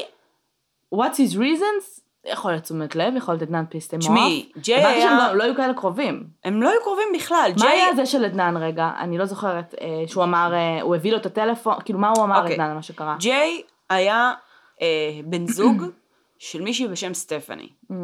what's 0.95 1.15
his 1.15 1.35
reasons? 1.35 2.04
יכול 2.31 2.51
להיות 2.51 2.63
תשומת 2.63 2.95
לב, 2.95 3.15
יכול 3.15 3.33
להיות 3.33 3.41
עדנן 3.41 3.65
פיסטם 3.69 3.97
מוח. 3.97 4.05
תשמעי, 4.05 4.49
ג'יי 4.57 4.83
הבנתי 4.83 5.01
שהם 5.01 5.19
היה... 5.19 5.33
לא 5.33 5.43
היו 5.43 5.55
כאלה 5.55 5.73
קרובים. 5.73 6.27
הם 6.43 6.63
לא 6.63 6.69
היו 6.69 6.81
קרובים 6.81 7.07
בכלל. 7.15 7.51
מה 7.57 7.65
ג'יי... 7.65 7.81
היה 7.81 7.95
זה 7.95 8.05
של 8.05 8.25
עדנן 8.25 8.57
רגע? 8.57 8.91
אני 8.99 9.17
לא 9.17 9.25
זוכרת 9.25 9.75
אה, 9.81 10.03
שהוא 10.07 10.23
אמר, 10.23 10.53
אה, 10.53 10.81
הוא 10.81 10.95
הביא 10.95 11.11
לו 11.11 11.17
את 11.17 11.25
הטלפון, 11.25 11.75
כאילו 11.85 11.99
מה 11.99 12.09
הוא 12.09 12.23
אמר 12.23 12.41
אוקיי. 12.41 12.53
עדנן 12.53 12.69
על 12.69 12.75
מה 12.75 12.81
שקרה? 12.81 13.15
ג'יי 13.19 13.61
היה 13.89 14.33
אה, 14.81 15.19
בן 15.25 15.47
זוג 15.47 15.83
של 16.37 16.61
מישהי 16.61 16.87
בשם 16.87 17.13
סטפני. 17.13 17.69
Mm, 17.91 17.95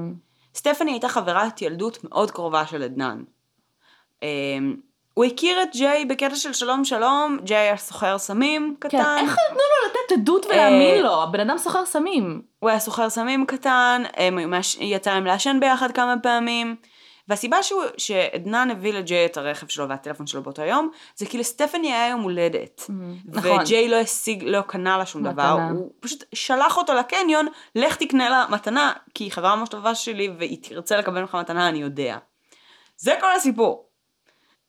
סטפני 0.55 0.91
הייתה 0.91 1.09
חברת 1.09 1.61
ילדות 1.61 2.03
מאוד 2.03 2.31
קרובה 2.31 2.65
של 2.65 2.83
עדנן. 2.83 3.23
אה, 4.23 4.27
הוא 5.13 5.25
הכיר 5.25 5.63
את 5.63 5.69
ג'יי 5.73 6.05
בקטע 6.05 6.35
של 6.35 6.53
שלום 6.53 6.85
שלום, 6.85 7.37
ג'יי 7.43 7.57
היה 7.57 7.77
סוחר 7.77 8.17
סמים 8.17 8.75
קטן. 8.79 8.89
כן, 8.89 9.17
איך 9.23 9.31
נתנו 9.31 9.57
לו 9.57 9.89
לתת 9.89 10.11
עדות 10.11 10.45
ולהאמין 10.45 11.03
לו? 11.03 11.23
הבן 11.23 11.39
אדם 11.39 11.57
סוחר 11.57 11.85
סמים. 11.85 12.41
הוא 12.59 12.69
היה 12.69 12.79
סוחר 12.79 13.09
סמים 13.09 13.45
קטן, 13.45 14.03
יצא 14.79 15.13
להם 15.13 15.25
לעשן 15.25 15.57
ביחד 15.59 15.91
כמה 15.91 16.15
פעמים. 16.23 16.75
והסיבה 17.27 17.63
שהוא, 17.63 17.83
שעדנן 17.97 18.71
הביא 18.71 18.93
לג'יי 18.93 19.25
את 19.25 19.37
הרכב 19.37 19.67
שלו 19.67 19.89
והטלפון 19.89 20.27
שלו 20.27 20.43
באותו 20.43 20.61
יום, 20.61 20.89
זה 21.15 21.25
כי 21.25 21.37
לסטפני 21.37 21.93
היה 21.93 22.09
יום 22.09 22.21
הולדת. 22.21 22.89
נכון. 23.25 23.59
וג'יי 23.59 23.89
לא 23.89 23.95
השיג, 23.95 24.43
לא 24.43 24.61
קנה 24.61 24.97
לה 24.97 25.05
שום 25.05 25.23
דבר. 25.23 25.57
הוא 25.71 25.91
פשוט 25.99 26.23
שלח 26.35 26.77
אותו 26.77 26.93
לקניון, 26.93 27.47
לך 27.75 27.95
תקנה 27.95 28.29
לה 28.29 28.45
מתנה, 28.49 28.93
כי 29.13 29.23
היא 29.23 29.31
חברה 29.31 29.55
ממש 29.55 29.69
טובה 29.69 29.95
שלי 29.95 30.29
והיא 30.37 30.57
תרצה 30.61 30.97
לקבל 30.97 31.21
ממך 31.21 31.35
מתנה, 31.35 31.69
אני 31.69 31.77
יודע. 31.77 32.17
זה 32.97 33.15
כל 33.21 33.35
הסיפור. 33.35 33.90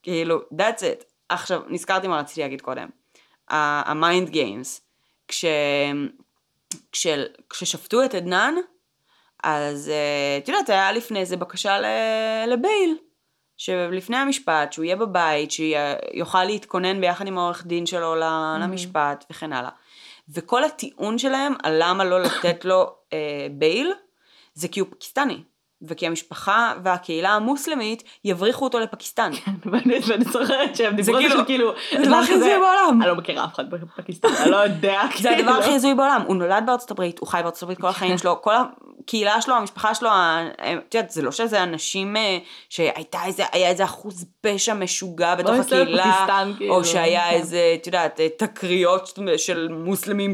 כאילו, 0.03 0.41
that's 0.53 0.79
it. 0.79 1.03
עכשיו, 1.29 1.61
נזכרתי 1.67 2.07
מה 2.07 2.19
רציתי 2.19 2.41
להגיד 2.41 2.61
קודם. 2.61 2.89
ה 3.49 3.65
mind 3.65 4.29
games. 4.29 4.81
כש... 5.27 5.45
כש... 6.91 7.07
כששפטו 7.49 8.05
את 8.05 8.13
עדנן, 8.13 8.55
אז 9.43 9.89
אה, 9.89 10.37
את 10.37 10.47
יודעת, 10.47 10.69
היה 10.69 10.91
לפני 10.91 11.19
איזה 11.19 11.37
בקשה 11.37 11.79
לבייל. 12.47 12.97
שלפני 13.57 14.17
המשפט, 14.17 14.73
שהוא 14.73 14.85
יהיה 14.85 14.95
בבית, 14.95 15.51
שיוכל 15.51 16.43
להתכונן 16.43 17.01
ביחד 17.01 17.27
עם 17.27 17.37
העורך 17.37 17.65
דין 17.65 17.85
שלו 17.85 18.15
mm-hmm. 18.15 18.63
למשפט 18.63 19.25
וכן 19.31 19.53
הלאה. 19.53 19.69
וכל 20.29 20.63
הטיעון 20.63 21.17
שלהם 21.17 21.53
על 21.63 21.75
למה 21.79 22.03
לא 22.03 22.21
לתת 22.21 22.65
לו 22.65 22.95
אה, 23.13 23.47
בייל, 23.51 23.93
זה 24.53 24.67
כי 24.67 24.79
הוא 24.79 24.87
פקיסטני. 24.91 25.43
וכי 25.83 26.07
המשפחה 26.07 26.73
והקהילה 26.83 27.29
המוסלמית 27.29 28.03
יבריחו 28.25 28.63
אותו 28.63 28.79
לפקיסטן. 28.79 29.31
כן, 29.45 29.51
ואני 29.65 30.25
זוכרת 30.25 30.75
שהם 30.75 30.95
דיברו 30.95 31.17
על 31.17 31.37
זה 31.37 31.43
כאילו, 31.45 31.73
זה 31.91 31.99
הדבר 31.99 32.15
הכי 32.15 32.33
הזוי 32.33 32.49
בעולם. 32.49 32.99
אני 33.01 33.09
לא 33.09 33.15
מכירה 33.15 33.45
אף 33.45 33.53
אחד 33.53 33.69
בפקיסטן, 33.69 34.27
אני 34.41 34.51
לא 34.51 34.57
יודע. 34.57 35.01
זה 35.21 35.29
הדבר 35.29 35.51
כאילו. 35.51 35.63
הכי 35.63 35.71
הזוי 35.71 35.95
בעולם, 35.95 36.21
הוא 36.27 36.35
נולד 36.35 36.63
בארצות 36.65 36.91
הברית, 36.91 37.19
הוא 37.19 37.27
חי 37.27 37.39
בארצות 37.43 37.63
הברית 37.63 37.81
כל 37.81 37.87
החיים 37.87 38.17
שלו, 38.17 38.41
כל 38.41 38.53
הקהילה 39.03 39.41
שלו, 39.41 39.55
המשפחה 39.55 39.95
שלו, 39.95 40.09
את 40.87 40.95
יודעת, 40.95 41.09
זה 41.09 41.21
לא 41.21 41.31
שזה 41.31 41.63
אנשים 41.63 42.17
אה, 42.17 42.37
שהייתה 42.69 43.19
איזה, 43.25 43.43
היה 43.51 43.69
איזה 43.69 43.83
אחוז 43.83 44.25
פשע 44.41 44.73
משוגע 44.73 45.35
בתוך 45.35 45.55
הקהילה, 45.55 46.43
כאילו. 46.57 46.75
או 46.75 46.85
שהיה 46.85 47.29
כן. 47.29 47.35
איזה, 47.35 47.75
את 47.81 47.87
יודעת, 47.87 48.19
אה, 48.19 48.27
תקריות 48.37 49.19
של 49.37 49.67
מוסלמים 49.71 50.33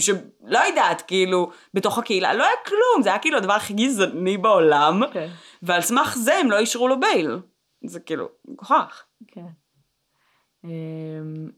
שלא 0.49 0.59
יודעת, 0.59 1.01
כאילו, 1.01 1.51
בתוך 1.73 1.97
הקהילה, 1.97 2.33
לא 2.33 2.43
היה 2.43 2.55
כלום, 2.65 3.03
זה 3.03 3.09
היה 3.09 3.19
כאילו 3.19 3.37
הדבר 3.37 3.53
הכי 3.53 3.73
גזעני 3.73 4.37
בעולם. 4.37 5.01
כן. 5.13 5.29
ועל 5.61 5.81
סמך 5.81 6.15
זה 6.15 6.35
הם 6.35 6.51
לא 6.51 6.59
אישרו 6.59 6.87
לו 6.87 6.99
בייל. 6.99 7.39
זה 7.83 7.99
כאילו, 7.99 8.29
מוכח. 8.45 9.05
כן. 9.27 9.45
אמ, 10.63 11.49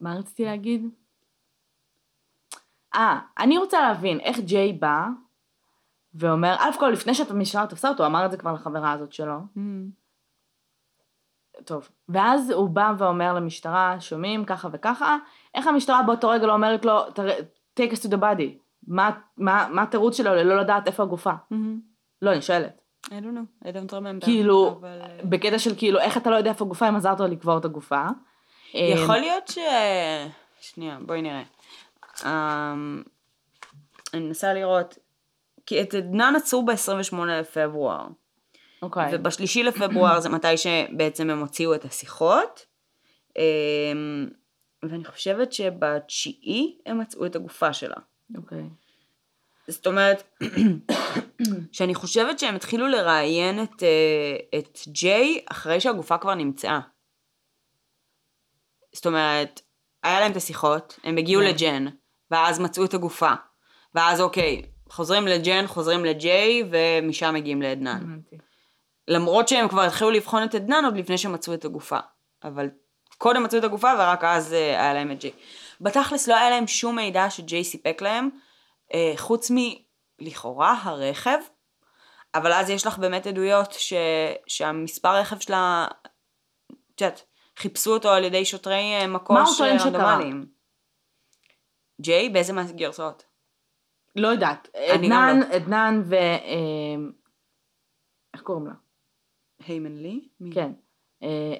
מה 0.00 0.14
רציתי 0.14 0.44
להגיד? 0.44 0.88
אה, 2.94 3.18
אני 3.38 3.58
רוצה 3.58 3.80
להבין 3.80 4.20
איך 4.20 4.38
ג'יי 4.38 4.72
בא 4.72 5.06
ואומר, 6.14 6.56
א' 6.58 6.78
כל 6.78 6.88
לפני 6.88 7.14
שאתה 7.14 7.34
משנה 7.34 7.66
תפסה 7.66 7.88
אותו, 7.88 8.06
אמר 8.06 8.26
את 8.26 8.30
זה 8.30 8.36
כבר 8.36 8.52
לחברה 8.52 8.92
הזאת 8.92 9.12
שלו. 9.12 9.38
Mm. 9.56 9.60
טוב. 11.64 11.88
ואז 12.08 12.50
הוא 12.50 12.70
בא 12.70 12.92
ואומר 12.98 13.34
למשטרה, 13.34 13.96
שומעים 14.00 14.44
ככה 14.44 14.68
וככה, 14.72 15.16
איך 15.54 15.66
המשטרה 15.66 16.02
באותו 16.02 16.28
רגע 16.28 16.46
לא 16.46 16.52
אומרת 16.52 16.84
לו, 16.84 17.00
take 17.78 17.92
us 17.92 18.06
to 18.06 18.10
the 18.10 18.20
body? 18.20 18.58
מה 18.86 19.82
התירוץ 19.82 20.16
שלו 20.16 20.34
ללא 20.34 20.60
לדעת 20.60 20.86
איפה 20.86 21.02
הגופה? 21.02 21.32
לא, 22.22 22.32
אני 22.32 22.42
שואלת. 22.42 22.80
I 23.06 23.08
don't 23.08 23.12
know, 23.12 23.64
I 23.64 23.68
don't 23.68 23.92
remember. 23.92 24.24
כאילו, 24.24 24.76
אבל... 24.80 25.00
אה, 25.00 25.18
בקטע 25.24 25.58
של 25.58 25.74
כאילו, 25.76 26.00
איך 26.00 26.16
אתה 26.16 26.30
לא 26.30 26.36
יודע 26.36 26.50
איפה 26.50 26.64
הגופה 26.64 26.88
אם 26.88 26.96
עזרת 26.96 27.20
לו 27.20 27.26
לקבור 27.26 27.58
את 27.58 27.64
הגופה. 27.64 28.06
יכול 28.74 29.16
להיות 29.16 29.48
ש... 29.48 29.58
שנייה, 30.60 30.98
בואי 31.06 31.22
נראה. 31.22 31.42
Um, 32.20 32.24
אני 34.14 34.22
מנסה 34.22 34.54
לראות, 34.54 34.98
כי 35.66 35.82
את 35.82 35.94
עדנן 35.94 36.34
עצרו 36.36 36.64
ב-28 36.64 37.16
לפברואר. 37.16 38.06
אוקיי. 38.82 39.06
Okay. 39.06 39.08
ובשלישי 39.12 39.62
לפברואר 39.62 40.20
זה 40.20 40.28
מתי 40.28 40.56
שבעצם 40.56 41.30
הם 41.30 41.40
הוציאו 41.40 41.74
את 41.74 41.84
השיחות. 41.84 42.66
Um, 43.30 43.38
ואני 44.90 45.04
חושבת 45.04 45.52
שבתשיעי 45.52 46.78
הם 46.86 46.98
מצאו 47.00 47.26
את 47.26 47.36
הגופה 47.36 47.72
שלה. 47.72 47.96
אוקיי. 48.36 48.58
Okay. 48.58 48.86
זאת 49.68 49.86
אומרת, 49.86 50.40
שאני 51.72 51.94
חושבת 51.94 52.38
שהם 52.38 52.54
התחילו 52.54 52.88
לראיין 52.88 53.62
את, 53.62 53.72
uh, 53.72 54.58
את 54.58 54.78
ג'יי 54.88 55.40
אחרי 55.50 55.80
שהגופה 55.80 56.18
כבר 56.18 56.34
נמצאה. 56.34 56.80
זאת 58.92 59.06
אומרת, 59.06 59.60
היה 60.02 60.20
להם 60.20 60.32
את 60.32 60.36
השיחות, 60.36 60.98
הם 61.04 61.16
הגיעו 61.16 61.42
yeah. 61.42 61.44
כן. 61.44 61.50
לג'ן, 61.54 61.86
ואז 62.30 62.60
מצאו 62.60 62.84
את 62.84 62.94
הגופה. 62.94 63.32
ואז 63.94 64.20
אוקיי, 64.20 64.62
חוזרים 64.88 65.26
לג'ן, 65.26 65.66
חוזרים 65.66 66.04
לג'יי, 66.04 66.62
ומשם 66.70 67.34
מגיעים 67.34 67.62
לעדנן. 67.62 68.18
למרות 69.08 69.48
שהם 69.48 69.68
כבר 69.68 69.82
התחילו 69.82 70.10
לבחון 70.10 70.42
את 70.44 70.54
עדנן 70.54 70.84
עוד 70.84 70.96
לפני 70.96 71.18
שמצאו 71.18 71.54
את 71.54 71.64
הגופה. 71.64 71.98
אבל 72.44 72.68
קודם 73.18 73.42
מצאו 73.42 73.58
את 73.58 73.64
הגופה 73.64 73.92
ורק 73.98 74.24
אז 74.24 74.52
uh, 74.52 74.54
היה 74.54 74.94
להם 74.94 75.12
את 75.12 75.20
ג'יי. 75.20 75.32
בתכלס 75.80 76.28
לא 76.28 76.34
היה 76.36 76.50
להם 76.50 76.66
שום 76.66 76.96
מידע 76.96 77.30
שג'יי 77.30 77.64
סיפק 77.64 78.02
להם, 78.02 78.28
אה, 78.94 79.12
חוץ 79.16 79.50
מלכאורה 80.20 80.74
הרכב, 80.82 81.38
אבל 82.34 82.52
אז 82.52 82.70
יש 82.70 82.86
לך 82.86 82.98
באמת 82.98 83.26
עדויות 83.26 83.72
ש, 83.72 83.92
שהמספר 84.46 85.16
רכב 85.16 85.38
שלה, 85.38 85.86
את 86.94 87.00
יודעת, 87.00 87.24
חיפשו 87.56 87.94
אותו 87.94 88.10
על 88.10 88.24
ידי 88.24 88.44
שוטרי 88.44 88.94
אה, 89.00 89.06
מקוש 89.06 89.60
רנדומליים. 89.60 90.46
ג'יי, 92.00 92.28
באיזה 92.28 92.52
מהגרסאות? 92.52 93.24
לא 94.16 94.28
יודעת. 94.28 94.68
עדנן, 94.74 95.40
לא. 95.40 95.54
עדנן 95.54 96.02
ו... 96.04 96.14
אה, 96.14 96.96
איך 98.34 98.42
קוראים 98.42 98.66
לה? 98.66 98.72
היימן 99.66 99.96
לי? 99.96 100.28
כן. 100.54 100.72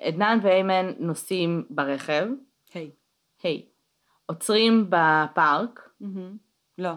עדנן 0.00 0.38
והיימן 0.42 0.92
נוסעים 0.98 1.64
ברכב. 1.70 2.26
היי. 2.74 2.90
היי. 3.42 3.66
עוצרים 4.26 4.86
בפארק. 4.88 5.88
לא. 6.78 6.92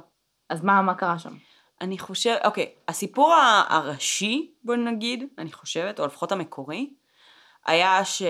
אז 0.50 0.64
מה, 0.64 0.82
מה 0.82 0.96
קרה 0.96 1.20
שם? 1.20 1.34
אני 1.82 1.98
חושב, 1.98 2.36
אוקיי, 2.46 2.72
הסיפור 2.88 3.34
הראשי, 3.70 4.52
בוא 4.64 4.76
נגיד, 4.76 5.24
אני 5.38 5.52
חושבת, 5.52 6.00
או 6.00 6.06
לפחות 6.06 6.32
המקורי, 6.32 6.94
היה 7.66 8.06
ש... 8.06 8.22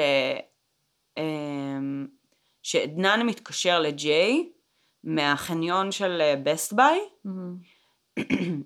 אמ, 1.17 2.07
שעדנן 2.63 3.21
מתקשר 3.25 3.79
לג'יי 3.79 4.49
מהחניון 5.03 5.91
של 5.91 6.21
בסט 6.43 6.73
ביי, 6.73 6.99
mm-hmm. 7.25 8.19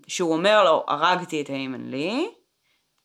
שהוא 0.07 0.33
אומר 0.33 0.63
לו, 0.63 0.85
הרגתי 0.87 1.41
את 1.41 1.47
היימן 1.47 1.89
לי, 1.89 2.29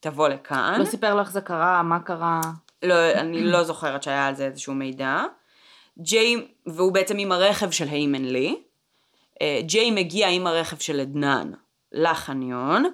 תבוא 0.01 0.29
לכאן. 0.29 0.77
לא 0.79 0.85
סיפר 0.85 1.21
איך 1.21 1.31
זה 1.31 1.41
קרה, 1.41 1.83
מה 1.83 2.01
קרה? 2.01 2.41
לא, 2.83 2.95
אני 3.13 3.43
לא 3.43 3.65
זוכרת 3.65 4.03
שהיה 4.03 4.27
על 4.27 4.35
זה 4.35 4.47
איזשהו 4.47 4.75
מידע. 4.75 5.25
ג'יי, 5.99 6.49
והוא 6.67 6.93
בעצם 6.93 7.19
עם 7.19 7.33
הרכב 7.33 7.71
של 7.71 7.89
היימן 7.89 8.25
לי, 8.25 8.63
אה, 9.43 9.61
ג'יי 9.63 9.91
מגיע 9.91 10.29
עם 10.29 10.47
הרכב 10.47 10.77
של 10.77 11.01
עדנן 11.01 11.53
לחניון, 11.93 12.85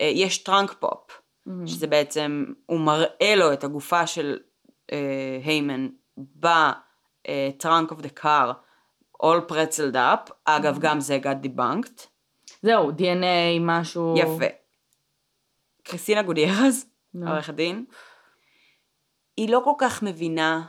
אה, 0.00 0.10
יש 0.14 0.38
trunk 0.38 0.72
pop, 0.72 1.10
mm-hmm. 1.10 1.50
שזה 1.66 1.86
בעצם, 1.86 2.44
הוא 2.66 2.80
מראה 2.80 3.34
לו 3.36 3.52
את 3.52 3.64
הגופה 3.64 4.06
של 4.06 4.38
אה, 4.92 5.38
היי 5.44 5.66
מין 5.66 5.88
ב 6.18 6.47
trunk 6.47 7.90
of 7.90 8.00
the 8.00 8.08
car, 8.08 8.52
all 9.22 9.50
pretzeled 9.50 9.94
up, 9.94 10.32
אגב 10.44 10.76
mm-hmm. 10.76 10.80
גם 10.80 11.00
זה 11.00 11.18
got 11.22 11.46
debunked. 11.46 12.06
זהו, 12.62 12.90
DNA 12.90 13.60
משהו... 13.60 14.14
יפה. 14.18 14.65
קריסטינה 15.86 16.22
גוטיירז, 16.22 16.86
no. 17.16 17.28
עורכת 17.28 17.54
דין, 17.54 17.84
היא 19.36 19.48
לא 19.48 19.60
כל 19.64 19.72
כך 19.78 20.02
מבינה 20.02 20.62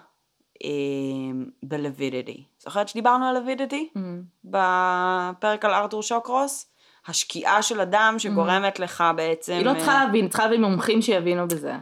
בלווידיטי. 1.63 2.43
זוכרת 2.59 2.87
שדיברנו 2.87 3.25
על 3.25 3.39
לווידיטי? 3.39 3.89
Mm-hmm. 3.95 3.99
בפרק 4.43 5.65
על 5.65 5.73
ארתור 5.73 6.03
שוקרוס? 6.03 6.71
השקיעה 7.07 7.61
של 7.61 7.81
אדם 7.81 8.15
שגורמת 8.17 8.79
mm-hmm. 8.79 8.83
לך 8.83 9.03
בעצם... 9.15 9.53
היא 9.53 9.65
לא 9.65 9.73
צריכה 9.73 9.91
אה, 9.91 10.05
להבין, 10.05 10.29
צריכה 10.29 10.43
להבין 10.43 10.61
מומחים 10.61 11.01
שיבינו 11.01 11.47
בזה. 11.47 11.73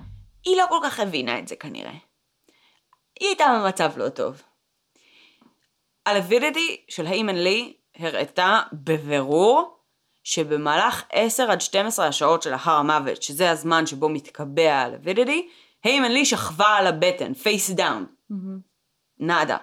היא 0.45 0.57
לא 0.57 0.65
כל 0.69 0.79
כך 0.83 0.99
הבינה 0.99 1.39
את 1.39 1.47
זה 1.47 1.55
כנראה. 1.55 1.93
היא 3.19 3.27
הייתה 3.27 3.45
במצב 3.59 3.91
לא 3.97 4.09
טוב. 4.09 4.41
הלווידיטי 6.05 6.85
של 6.89 7.07
היימן 7.07 7.35
לי 7.35 7.73
הראתה 7.99 8.61
בבירור 8.73 9.74
שבמהלך 10.25 11.03
10 11.11 11.51
עד 11.51 11.61
12 11.61 12.07
השעות 12.07 12.41
שלאחר 12.41 12.71
המוות, 12.71 13.23
שזה 13.23 13.51
הזמן 13.51 13.85
שבו 13.85 14.09
מתקבע 14.09 14.73
הלווידיטי, 14.73 15.49
היי 15.83 15.97
מין 15.97 16.11
לי 16.11 16.25
שכבה 16.25 16.67
על 16.67 16.87
הבטן, 16.87 17.33
face 17.33 17.69
down. 17.69 18.05
נאדה. 19.19 19.57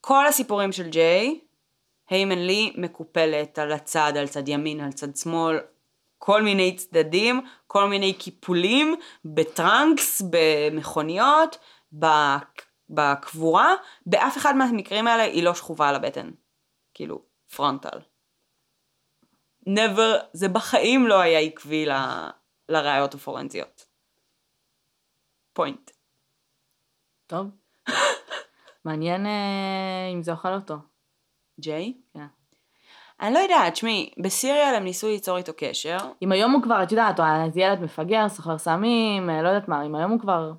כל 0.00 0.26
הסיפורים 0.26 0.72
של 0.72 0.88
ג'יי, 0.88 1.40
היי 2.10 2.24
מין 2.24 2.38
לי 2.38 2.72
מקופלת 2.76 3.58
על 3.58 3.72
הצד, 3.72 4.12
על 4.16 4.28
צד 4.28 4.48
ימין, 4.48 4.80
על 4.80 4.92
צד 4.92 5.16
שמאל, 5.16 5.58
כל 6.18 6.42
מיני 6.42 6.76
צדדים, 6.76 7.40
כל 7.66 7.88
מיני 7.88 8.12
קיפולים, 8.12 8.96
ב 9.24 9.36
trunks, 9.36 10.22
במכוניות, 10.30 11.58
בקבורה, 12.90 13.74
באף 14.06 14.36
אחד 14.36 14.56
מהמקרים 14.56 15.06
האלה 15.06 15.22
היא 15.22 15.42
לא 15.42 15.54
שכובה 15.54 15.88
על 15.88 15.94
הבטן. 15.94 16.30
כאילו, 16.94 17.22
frontal. 17.56 17.98
Never, 19.68 20.24
זה 20.32 20.48
בחיים 20.48 21.06
לא 21.06 21.20
היה 21.20 21.38
עקבי 21.38 21.86
ל, 21.86 21.92
לראיות 22.68 23.14
הפורנזיות. 23.14 23.86
פוינט. 25.52 25.90
טוב. 27.26 27.46
מעניין 28.84 29.26
אה, 29.26 30.10
אם 30.12 30.22
זה 30.22 30.32
אוכל 30.32 30.54
אותו. 30.54 30.76
ג'יי? 31.60 31.94
כן. 32.14 32.26
אני 33.20 33.34
לא 33.34 33.38
יודעת, 33.38 33.72
תשמעי, 33.72 34.10
בסיריאל 34.18 34.74
הם 34.74 34.84
ניסו 34.84 35.08
ליצור 35.08 35.36
איתו 35.36 35.52
קשר. 35.56 35.96
אם 36.22 36.32
היום 36.32 36.52
הוא 36.52 36.62
כבר, 36.62 36.82
את 36.82 36.92
יודעת, 36.92 37.20
איזה 37.46 37.60
ילד 37.60 37.80
מפגר, 37.80 38.28
סוחר 38.28 38.58
סמים, 38.58 39.30
אה, 39.30 39.42
לא 39.42 39.48
יודעת 39.48 39.68
מה, 39.68 39.86
אם 39.86 39.94
היום 39.94 40.10
הוא 40.10 40.20
כבר... 40.20 40.52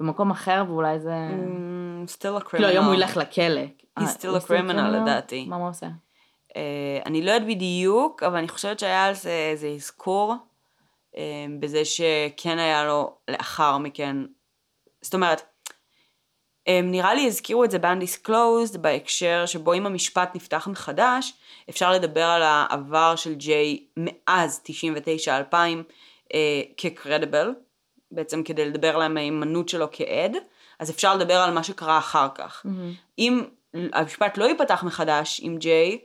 במקום 0.00 0.30
אחר 0.30 0.64
ואולי 0.68 1.00
זה... 1.00 1.28
Mm, 1.30 2.10
still 2.10 2.42
a 2.42 2.44
criminal. 2.44 2.50
כאילו 2.50 2.66
היום 2.66 2.86
הוא 2.86 2.94
ילך 2.94 3.16
לכלא. 3.16 3.60
He's 4.00 4.02
still 4.02 4.44
a 4.44 4.48
criminal 4.48 4.88
לדעתי. 4.92 5.46
מה 5.48 5.56
הוא 5.56 5.68
עושה? 5.68 5.86
אה, 6.56 6.98
אני 7.06 7.22
לא 7.22 7.30
יודעת 7.30 7.48
בדיוק, 7.48 8.22
אבל 8.22 8.36
אני 8.36 8.48
חושבת 8.48 8.78
שהיה 8.78 9.04
על 9.04 9.14
זה 9.14 9.48
איזה 9.50 9.68
אזכור, 9.68 10.34
אה, 11.16 11.46
בזה 11.60 11.84
שכן 11.84 12.58
היה 12.58 12.84
לו 12.84 13.16
לאחר 13.28 13.78
מכן, 13.78 14.16
זאת 15.02 15.14
אומרת, 15.14 15.42
אה, 16.68 16.80
נראה 16.82 17.14
לי 17.14 17.26
הזכירו 17.26 17.64
את 17.64 17.70
זה 17.70 17.78
ב-undisclosed 17.78 18.78
בהקשר 18.78 19.46
שבו 19.46 19.74
אם 19.74 19.86
המשפט 19.86 20.34
נפתח 20.34 20.68
מחדש, 20.70 21.32
אפשר 21.70 21.92
לדבר 21.92 22.24
על 22.24 22.42
העבר 22.42 23.16
של 23.16 23.34
ג'יי 23.34 23.84
מאז 23.96 24.62
99-2000 25.52 26.34
כקרדיבל, 26.76 27.54
בעצם 28.10 28.42
כדי 28.42 28.64
לדבר 28.64 28.96
על 28.96 29.02
המהימנות 29.02 29.68
שלו 29.68 29.86
כעד, 29.92 30.36
אז 30.78 30.90
אפשר 30.90 31.16
לדבר 31.16 31.36
על 31.36 31.54
מה 31.54 31.64
שקרה 31.64 31.98
אחר 31.98 32.28
כך. 32.34 32.66
Mm-hmm. 32.66 33.18
אם 33.18 33.44
המשפט 33.74 34.38
לא 34.38 34.44
ייפתח 34.44 34.82
מחדש 34.84 35.40
עם 35.42 35.58
ג'יי, 35.58 35.98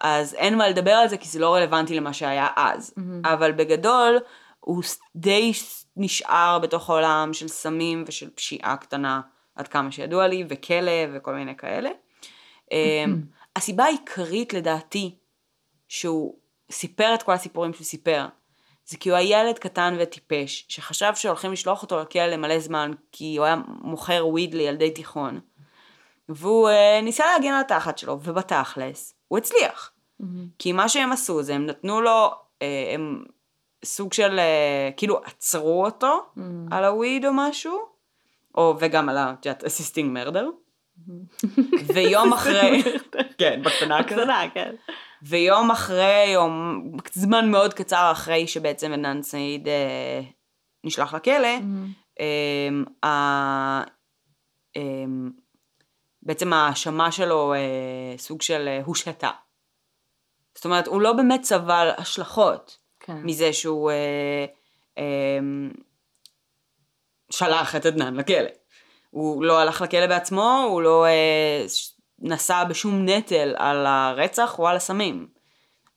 אז 0.00 0.34
אין 0.34 0.58
מה 0.58 0.68
לדבר 0.68 0.90
על 0.90 1.08
זה 1.08 1.16
כי 1.16 1.28
זה 1.28 1.38
לא 1.38 1.54
רלוונטי 1.54 1.94
למה 1.94 2.12
שהיה 2.12 2.46
אז. 2.56 2.94
Mm-hmm. 2.96 3.28
אבל 3.28 3.52
בגדול, 3.52 4.18
הוא 4.60 4.82
די 5.16 5.52
נשאר 5.96 6.58
בתוך 6.62 6.90
העולם 6.90 7.30
של 7.32 7.48
סמים 7.48 8.04
ושל 8.06 8.30
פשיעה 8.30 8.76
קטנה, 8.76 9.20
עד 9.54 9.68
כמה 9.68 9.92
שידוע 9.92 10.26
לי, 10.26 10.44
וכלא 10.48 10.92
וכל 11.12 11.34
מיני 11.34 11.56
כאלה. 11.56 11.90
Mm-hmm. 12.64 12.76
הסיבה 13.56 13.84
העיקרית 13.84 14.52
לדעתי 14.52 15.14
שהוא 15.88 16.34
סיפר 16.70 17.14
את 17.14 17.22
כל 17.22 17.32
הסיפורים 17.32 17.74
שהוא 17.74 17.84
סיפר, 17.84 18.26
זה 18.86 18.96
כי 18.96 19.10
הוא 19.10 19.18
היה 19.18 19.40
ילד 19.40 19.58
קטן 19.58 19.96
וטיפש, 20.00 20.66
שחשב 20.68 21.12
שהולכים 21.14 21.52
לשלוח 21.52 21.82
אותו 21.82 22.00
לכלא 22.00 22.26
למלא 22.26 22.58
זמן, 22.58 22.92
כי 23.12 23.36
הוא 23.36 23.46
היה 23.46 23.56
מוכר 23.66 24.26
וויד 24.26 24.54
לילדי 24.54 24.90
תיכון. 24.90 25.40
והוא 26.28 26.68
uh, 26.68 27.04
ניסה 27.04 27.24
להגן 27.26 27.52
על 27.52 27.60
התחת 27.60 27.98
שלו, 27.98 28.18
ובתכלס, 28.22 29.14
הוא 29.30 29.38
הצליח. 29.38 29.92
Mm-hmm. 29.92 30.24
כי 30.58 30.72
מה 30.72 30.88
שהם 30.88 31.12
עשו 31.12 31.42
זה, 31.42 31.54
הם 31.54 31.66
נתנו 31.66 32.00
לו, 32.00 32.30
uh, 32.30 32.64
הם 32.94 33.24
סוג 33.84 34.12
של, 34.12 34.38
uh, 34.38 34.96
כאילו 34.96 35.20
עצרו 35.24 35.84
אותו 35.84 36.26
mm-hmm. 36.36 36.40
על 36.70 36.84
הוויד 36.84 37.26
או 37.26 37.30
משהו, 37.34 37.78
או 38.54 38.76
וגם 38.80 39.08
על 39.08 39.16
ה, 39.16 39.34
את 39.40 39.46
יודעת, 39.46 39.64
אסיסטינג 39.64 40.12
מרדר. 40.12 40.50
ויום 41.94 42.32
אחרי, 42.36 42.82
כן, 43.38 43.62
בקטנה 43.64 44.02
קטנה, 44.04 44.42
כן. 44.54 44.74
ויום 45.22 45.70
אחרי, 45.70 46.36
או 46.36 46.48
זמן 47.12 47.50
מאוד 47.50 47.74
קצר 47.74 48.08
אחרי 48.12 48.46
שבעצם 48.46 48.92
עדנאן 48.92 49.22
סעיד 49.22 49.68
אה, 49.68 50.20
נשלח 50.84 51.14
לכלא, 51.14 51.56
mm-hmm. 51.58 52.20
אה, 52.20 52.68
אה, 53.04 53.82
אה, 54.76 55.04
בעצם 56.22 56.52
ההאשמה 56.52 57.12
שלו 57.12 57.54
אה, 57.54 58.18
סוג 58.18 58.42
של 58.42 58.68
אה, 58.68 58.80
הושתה. 58.84 59.30
זאת 60.54 60.64
אומרת, 60.64 60.86
הוא 60.86 61.00
לא 61.00 61.12
באמת 61.12 61.44
סבל 61.44 61.90
השלכות 61.96 62.78
כן. 63.00 63.16
מזה 63.22 63.52
שהוא 63.52 63.90
אה, 63.90 64.44
אה, 64.98 65.38
שלח 67.30 67.76
את 67.76 67.86
עדנאן 67.86 68.16
לכלא. 68.16 68.50
הוא 69.10 69.44
לא 69.44 69.58
הלך 69.58 69.82
לכלא 69.82 70.06
בעצמו, 70.06 70.64
הוא 70.70 70.82
לא 70.82 71.06
אה, 71.06 71.64
נשא 72.18 72.64
בשום 72.68 73.04
נטל 73.04 73.54
על 73.58 73.86
הרצח 73.86 74.58
או 74.58 74.68
על 74.68 74.76
הסמים. 74.76 75.28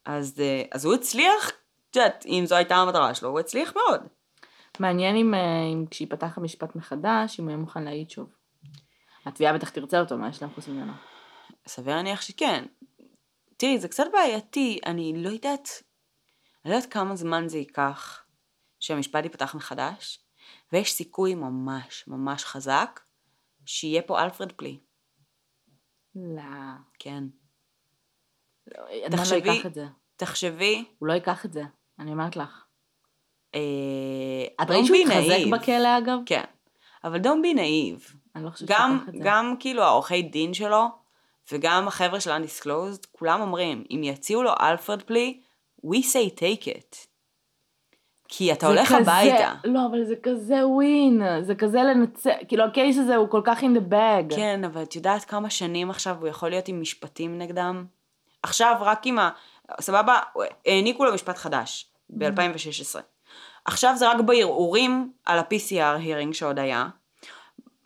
אז, 0.05 0.39
אה, 0.39 0.63
אז 0.71 0.85
הוא 0.85 0.93
הצליח, 0.93 1.51
את 1.89 1.95
יודעת, 1.95 2.25
אם 2.25 2.43
זו 2.45 2.55
הייתה 2.55 2.75
המטרה 2.75 3.13
שלו, 3.13 3.29
הוא 3.29 3.39
הצליח 3.39 3.73
מאוד. 3.75 4.01
מעניין 4.79 5.15
אם, 5.15 5.33
אה, 5.33 5.63
אם 5.73 5.85
כשיפתח 5.89 6.37
המשפט 6.37 6.75
מחדש, 6.75 7.39
אם 7.39 7.43
הוא 7.43 7.51
יהיה 7.51 7.61
מוכן 7.61 7.83
להעיד 7.83 8.09
שוב. 8.09 8.29
התביעה 9.25 9.53
בטח 9.53 9.69
תרצה 9.69 9.99
אותו, 9.99 10.17
מה 10.17 10.29
יש 10.29 10.41
להם 10.41 10.51
חוץ 10.51 10.67
ממנו? 10.67 10.93
סביר 11.67 11.95
להניח 11.95 12.21
שכן. 12.21 12.65
תראי, 13.57 13.79
זה 13.79 13.87
קצת 13.87 14.03
בעייתי, 14.13 14.79
אני 14.85 15.13
לא 15.23 15.29
יודעת, 15.29 15.69
אני 16.65 16.71
לא 16.71 16.75
יודעת 16.75 16.93
כמה 16.93 17.15
זמן 17.15 17.47
זה 17.47 17.57
ייקח 17.57 18.23
שהמשפט 18.79 19.23
ייפתח 19.23 19.55
מחדש, 19.55 20.19
ויש 20.71 20.93
סיכוי 20.93 21.35
ממש 21.35 22.03
ממש 22.07 22.45
חזק 22.45 22.99
שיהיה 23.65 24.01
פה 24.01 24.23
אלפרד 24.23 24.51
פלי. 24.51 24.79
לא. 26.15 26.41
כן. 26.99 27.23
לא, 28.67 28.83
תחשבי, 29.11 29.41
לא 29.41 29.51
ייקח 29.51 29.65
את 29.65 29.73
זה. 29.73 29.85
תחשבי. 30.15 30.85
הוא 30.99 31.07
לא 31.07 31.13
ייקח 31.13 31.45
את 31.45 31.53
זה, 31.53 31.63
אני 31.99 32.11
אומרת 32.11 32.35
לך. 32.35 32.65
אה, 33.55 34.63
את 34.63 34.69
ראית 34.69 34.85
שהוא 34.85 34.97
התחזק 34.97 35.51
בכלא 35.51 35.97
אגב? 35.97 36.17
כן. 36.25 36.43
אבל 37.03 37.19
don't 37.19 37.45
be 37.45 37.57
naive. 37.57 38.15
אני 38.35 38.43
לא 38.43 38.49
חושבת 38.49 38.69
גם, 38.69 39.05
גם 39.19 39.55
כאילו 39.59 39.83
העורכי 39.83 40.21
דין 40.21 40.53
שלו, 40.53 40.85
וגם 41.51 41.87
החבר'ה 41.87 42.19
של 42.19 42.31
undisclosed, 42.31 43.07
כולם 43.11 43.41
אומרים, 43.41 43.83
אם 43.91 44.01
יציעו 44.03 44.43
לו 44.43 44.51
אלפרד 44.61 45.01
פלי, 45.01 45.39
we 45.85 45.97
say 45.97 46.39
take 46.39 46.65
it. 46.67 47.07
כי 48.27 48.53
אתה 48.53 48.67
הולך 48.67 48.87
כזה, 48.87 48.97
הביתה. 48.97 49.53
לא, 49.63 49.79
אבל 49.91 50.03
זה 50.03 50.15
כזה 50.23 50.67
ווין, 50.67 51.21
זה 51.41 51.55
כזה 51.55 51.83
לנצח, 51.83 52.31
כאילו 52.47 52.63
הקייס 52.63 52.97
הזה 52.97 53.15
הוא 53.15 53.29
כל 53.29 53.41
כך 53.43 53.59
in 53.59 53.77
the 53.77 53.91
bag. 53.91 54.35
כן, 54.35 54.63
אבל 54.63 54.83
את 54.83 54.95
יודעת 54.95 55.23
כמה 55.23 55.49
שנים 55.49 55.89
עכשיו 55.89 56.17
הוא 56.19 56.27
יכול 56.27 56.49
להיות 56.49 56.67
עם 56.67 56.81
משפטים 56.81 57.37
נגדם? 57.37 57.85
עכשיו 58.43 58.75
רק 58.79 59.01
עם 59.05 59.19
ה... 59.19 59.29
סבבה, 59.81 60.19
העניקו 60.65 61.05
לו 61.05 61.13
משפט 61.13 61.37
חדש, 61.37 61.91
ב-2016. 62.09 63.01
עכשיו 63.65 63.93
זה 63.95 64.11
רק 64.11 64.19
בערעורים 64.19 65.11
על 65.25 65.39
ה-PCR 65.39 66.01
hearing 66.05 66.33
שעוד 66.33 66.59
היה. 66.59 66.87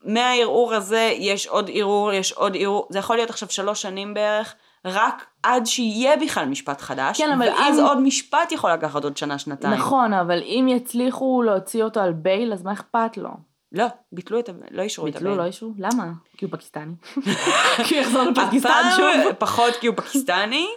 מהערעור 0.03 0.73
הזה 0.73 1.11
יש 1.15 1.47
עוד 1.47 1.69
ערעור, 1.73 2.13
יש 2.13 2.32
עוד 2.32 2.57
ערעור, 2.59 2.88
זה 2.89 2.99
יכול 2.99 3.15
להיות 3.15 3.30
עכשיו 3.30 3.49
שלוש 3.49 3.82
שנים 3.82 4.13
בערך. 4.13 4.55
רק 4.86 5.25
עד 5.43 5.65
שיהיה 5.65 6.17
בכלל 6.17 6.45
משפט 6.45 6.82
חדש, 6.82 7.21
כן, 7.21 7.32
אבל 7.32 7.47
ואז 7.49 7.80
אם... 7.80 7.84
עוד 7.84 7.99
משפט 7.99 8.51
יכול 8.51 8.71
לקחת 8.71 9.03
עוד 9.03 9.17
שנה, 9.17 9.39
שנתיים. 9.39 9.73
נכון, 9.73 10.13
אבל 10.13 10.43
אם 10.43 10.67
יצליחו 10.69 11.41
להוציא 11.41 11.84
אותו 11.84 11.99
על 11.99 12.13
בייל, 12.13 12.53
אז 12.53 12.63
מה 12.63 12.73
אכפת 12.73 13.17
לו? 13.17 13.30
לא, 13.71 13.86
ביטלו 14.11 14.39
את 14.39 14.49
ה... 14.49 14.51
לא 14.71 14.82
אישרו 14.82 15.07
את 15.07 15.15
הבייל. 15.15 15.30
ביטלו, 15.30 15.43
לא 15.43 15.47
אישרו? 15.47 15.71
למה? 15.78 16.11
כי 16.38 16.45
הוא 16.45 16.51
פקיסטני. 16.51 16.93
כי 17.88 17.95
הוא 17.95 18.03
יחזור 18.03 18.23
לפקיסטן 18.23 18.89
שוב? 18.95 19.34
פחות 19.39 19.75
כי 19.75 19.88
הוא 19.88 19.95
פקיסטני, 19.95 20.67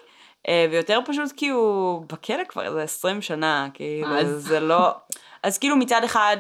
ויותר 0.48 0.98
פשוט 1.06 1.32
כי 1.36 1.48
הוא 1.48 2.04
בכלא 2.06 2.44
כבר 2.48 2.66
איזה 2.66 2.82
20 2.82 3.22
שנה, 3.22 3.68
כאילו, 3.74 4.24
זה 4.24 4.60
לא... 4.60 4.90
אז 5.42 5.58
כאילו 5.58 5.76
מצד 5.76 6.04
אחד, 6.04 6.36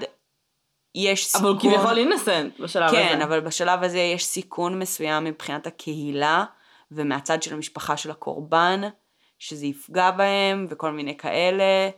יש 0.94 1.26
סיכון... 1.26 1.46
אבל 1.46 1.50
הוא 1.50 1.60
כביכול 1.60 1.98
אינסנט 1.98 2.60
בשלב 2.60 2.90
כן, 2.90 2.96
הזה. 2.96 3.08
כן, 3.08 3.22
אבל 3.22 3.40
בשלב 3.40 3.82
הזה 3.82 3.98
יש 3.98 4.24
סיכון 4.24 4.78
מסוים 4.78 5.24
מבחינת 5.24 5.66
הקהילה. 5.66 6.44
ומהצד 6.90 7.42
של 7.42 7.54
המשפחה 7.54 7.96
של 7.96 8.10
הקורבן, 8.10 8.80
שזה 9.38 9.66
יפגע 9.66 10.10
בהם 10.10 10.66
וכל 10.70 10.90
מיני 10.90 11.16
כאלה, 11.16 11.90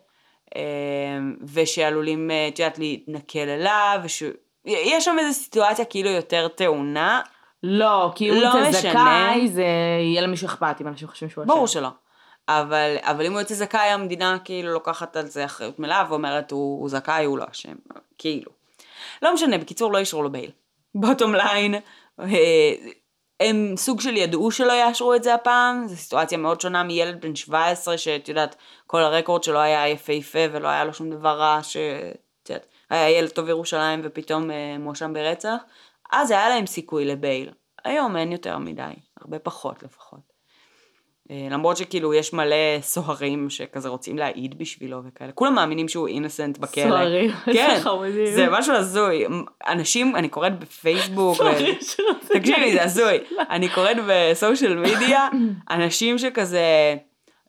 אמ, 0.57 1.37
ושעלולים, 1.53 2.31
אה, 2.31 2.49
את 2.49 2.59
יודעת, 2.59 2.79
להתנכל 2.79 3.39
אליו, 3.39 4.01
וש... 4.05 4.23
יש 4.65 5.05
שם 5.05 5.17
איזו 5.19 5.41
סיטואציה 5.41 5.85
כאילו 5.85 6.11
יותר 6.11 6.49
טעונה. 6.49 7.21
לא, 7.63 8.13
כי 8.15 8.31
אם 8.31 8.35
לא 8.35 8.53
הוא 8.53 8.67
יוצא 8.67 8.81
זכאי, 8.81 9.49
זה 9.49 9.65
יהיה 10.01 10.23
למישהו 10.23 10.47
אכפת 10.47 10.81
אם 10.81 10.89
אנשים 10.89 11.09
חושבים 11.09 11.31
שהוא 11.31 11.45
אשם. 11.45 11.49
ברור 11.49 11.67
שלא. 11.67 11.89
אבל, 12.49 12.97
אבל 13.01 13.27
אם 13.27 13.33
הוא 13.33 13.41
יוצא 13.41 13.55
זכאי, 13.55 13.89
המדינה 13.89 14.37
כאילו 14.45 14.73
לוקחת 14.73 15.17
על 15.17 15.27
זה 15.27 15.45
אחריות 15.45 15.79
מלאה 15.79 16.05
ואומרת, 16.09 16.51
הוא, 16.51 16.81
הוא 16.81 16.89
זכאי, 16.89 17.25
הוא 17.25 17.39
לא 17.39 17.45
אשם. 17.51 17.75
כאילו. 18.19 18.51
לא 19.23 19.35
משנה, 19.35 19.59
בקיצור, 19.59 19.93
לא 19.93 19.99
אישרו 19.99 20.23
לו 20.23 20.33
בייל. 20.33 20.51
בוטום 20.95 21.35
ליין, 21.35 21.75
הם 23.41 23.75
סוג 23.77 24.01
של 24.01 24.17
ידעו 24.17 24.51
שלא 24.51 24.73
יאשרו 24.73 25.15
את 25.15 25.23
זה 25.23 25.35
הפעם, 25.35 25.89
זו 25.89 25.97
סיטואציה 25.97 26.39
מאוד 26.39 26.61
שונה 26.61 26.83
מילד 26.83 27.21
בן 27.21 27.37
17 27.37 27.99
שאת 27.99 28.29
יודעת, 28.29 28.57
כל 28.87 29.03
הרקורד 29.03 29.43
שלו 29.43 29.59
היה 29.59 29.89
יפהפה 29.89 30.39
ולא 30.53 30.69
היה 30.69 30.85
לו 30.85 30.95
שום 30.95 31.11
דבר 31.11 31.39
רע, 31.39 31.59
שאת 31.63 32.51
יודעת, 32.51 32.67
היה 32.91 33.11
ילד 33.11 33.29
טוב 33.29 33.49
ירושלים 33.49 34.01
ופתאום 34.05 34.51
אה, 34.51 34.77
מואשם 34.79 35.13
ברצח, 35.13 35.57
אז 36.13 36.31
היה 36.31 36.49
להם 36.49 36.67
סיכוי 36.67 37.05
לבייל. 37.05 37.51
היום 37.85 38.17
אין 38.17 38.33
יותר 38.33 38.59
מדי, 38.59 38.93
הרבה 39.21 39.39
פחות 39.39 39.83
לפחות. 39.83 40.33
אה, 41.31 41.49
למרות 41.51 41.77
שכאילו 41.77 42.15
יש 42.15 42.33
מלא 42.33 42.81
סוהרים 42.81 43.51
שכזה 43.51 43.89
רוצים 43.89 44.19
להעיד 44.19 44.59
בשבילו 44.59 45.01
וכאלה. 45.05 45.33
כולם 45.33 45.55
מאמינים 45.55 45.89
שהוא 45.89 46.09
אינסנט 46.09 46.59
בכלא. 46.59 46.89
סוהרים, 46.89 47.31
כן, 47.53 47.81
זה 48.35 48.47
משהו 48.51 48.75
הזוי. 48.75 49.25
אנשים, 49.69 50.17
אני 50.17 50.29
קוראת 50.29 50.59
בפייסבוק, 50.59 51.39
תקשיבי, 52.33 52.73
זה 52.73 52.83
הזוי. 52.83 53.19
אני 53.51 53.69
קוראת 53.69 53.97
בסושיאל 54.09 54.77
מדיה, 54.77 55.29
אנשים 55.71 56.19
שכזה... 56.19 56.97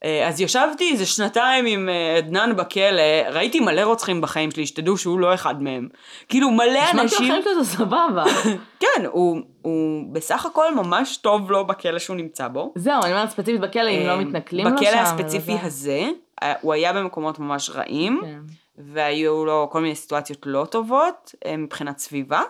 אה, 0.05 0.27
אז 0.27 0.41
ישבתי 0.41 0.91
איזה 0.91 1.05
שנתיים 1.05 1.65
עם 1.65 1.89
אה, 1.89 2.17
עדנאן 2.17 2.55
בכלא, 2.55 3.01
ראיתי 3.31 3.59
מלא 3.59 3.81
רוצחים 3.81 4.21
בחיים 4.21 4.51
שלי, 4.51 4.67
שתדעו 4.67 4.97
שהוא 4.97 5.19
לא 5.19 5.33
אחד 5.33 5.63
מהם. 5.63 5.89
כאילו 6.29 6.51
מלא 6.51 6.79
אנשים... 6.91 7.05
נשמע 7.05 7.17
כאילו 7.17 7.39
החיים 7.39 7.63
סבבה. 7.63 8.23
כן, 8.83 9.05
הוא, 9.11 9.41
הוא 9.61 10.03
בסך 10.13 10.45
הכל 10.45 10.75
ממש 10.75 11.17
טוב 11.17 11.51
לו 11.51 11.67
בכלא 11.67 11.99
שהוא 11.99 12.15
נמצא 12.15 12.47
בו. 12.47 12.73
זהו, 12.75 13.03
אני 13.03 13.13
אומרת 13.13 13.29
ספציפית 13.29 13.61
בכלא, 13.61 13.89
אם 13.89 14.07
לא 14.07 14.11
אה, 14.11 14.17
מתנכלים 14.17 14.67
לו 14.67 14.77
שם. 14.77 14.85
בכלא 14.85 14.99
הספציפי 14.99 15.55
הזה, 15.61 16.01
הוא 16.61 16.73
היה 16.73 16.93
במקומות 16.93 17.39
ממש 17.39 17.69
רעים, 17.69 18.21
כן. 18.23 18.39
והיו 18.77 19.45
לו 19.45 19.67
כל 19.71 19.81
מיני 19.81 19.95
סיטואציות 19.95 20.39
לא 20.45 20.65
טובות 20.65 21.35
מבחינת 21.57 21.97
סביבה. 21.97 22.41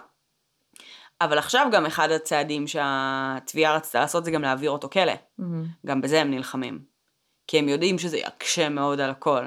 אבל 1.21 1.37
עכשיו 1.37 1.67
גם 1.71 1.85
אחד 1.85 2.11
הצעדים 2.11 2.67
שהתביעה 2.67 3.75
רצתה 3.75 3.99
לעשות 3.99 4.25
זה 4.25 4.31
גם 4.31 4.41
להעביר 4.41 4.71
אותו 4.71 4.89
כלא. 4.89 5.13
Mm-hmm. 5.13 5.43
גם 5.85 6.01
בזה 6.01 6.21
הם 6.21 6.31
נלחמים. 6.31 6.92
כי 7.47 7.59
הם 7.59 7.69
יודעים 7.69 7.99
שזה 7.99 8.17
יקשה 8.17 8.69
מאוד 8.69 8.99
על 8.99 9.09
הכל. 9.09 9.43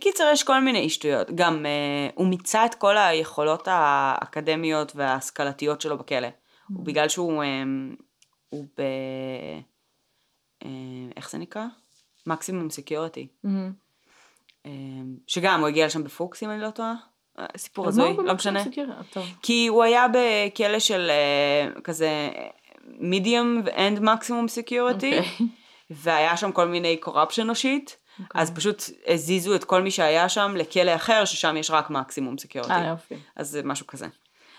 קיצר, 0.00 0.24
יש 0.32 0.42
כל 0.42 0.60
מיני 0.60 0.90
שטויות. 0.90 1.30
גם 1.34 1.66
uh, 1.66 2.12
הוא 2.14 2.26
מיצה 2.26 2.66
את 2.66 2.74
כל 2.74 2.98
היכולות 2.98 3.68
האקדמיות 3.70 4.92
וההשכלתיות 4.94 5.80
שלו 5.80 5.98
בכלא. 5.98 6.28
Mm-hmm. 6.28 6.72
ובגלל 6.80 7.08
שהוא 7.08 7.42
um, 7.42 8.02
הוא 8.48 8.64
ב... 8.78 8.82
Uh, 10.64 10.66
איך 11.16 11.30
זה 11.30 11.38
נקרא? 11.38 11.64
מקסימום 12.26 12.70
סקיורטי. 12.70 13.26
Mm-hmm. 13.46 13.48
Um, 14.66 14.68
שגם 15.26 15.60
הוא 15.60 15.68
הגיע 15.68 15.86
לשם 15.86 16.04
בפוקס 16.04 16.42
אם 16.42 16.50
אני 16.50 16.60
לא 16.60 16.70
טועה. 16.70 16.94
סיפור 17.56 17.88
אז 17.88 17.98
מה 17.98 18.08
הזוי, 18.08 18.26
לא 18.26 18.34
משנה. 18.34 18.62
טוב. 19.10 19.26
כי 19.42 19.66
הוא 19.66 19.82
היה 19.82 20.06
בכלא 20.08 20.78
של 20.78 21.10
uh, 21.76 21.80
כזה 21.80 22.30
medium 22.86 23.66
and 23.66 24.00
maximum 24.00 24.48
security. 24.48 25.14
אוקיי. 25.14 25.46
והיה 25.94 26.36
שם 26.36 26.52
כל 26.52 26.68
מיני 26.68 26.96
קורפשן 26.96 27.54
שיט, 27.54 27.90
אוקיי. 28.20 28.40
אז 28.40 28.50
פשוט 28.50 28.82
הזיזו 29.06 29.54
את 29.54 29.64
כל 29.64 29.82
מי 29.82 29.90
שהיה 29.90 30.28
שם 30.28 30.54
לכלא 30.56 30.94
אחר, 30.94 31.24
ששם 31.24 31.56
יש 31.56 31.70
רק 31.70 31.90
מקסימום 31.90 32.38
סקיורטי. 32.38 32.72
אה, 32.72 32.86
יופי. 32.88 33.14
אז 33.36 33.48
זה 33.50 33.62
משהו 33.64 33.86
כזה. 33.86 34.06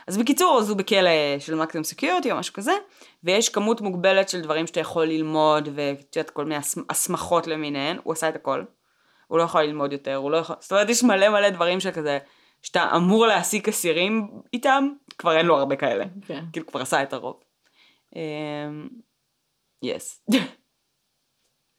אז 0.08 0.18
בקיצור, 0.18 0.60
אז 0.60 0.70
הוא 0.70 0.78
בכלא 0.78 1.10
של 1.40 1.56
מקסימום 1.56 1.84
סקיורטי 1.84 2.32
או 2.32 2.38
משהו 2.38 2.54
כזה, 2.54 2.74
ויש 3.24 3.50
כמות 3.50 3.82
מוגבלת 3.82 4.30
של 4.30 4.42
דברים 4.42 4.68
שאתה 4.68 4.80
יכול 4.80 5.06
ללמוד, 5.06 5.70
ואת 5.76 6.16
יודעת, 6.16 6.30
כל 6.30 6.44
מיני 6.46 6.58
הסמ- 6.58 6.86
הסמכות 6.90 7.48
למיניהן, 7.48 7.98
הוא 8.04 8.14
עשה 8.14 8.30
את 8.30 8.36
הכל. 8.36 8.64
הוא 9.28 9.38
לא 9.38 9.44
יכול 9.44 9.62
ללמוד 9.62 9.94
יותר, 9.94 10.16
הוא 10.16 10.32
לא 10.32 10.38
יכול, 10.38 10.56
זאת 10.60 10.72
אומרת, 10.72 10.90
יש 10.90 11.04
מלא 11.04 11.30
מלא 11.30 11.50
דברים 11.50 11.80
שכזה, 11.80 12.20
שאתה 12.62 12.90
אמור 12.96 13.28
להעסיק 13.28 13.70
אסירים 13.70 14.30
איתם, 14.54 14.90
כבר 15.18 15.38
אין 15.38 15.46
לו 15.46 15.58
הרבה 15.58 15.76
כאלה. 15.76 16.06
כן. 16.28 16.44
כאילו, 16.54 16.68
כבר 16.68 16.82
עשה 16.82 17.04
את 17.04 17.14
הרוב. 17.14 17.40
אמ, 18.16 18.88
yes. 19.84 20.22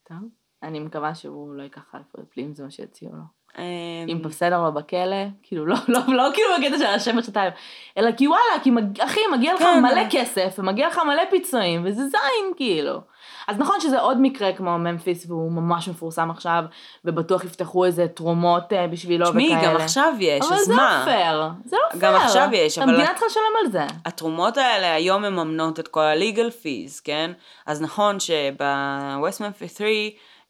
טוב. 0.04 0.18
אני 0.62 0.80
מקווה 0.80 1.14
שהוא 1.14 1.54
לא 1.54 1.62
ייקח 1.62 1.94
Alford 1.94 2.24
plea, 2.24 2.54
זה 2.54 2.64
מה 2.64 2.70
שיציעו 2.70 3.16
לו. 3.16 3.24
אמ, 3.58 3.64
אם 4.08 4.22
בסדר 4.22 4.62
לו 4.62 4.72
בכלא, 4.72 5.16
כאילו 5.42 5.66
לא, 5.66 5.76
לא, 5.88 6.00
לא 6.08 6.24
כאילו 6.34 6.48
בקטע 6.60 6.78
של 6.78 6.94
לשבת 6.94 7.24
שנתיים, 7.24 7.52
אלא 7.98 8.12
כי 8.12 8.28
וואלה, 8.28 8.62
כי 8.62 8.70
מג... 8.70 9.00
אחי, 9.00 9.20
מגיע 9.32 9.54
לך 9.54 9.60
כן. 9.60 9.82
מלא 9.82 10.02
כסף, 10.10 10.54
ומגיע 10.58 10.88
לך 10.88 11.00
מלא 11.06 11.22
פיצויים, 11.30 11.82
וזה 11.86 12.02
זין, 12.02 12.52
כאילו. 12.56 13.00
אז 13.48 13.58
נכון 13.58 13.80
שזה 13.80 14.00
עוד 14.00 14.20
מקרה 14.20 14.52
כמו 14.52 14.78
ממפיס, 14.78 15.26
והוא 15.28 15.52
ממש 15.52 15.88
מפורסם 15.88 16.30
עכשיו, 16.30 16.64
ובטוח 17.04 17.44
יפתחו 17.44 17.84
איזה 17.84 18.08
תרומות 18.08 18.72
אה, 18.72 18.86
בשבילו 18.86 19.28
וכאלה. 19.28 19.44
תשמעי, 19.46 19.64
גם 19.66 19.76
עכשיו 19.76 20.12
יש, 20.20 20.46
אבל 20.46 20.54
אז 20.56 20.64
זה 20.64 20.72
לא 20.72 20.76
מה? 20.76 21.02
פייר, 21.04 21.42
זה 21.64 21.76
לא 21.76 21.90
פייר. 21.98 22.02
גם 22.02 22.14
עכשיו 22.14 22.48
יש, 22.52 22.78
אבל- 22.78 22.88
המדינה 22.88 23.08
צריכה 23.08 23.26
לשלם 23.26 23.42
על 23.64 23.70
זה. 23.70 23.94
התרומות 24.04 24.56
האלה 24.56 24.94
היום 24.94 25.22
מממנות 25.24 25.80
את 25.80 25.88
כל 25.88 26.00
ה-legal 26.00 26.50
fees, 26.62 27.00
כן? 27.04 27.30
אז 27.66 27.82
נכון 27.82 28.20
שב-West 28.20 29.38
Memphis 29.40 29.78
3 29.78 29.88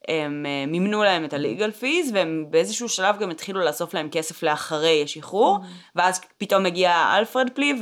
הם 0.07 0.45
אה, 0.45 0.65
מימנו 0.67 1.03
להם 1.03 1.25
את 1.25 1.33
ה-legal 1.33 1.81
fees, 1.81 2.13
והם 2.13 2.45
באיזשהו 2.49 2.89
שלב 2.89 3.19
גם 3.19 3.29
התחילו 3.29 3.59
לאסוף 3.59 3.93
להם 3.93 4.09
כסף 4.11 4.43
לאחרי 4.43 5.03
השחרור, 5.03 5.59
ואז 5.95 6.21
פתאום 6.37 6.63
מגיע 6.63 7.13
אלפרד 7.17 7.49
פלי, 7.49 7.79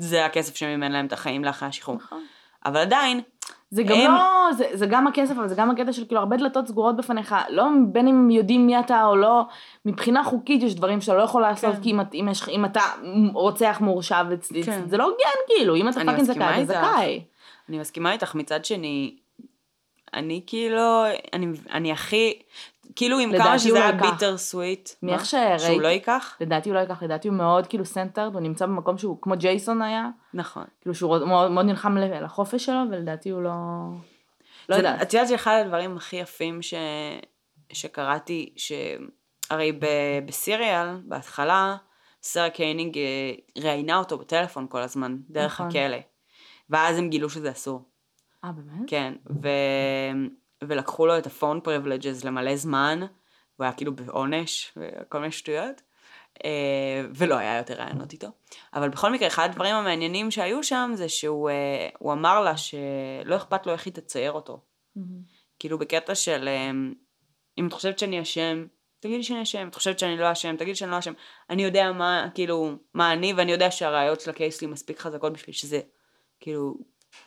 וזה 0.00 0.24
הכסף 0.24 0.56
שמימן 0.56 0.92
להם 0.92 1.06
את 1.06 1.12
החיים 1.12 1.44
לאחרי 1.44 1.68
השחרור. 1.68 1.96
נכון. 1.96 2.22
אבל 2.66 2.80
עדיין, 2.80 3.20
זה 3.70 3.82
גם 3.82 3.96
הם- 3.96 4.14
לא, 4.14 4.52
זה, 4.56 4.64
זה 4.72 4.86
גם 4.86 5.06
הכסף, 5.06 5.34
אבל 5.38 5.48
זה 5.48 5.54
גם 5.54 5.70
הקטע 5.70 5.92
של 5.92 6.04
כאילו 6.06 6.20
הרבה 6.20 6.36
דלתות 6.36 6.68
סגורות 6.68 6.96
בפניך, 6.96 7.34
לא 7.48 7.64
בין 7.92 8.08
אם 8.08 8.30
יודעים 8.30 8.66
מי 8.66 8.80
אתה 8.80 9.04
או 9.06 9.16
לא, 9.16 9.42
מבחינה 9.84 10.24
חוקית 10.24 10.62
יש 10.62 10.74
דברים 10.74 11.00
שאתה 11.00 11.14
לא 11.14 11.22
יכול 11.22 11.42
לעשות, 11.42 11.74
כן. 11.74 11.80
כי 11.82 11.90
אם, 11.90 12.00
אם, 12.14 12.28
יש, 12.30 12.48
אם 12.48 12.64
אתה 12.64 12.80
רוצח 13.34 13.78
מורשע, 13.80 14.22
כן. 14.64 14.82
זה 14.88 14.96
לא 14.96 15.04
הוגן 15.04 15.16
כאילו, 15.46 15.76
אם 15.76 15.88
אתה 15.88 16.00
fucking 16.00 16.22
זכאי, 16.22 16.62
אתה. 16.64 16.64
זכאי. 16.64 17.22
אני 17.68 17.78
מסכימה 17.78 18.12
איתך, 18.12 18.34
מצד 18.34 18.64
שני, 18.64 19.16
אני 20.14 20.42
כאילו, 20.46 21.04
אני, 21.32 21.46
אני 21.72 21.92
הכי, 21.92 22.38
כאילו 22.96 23.18
עם 23.18 23.38
כמה 23.38 23.58
שזה 23.58 23.74
לא 23.74 23.78
היה. 23.78 23.92
bittersweet, 23.92 24.90
מאיך 25.02 25.26
שהוא 25.26 25.58
שראיתי- 25.58 25.82
לא 25.82 25.88
ייקח? 25.88 26.36
לדעתי 26.40 26.68
הוא 26.68 26.74
לא 26.74 26.80
ייקח, 26.80 27.02
לדעתי 27.02 27.28
הוא 27.28 27.36
מאוד 27.36 27.66
כאילו 27.66 27.84
centered, 27.84 28.34
הוא 28.34 28.40
נמצא 28.40 28.66
במקום 28.66 28.98
שהוא 28.98 29.18
כמו 29.22 29.34
ג'ייסון 29.36 29.82
היה, 29.82 30.08
נכון. 30.34 30.64
כאילו 30.80 30.94
שהוא 30.94 31.18
מאוד, 31.26 31.50
מאוד 31.50 31.66
נלחם 31.66 31.96
לחופש 31.96 32.64
שלו, 32.66 32.80
ולדעתי 32.90 33.30
הוא 33.30 33.42
לא... 33.42 33.50
לא 34.68 34.74
יודעת. 34.74 35.02
את 35.02 35.14
יודעת 35.14 35.28
שאחד 35.28 35.60
הדברים 35.64 35.96
הכי 35.96 36.16
יפים 36.16 36.62
ש... 36.62 36.74
שקראתי, 37.72 38.54
שהרי 38.56 39.72
ב... 39.72 39.86
בסיריאל, 40.26 40.86
בהתחלה, 41.04 41.76
שרה 42.22 42.50
קניג 42.50 42.98
אה, 42.98 43.02
ראיינה 43.62 43.98
אותו 43.98 44.18
בטלפון 44.18 44.66
כל 44.70 44.80
הזמן, 44.80 45.16
דרך 45.30 45.52
נכון. 45.52 45.66
הכלא. 45.66 45.96
ואז 46.70 46.98
הם 46.98 47.08
גילו 47.10 47.30
שזה 47.30 47.50
אסור. 47.50 47.82
אה, 48.44 48.52
באמת? 48.52 48.90
כן, 48.90 49.14
ו... 49.42 49.48
ולקחו 50.68 51.06
לו 51.06 51.18
את 51.18 51.26
ה 51.26 51.32
phone 51.32 51.60
privileges 51.60 52.24
למלא 52.24 52.56
זמן, 52.56 53.00
הוא 53.56 53.64
היה 53.64 53.72
כאילו 53.72 53.96
בעונש 53.96 54.72
וכל 54.76 55.18
מיני 55.18 55.32
שטויות, 55.32 55.82
אה, 56.44 57.02
ולא 57.14 57.34
היה 57.34 57.58
יותר 57.58 57.74
ראיונות 57.74 58.12
איתו. 58.12 58.28
אבל 58.74 58.88
בכל 58.88 59.12
מקרה, 59.12 59.28
אחד 59.28 59.48
הדברים 59.50 59.74
המעניינים 59.74 60.30
שהיו 60.30 60.64
שם 60.64 60.90
זה 60.94 61.08
שהוא 61.08 61.50
אה, 61.50 62.12
אמר 62.12 62.40
לה 62.40 62.56
שלא 62.56 63.36
אכפת 63.36 63.66
לו 63.66 63.72
איך 63.72 63.86
היא 63.86 63.94
תצייר 63.94 64.32
אותו. 64.32 64.60
מהמם. 64.96 65.22
כאילו 65.58 65.78
בקטע 65.78 66.14
של 66.14 66.48
אה, 66.48 66.70
אם 67.58 67.66
את 67.66 67.72
חושבת 67.72 67.98
שאני 67.98 68.22
אשם, 68.22 68.66
תגידי 69.00 69.22
שאני 69.22 69.42
אשם, 69.42 69.68
את 69.68 69.74
חושבת 69.74 69.98
שאני 69.98 70.16
לא 70.16 70.32
אשם, 70.32 70.56
תגידי 70.56 70.74
שאני 70.74 70.90
לא 70.90 70.98
אשם. 70.98 71.12
אני 71.50 71.64
יודע 71.64 71.92
מה, 71.92 72.28
כאילו, 72.34 72.72
מה 72.94 73.12
אני, 73.12 73.32
ואני 73.32 73.52
יודע 73.52 73.70
שהראיות 73.70 74.20
של 74.20 74.30
הקייס 74.30 74.58
שלי 74.58 74.66
מספיק 74.66 74.98
חזקות 74.98 75.32
בשביל 75.32 75.54
שזה, 75.54 75.80
כאילו, 76.40 76.74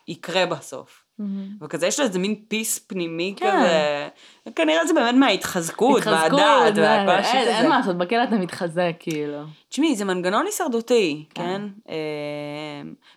יקרה 0.07 0.45
בסוף. 0.45 1.06
מהמם. 1.20 1.47
וכזה 1.61 1.88
יש 1.88 1.99
לו 1.99 2.05
איזה 2.05 2.20
מין 2.20 2.36
פיס 2.47 2.80
פנימי 2.80 3.34
כן. 3.38 3.51
כזה, 3.59 4.07
כנראה 4.55 4.86
זה 4.88 4.93
באמת 4.93 5.15
מההתחזקות, 5.15 5.97
התחזקות, 6.01 6.39
והדעת, 6.39 6.74
והכל 6.78 7.09
אין- 7.11 7.20
השיט 7.20 7.36
אין 7.36 7.55
הזה. 7.59 7.68
מה 7.68 7.78
לעשות, 7.78 7.97
בכלא 7.97 8.24
אתה 8.24 8.36
מתחזק 8.36 8.91
כאילו. 8.99 9.41
תשמעי, 9.70 9.95
זה 9.95 10.05
מנגנון 10.05 10.45
הישרדותי, 10.45 11.26
כן. 11.34 11.43
כן? 11.43 11.61
אה, 11.89 11.95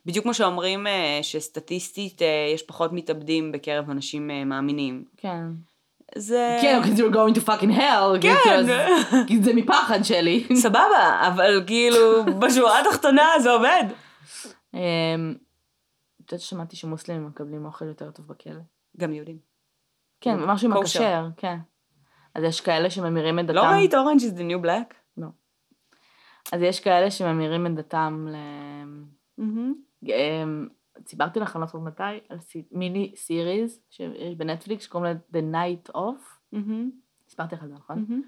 בדיוק 0.06 0.22
כמו 0.22 0.34
שאומרים 0.34 0.86
אה, 0.86 1.18
שסטטיסטית 1.22 2.22
אה, 2.22 2.26
יש 2.54 2.62
פחות 2.62 2.92
מתאבדים 2.92 3.52
בקרב 3.52 3.90
אנשים 3.90 4.30
אה, 4.30 4.44
מאמינים. 4.44 5.04
כן. 5.16 5.40
זה... 6.16 6.58
כן, 6.62 6.80
because 6.84 6.98
you're 6.98 7.14
going 7.14 7.38
to 7.40 7.46
fucking 7.46 7.76
hell. 7.78 8.20
כן. 8.20 8.34
because- 8.34 9.16
כי 9.26 9.42
זה 9.42 9.54
מפחד 9.54 10.02
שלי. 10.02 10.44
סבבה, 10.54 11.20
אבל 11.28 11.62
כאילו, 11.66 12.24
בשורה 12.38 12.80
התחתונה 12.80 13.28
זה 13.42 13.50
עובד. 13.50 13.84
את 16.30 16.32
יודעת 16.32 16.44
ששמעתי 16.44 16.76
שמוסלמים 16.76 17.26
מקבלים 17.26 17.66
אוכל 17.66 17.84
יותר 17.84 18.10
טוב 18.10 18.26
בכלא. 18.26 18.60
גם 18.96 19.12
יהודים. 19.12 19.38
כן, 20.20 20.44
משהו 20.44 20.70
עם. 20.70 20.76
הכשר, 20.76 21.28
כן. 21.36 21.58
אז 22.34 22.44
יש 22.44 22.60
כאלה 22.60 22.90
שממירים 22.90 23.38
את 23.38 23.44
דתם. 23.44 23.54
לא 23.54 23.62
ראית 23.62 23.94
אורנג' 23.94 24.20
is 24.20 24.36
the 24.36 24.40
new 24.40 24.64
black? 24.64 24.94
לא. 25.16 25.26
אז 26.52 26.62
יש 26.62 26.80
כאלה 26.80 27.10
שממירים 27.10 27.66
את 27.66 27.74
דתם 27.74 28.26
ל... 28.30 28.36
אמ, 29.38 30.68
סיפרתי 31.06 31.40
לך, 31.40 31.56
אני 31.56 31.60
לא 31.60 31.66
זוכרת 31.66 31.82
מתי, 31.82 32.02
על 32.28 32.38
מיני 32.72 33.12
סיריז 33.16 33.80
שיש 33.90 34.34
בנטפליקס 34.36 34.84
שקוראים 34.84 35.14
לה 35.32 35.40
The 35.40 35.44
Night 35.54 35.92
Of. 35.94 36.56
סיפרתי 37.28 37.54
לך 37.54 37.62
על 37.62 37.68
זה, 37.68 37.74
נכון? 37.74 38.22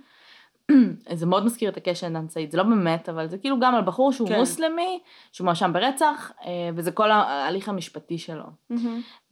זה 1.21 1.27
מאוד 1.27 1.45
מזכיר 1.45 1.71
את 1.71 1.77
הקשר 1.77 2.07
עם 2.07 2.13
דן 2.13 2.29
סעיד, 2.29 2.51
זה 2.51 2.59
לא 2.59 2.63
באמת, 2.63 3.09
אבל 3.09 3.29
זה 3.29 3.39
כאילו 3.39 3.61
גם 3.61 3.75
על 3.75 3.85
בחור 3.85 4.13
שהוא 4.13 4.29
כן. 4.29 4.39
מוסלמי, 4.39 5.01
שהוא 5.33 5.45
מואשם 5.45 5.73
ברצח, 5.73 6.33
אה, 6.45 6.71
וזה 6.75 6.93
כל 6.93 7.11
ההליך 7.11 7.69
המשפטי 7.69 8.19
שלו. 8.19 8.45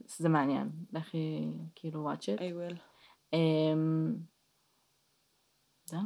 זה 0.05 0.29
מעניין, 0.29 0.69
לכי 0.93 1.47
כאילו 1.75 2.11
watch 2.11 2.23
it. 2.23 2.39
I 2.39 2.73
will. 2.73 2.77
אמ, 3.33 4.15
זהו. 5.85 5.99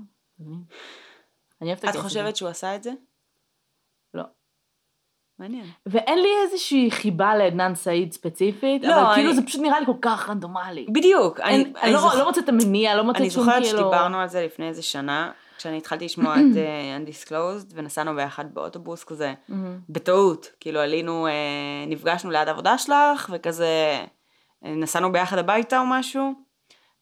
אני 1.62 1.70
אוהבת 1.70 1.80
את 1.80 1.84
את 1.84 1.90
הכיף 1.90 1.96
הזה. 1.96 2.10
חושבת 2.10 2.36
שהוא 2.36 2.50
עשה 2.50 2.76
את 2.76 2.84
זה? 2.84 2.92
מעניין. 5.40 5.66
ואין 5.86 6.20
לי 6.22 6.30
איזושהי 6.46 6.92
חיבה 6.92 7.36
לעדנאן 7.36 7.76
סעיד 7.76 8.14
ספציפית, 8.14 8.84
לא, 8.84 9.02
אבל 9.02 9.14
כאילו 9.16 9.30
אני- 9.30 9.36
זה 9.36 9.46
פשוט 9.46 9.62
נראה 9.62 9.80
לי 9.80 9.86
כל 9.86 9.94
כך 10.02 10.30
רנדומלי. 10.30 10.86
בדיוק. 10.90 11.40
אני- 11.40 11.52
אין- 11.54 11.62
אני 11.76 11.84
אני 11.84 11.94
לא 11.94 12.00
זוכ- 12.00 12.16
לא 12.16 12.26
מוצאת 12.26 12.44
את 12.44 12.50
המניע, 12.50 12.96
לא 12.96 13.04
מוצאת 13.04 13.22
אני 13.22 13.30
שום 13.30 13.44
זוכרת 13.44 13.64
כאילו... 13.64 13.78
שדיברנו 13.80 14.18
על 14.20 14.28
זה 14.28 14.46
לפני 14.46 14.68
איזה 14.68 14.82
שנה, 14.82 15.32
כשאני 15.58 15.78
התחלתי 15.78 16.06
לשמוע 16.06 16.36
את 16.36 16.58
אה, 16.58 16.98
Undisclosed, 16.98 17.74
ונסענו 17.76 18.16
ביחד 18.16 18.46
באוטובוס 18.54 19.04
כזה, 19.04 19.34
מהמם. 19.50 19.80
בטעות, 19.90 20.48
כאילו 20.60 20.80
עלינו, 20.80 21.28
אה, 21.28 21.32
נפגשנו 21.88 22.32
ליד 22.32 22.48
העבודה 22.48 22.78
שלך, 22.78 23.30
וכזה 23.34 23.68
אה, 24.66 24.72
נסענו 24.76 25.12
ביחד 25.12 25.38
הביתה 25.38 25.80
או 25.80 25.86
משהו, 25.86 26.34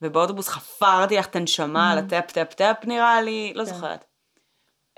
ובאוטובוס 0.01 0.49
חפרתי 0.49 1.17
לך 1.17 1.25
את 1.25 1.35
הנשמה 1.35 1.91
על 1.91 1.97
ה 1.97 2.06
tap 2.06 2.31
tap 2.31 2.53
tap 2.53 2.85
נראה 2.85 3.21
לי, 3.21 3.53
לא 3.55 3.65
כן. 3.65 3.69
זוכרת. 3.73 4.05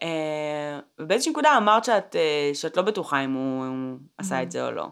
אה, 0.01 0.79
ובאיזושהי 0.99 1.31
נקודה 1.31 1.57
אמרת 1.57 1.85
שאת, 1.85 2.15
אה, 2.15 2.51
שאת 2.53 2.77
לא 2.77 2.83
בטוחה 2.83 3.23
אם 3.23 3.33
הוא, 3.33 3.65
הוא 3.65 3.97
עשה 4.17 4.43
את 4.43 4.51
זה 4.51 4.65
או 4.65 4.71
לא. 4.71 4.87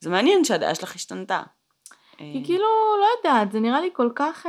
זה 0.00 0.10
מעניין 0.10 0.44
שהדעה 0.44 0.74
שלך 0.74 0.94
השתנתה. 0.94 1.42
אה, 2.20 2.30
כי 2.32 2.42
כאילו, 2.44 2.64
לא 3.00 3.06
יודעת, 3.18 3.52
זה 3.52 3.60
נראה 3.60 3.80
לי 3.80 3.90
כל 3.92 4.10
כך... 4.14 4.46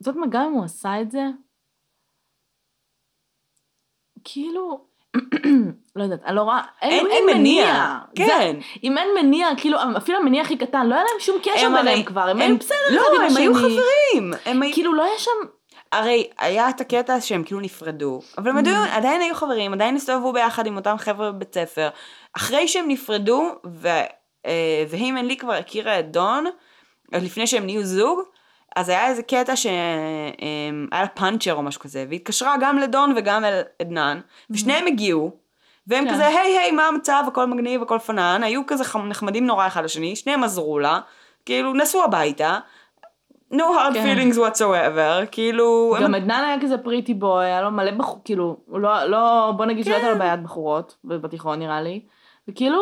זאת 0.00 0.14
אומרת, 0.16 0.30
גם 0.30 0.42
אם 0.44 0.52
הוא 0.52 0.64
עשה 0.64 1.00
את 1.00 1.10
זה, 1.10 1.22
כאילו, 4.24 4.84
לא 5.96 6.02
יודעת, 6.02 6.20
אני 6.24 6.36
לא 6.36 6.42
רואה, 6.42 6.62
אין- 6.82 7.06
אין 7.10 7.24
מניע. 7.26 7.98
כן. 8.14 8.26
זה, 8.26 8.52
אם 8.84 8.98
אין 8.98 9.08
מניע, 9.20 9.48
כאילו, 9.56 9.78
אפילו 9.96 10.18
המניע 10.18 10.42
הכי 10.42 10.56
קטן, 10.58 10.86
לא 10.86 10.94
היה 10.94 11.04
להם 11.04 11.20
שום 11.20 11.36
קשר 11.42 11.68
ביניהם 11.76 12.02
כבר, 12.04 12.28
הם 12.28 12.40
היו 12.40 12.58
בסדר 12.58 12.76
לא, 12.90 13.00
אחד 13.02 13.10
עם 13.14 13.30
הם. 13.30 13.36
היו 13.36 13.54
חברים. 13.54 14.32
הם. 14.44 14.60
כאילו, 14.72 14.94
לא 14.94 15.02
היה 15.04 15.18
שם, 15.18 15.30
הרי 15.98 16.28
היה 16.38 16.68
את 16.68 16.80
הקטע 16.80 17.20
שהם 17.20 17.44
כאילו 17.44 17.60
נפרדו, 17.60 18.20
אבל 18.38 18.50
הם 18.50 18.56
עדיין, 18.56 18.76
עדיין 18.76 19.20
היו 19.20 19.34
חברים, 19.34 19.72
עדיין 19.72 19.96
הסתובבו 19.96 20.32
ביחד 20.32 20.66
עם 20.66 20.76
אותם 20.76 20.96
חבר'ה 20.98 21.32
בבית 21.32 21.54
ספר. 21.54 21.88
אחרי 22.36 22.68
שהם 22.68 22.84
נפרדו, 22.88 23.54
ו, 23.66 23.88
אה, 24.46 24.84
והימן 24.88 25.24
לי 25.26 25.36
כבר 25.36 25.52
הכירה 25.52 25.98
את 25.98 26.10
דון, 26.10 26.44
עוד 27.14 27.22
לפני 27.22 27.46
שהם 27.46 27.64
נהיו 27.64 27.84
זוג, 27.84 28.20
אז 28.76 28.88
היה 28.88 29.06
איזה 29.06 29.22
קטע 29.22 29.56
שהיה 29.56 29.72
לה 30.92 31.08
פאנצ'ר 31.08 31.54
או 31.54 31.62
משהו 31.62 31.80
כזה, 31.80 32.04
והיא 32.08 32.20
התקשרה 32.20 32.54
גם 32.60 32.78
לדון 32.78 33.12
וגם 33.16 33.44
אל 33.44 33.62
עדנן, 33.80 34.20
ושניהם 34.50 34.86
הגיעו, 34.86 35.30
והם 35.86 36.04
כן. 36.04 36.14
כזה, 36.14 36.26
היי 36.26 36.58
היי, 36.58 36.70
מה 36.70 36.86
המצב, 36.86 37.24
הכל 37.26 37.46
מגניב, 37.46 37.82
הכל 37.82 37.98
פנן, 37.98 38.42
היו 38.42 38.66
כזה 38.66 38.84
חמ- 38.84 38.98
נחמדים 38.98 39.46
נורא 39.46 39.66
אחד 39.66 39.84
לשני, 39.84 40.16
שניהם 40.16 40.44
עזרו 40.44 40.78
לה, 40.78 41.00
כאילו 41.46 41.74
נסעו 41.74 42.04
הביתה, 42.04 42.58
no 43.54 43.62
hard 43.62 43.94
כן. 43.94 44.18
feelings 44.18 44.36
whatsoever, 44.36 45.26
כאילו, 45.30 45.94
הם 45.96 46.02
גם 46.02 46.14
עדנן 46.14 46.42
היה 46.46 46.60
כזה 46.60 46.78
פריטי 46.78 47.14
בוי, 47.14 47.44
היה 47.44 47.62
לו 47.62 47.70
מלא 47.70 47.90
בחור, 47.90 48.20
כאילו, 48.24 48.56
לא, 48.68 49.04
לא, 49.04 49.52
בוא 49.56 49.66
נגיד 49.66 49.84
שלא 49.84 49.94
הייתה 49.94 50.10
לו 50.10 50.18
בעיית 50.18 50.42
בחורות, 50.42 50.96
בתיכון 51.04 51.58
נראה 51.58 51.82
לי, 51.82 52.00
וכאילו, 52.48 52.80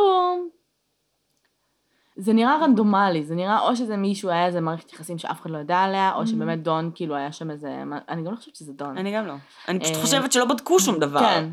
זה 2.16 2.32
נראה 2.32 2.58
רנדומלי, 2.62 3.24
זה 3.24 3.34
נראה 3.34 3.60
או 3.60 3.76
שזה 3.76 3.96
מישהו, 3.96 4.30
היה 4.30 4.46
איזה 4.46 4.60
מערכת 4.60 4.92
יחסים 4.92 5.18
שאף 5.18 5.40
אחד 5.40 5.50
לא 5.50 5.58
ידע 5.58 5.78
עליה, 5.78 6.12
או 6.14 6.26
שבאמת 6.26 6.62
דון, 6.62 6.90
כאילו, 6.94 7.14
היה 7.14 7.32
שם 7.32 7.50
איזה, 7.50 7.82
אני 8.08 8.22
גם 8.22 8.32
לא 8.32 8.36
חושבת 8.36 8.56
שזה 8.56 8.72
דון. 8.72 8.98
אני 8.98 9.16
גם 9.16 9.26
לא. 9.26 9.34
אני 9.68 9.80
פשוט 9.80 9.96
אה, 9.96 10.00
חושבת 10.00 10.32
שלא 10.32 10.44
בדקו 10.44 10.80
שום 10.80 10.98
דבר. 10.98 11.20
כן. 11.20 11.48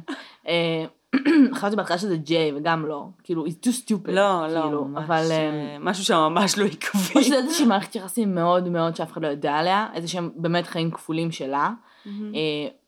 חשבתי 1.56 1.76
בהתחלה 1.76 1.98
שזה 1.98 2.18
ג'יי, 2.18 2.52
וגם 2.56 2.86
לא. 2.86 3.06
כאילו, 3.24 3.46
it's 3.46 3.66
too 3.66 3.88
stupid. 3.88 4.12
לא, 4.12 4.48
לא, 4.48 4.62
כאילו, 4.62 4.86
ממש, 4.86 5.04
אבל... 5.04 5.26
אה, 5.32 5.38
אה, 5.38 5.78
משהו 5.80 6.04
שממש 6.04 6.58
לא 6.58 6.66
או 6.66 6.70
עקבי. 6.72 7.24
שזה 7.24 7.36
איזושהי 7.36 7.66
מערכת 7.66 7.96
יחסים 7.96 8.36
מאוד 8.36 8.70
מאוד 8.70 8.96
שאף 8.96 9.12
אחד 9.12 9.22
לא 9.22 9.28
יודע 9.28 9.54
עליה, 9.54 9.88
איזה 9.94 10.08
שהם 10.08 10.30
באמת 10.36 10.68
חיים 10.68 10.92
כפולים 10.92 11.32
שלה. 11.32 11.70
אה, 12.08 12.12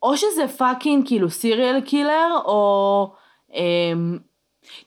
או 0.03 0.17
שזה 0.17 0.47
fucking 0.57 1.07
כאילו 1.07 1.29
serial 1.29 1.81
killer, 1.81 2.29
או... 2.45 3.11
אמ, 3.53 4.17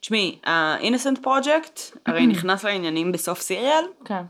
תשמעי, 0.01 0.38
ה- 0.44 0.59
Innocence 0.59 1.24
Project 1.24 1.99
הרי 2.07 2.26
נכנס 2.32 2.64
לעניינים 2.64 3.12
בסוף 3.12 3.40
סיריאל, 3.40 3.84
כן. 4.05 4.22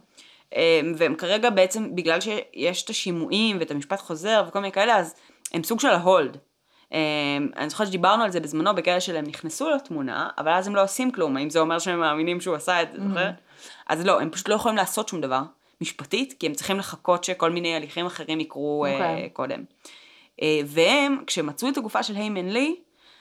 אה, 0.56 0.80
והם 0.96 1.14
כרגע 1.14 1.50
בעצם, 1.50 1.94
בגלל 1.96 2.20
שיש 2.20 2.82
את 2.84 2.90
השימועים 2.90 3.56
ואת 3.60 3.70
המשפט 3.70 4.00
חוזר 4.00 4.44
וכל 4.48 4.60
מיני 4.60 4.72
כאלה, 4.72 4.96
אז 4.96 5.14
הם 5.52 5.62
סוג 5.62 5.80
של 5.80 5.88
ההולד. 5.88 6.36
אה, 6.92 6.98
אני 7.56 7.68
זוכרת 7.68 7.86
שדיברנו 7.86 8.24
על 8.24 8.30
זה 8.30 8.40
בזמנו 8.40 8.74
בקטע 8.74 9.00
שלהם 9.00 9.24
נכנסו 9.24 9.70
לתמונה, 9.70 10.28
אבל 10.38 10.52
אז 10.52 10.66
הם 10.66 10.76
לא 10.76 10.82
עושים 10.82 11.12
כלום, 11.12 11.36
האם 11.36 11.50
זה 11.50 11.60
אומר 11.60 11.78
שהם 11.78 12.00
מאמינים 12.00 12.40
שהוא 12.40 12.56
עשה 12.56 12.82
את 12.82 12.88
זה, 12.92 13.08
זוכרת? 13.08 13.34
אז 13.88 14.06
לא, 14.06 14.20
הם 14.20 14.30
פשוט 14.30 14.48
לא 14.48 14.54
יכולים 14.54 14.76
לעשות 14.76 15.08
שום 15.08 15.20
דבר, 15.20 15.42
משפטית, 15.80 16.34
כי 16.38 16.46
הם 16.46 16.52
צריכים 16.52 16.78
לחכות 16.78 17.24
שכל 17.24 17.50
מיני 17.50 17.76
הליכים 17.76 18.06
אחרים 18.06 18.40
יקרו 18.40 18.84
אה, 18.86 18.92
אוקיי. 18.92 19.30
קודם. 19.32 19.64
אה, 20.42 20.60
והם, 20.66 21.22
כשמצאו 21.26 21.68
את 21.68 21.76
הגופה 21.76 22.02
של 22.02 22.16
היימן 22.16 22.48
לי, 22.48 22.76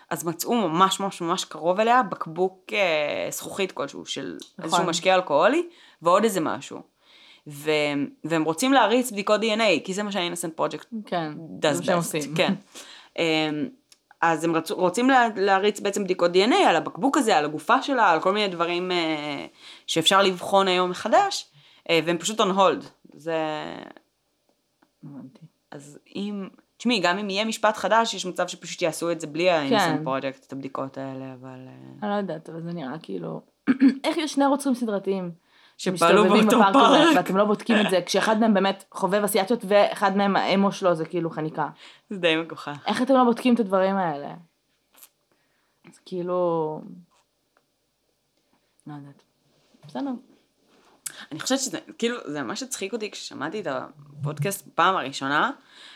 אז 0.09 0.23
מצאו 0.23 0.53
ממש 0.53 0.99
ממש 0.99 1.21
ממש 1.21 1.45
קרוב 1.45 1.79
אליה 1.79 2.03
בקבוק 2.03 2.73
אה, 2.73 3.27
זכוכית 3.31 3.71
כלשהו 3.71 4.05
של 4.05 4.37
נכון. 4.57 4.65
איזשהו 4.65 4.83
משקה 4.85 5.15
אלכוהולי, 5.15 5.67
ועוד 6.01 6.23
איזה 6.23 6.39
משהו. 6.39 6.81
ו... 7.47 7.71
והם 8.23 8.43
רוצים 8.43 8.73
להריץ 8.73 9.11
בדיקות 9.11 9.41
DNA, 9.41 9.83
כי 9.83 9.93
זה 9.93 10.03
מה 10.03 10.11
שה-Innocent 10.11 10.59
Project 10.59 10.95
כן. 11.05 11.33
does 11.61 11.73
זה 11.73 11.79
מה 11.79 11.83
שהם 11.83 11.95
best. 11.95 11.97
עושים. 11.97 12.35
כן. 12.35 12.53
אמ, 13.19 13.67
אז 14.21 14.43
הם 14.43 14.55
רצו, 14.55 14.75
רוצים 14.75 15.09
לה, 15.09 15.27
להריץ 15.35 15.79
בעצם 15.79 16.03
בדיקות 16.03 16.31
DNA 16.31 16.55
על 16.67 16.75
הבקבוק 16.75 17.17
הזה, 17.17 17.37
על 17.37 17.45
הגופה 17.45 17.81
שלה, 17.81 18.09
על 18.09 18.21
כל 18.21 18.33
מיני 18.33 18.47
דברים 18.47 18.91
אה, 18.91 19.45
שאפשר 19.87 20.21
לבחון 20.21 20.67
היום 20.67 20.89
מחדש, 20.89 21.51
אה, 21.89 21.99
והם 22.05 22.17
פשוט 22.17 22.39
on 22.39 22.57
hold. 22.57 22.85
זה... 23.13 23.37
אז 25.71 25.99
אם... 26.15 26.47
תשמעי, 26.77 26.99
גם 26.99 27.17
אם 27.17 27.29
יהיה 27.29 27.45
משפט 27.45 27.77
חדש, 27.77 28.13
יש 28.13 28.25
מצב 28.25 28.47
שפשוט 28.47 28.81
יעשו 28.81 29.11
את 29.11 29.21
זה 29.21 29.27
בלי 29.27 29.47
כן. 29.69 29.75
ה-Innocent 29.75 30.07
Project, 30.07 30.45
את 30.47 30.53
הבדיקות 30.53 30.97
האלה, 30.97 31.33
אבל... 31.33 31.59
אה, 31.67 31.73
אני 32.03 32.09
לא 32.11 32.15
יודעת, 32.15 32.49
אבל 32.49 32.61
זה 32.61 32.73
נראה 32.73 32.99
כאילו... 33.01 33.41
איך 34.05 34.17
יש 34.17 34.33
שני 34.33 34.45
רוצחים 34.45 34.73
סדרתיים? 34.73 35.31
שפעלו 35.77 36.23
באותו 36.23 36.59
בפארק 36.59 36.75
הזה, 36.75 37.03
פארק. 37.03 37.15
ואתם 37.15 37.37
לא 37.37 37.45
בודקים 37.45 37.75
את 37.85 37.89
זה, 37.89 37.99
כשאחד 38.05 38.39
מהם 38.39 38.53
באמת 38.53 38.83
חובב 38.91 39.23
אסיאתיות, 39.23 39.59
ואחד 39.67 40.17
מהם 40.17 40.35
האמו 40.35 40.71
שלו 40.71 40.95
זה 40.95 41.05
כאילו 41.05 41.29
חניקה. 41.29 41.69
זה 42.09 42.17
די 42.17 42.35
מגוחך. 42.35 42.77
איך 42.87 43.01
אתם 43.01 43.13
לא 43.13 43.23
בודקים 43.23 43.55
את 43.55 43.59
הדברים 43.59 43.95
האלה? 43.95 44.33
זה 45.93 45.99
כאילו... 46.05 46.81
לא 48.87 48.93
יודעת. 48.93 49.23
בסדר. 49.87 50.11
אני 51.31 51.39
חושבת 51.39 51.59
שזה, 51.59 51.79
כאילו, 51.97 52.17
זה 52.25 52.41
ממש 52.41 52.63
הצחיק 52.63 52.93
אותי 52.93 53.11
כששמעתי 53.11 53.61
את 53.61 53.67
הפודקאסט 53.67 54.67
בפעם 54.67 54.95
הראשונה, 54.95 55.51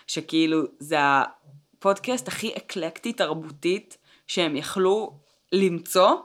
שכאילו, 0.07 0.61
זה 0.79 0.97
הפודקאסט 0.99 2.27
הכי 2.27 2.57
אקלקטי 2.57 3.13
תרבותית 3.13 3.97
שהם 4.27 4.55
יכלו 4.55 5.19
למצוא, 5.51 6.15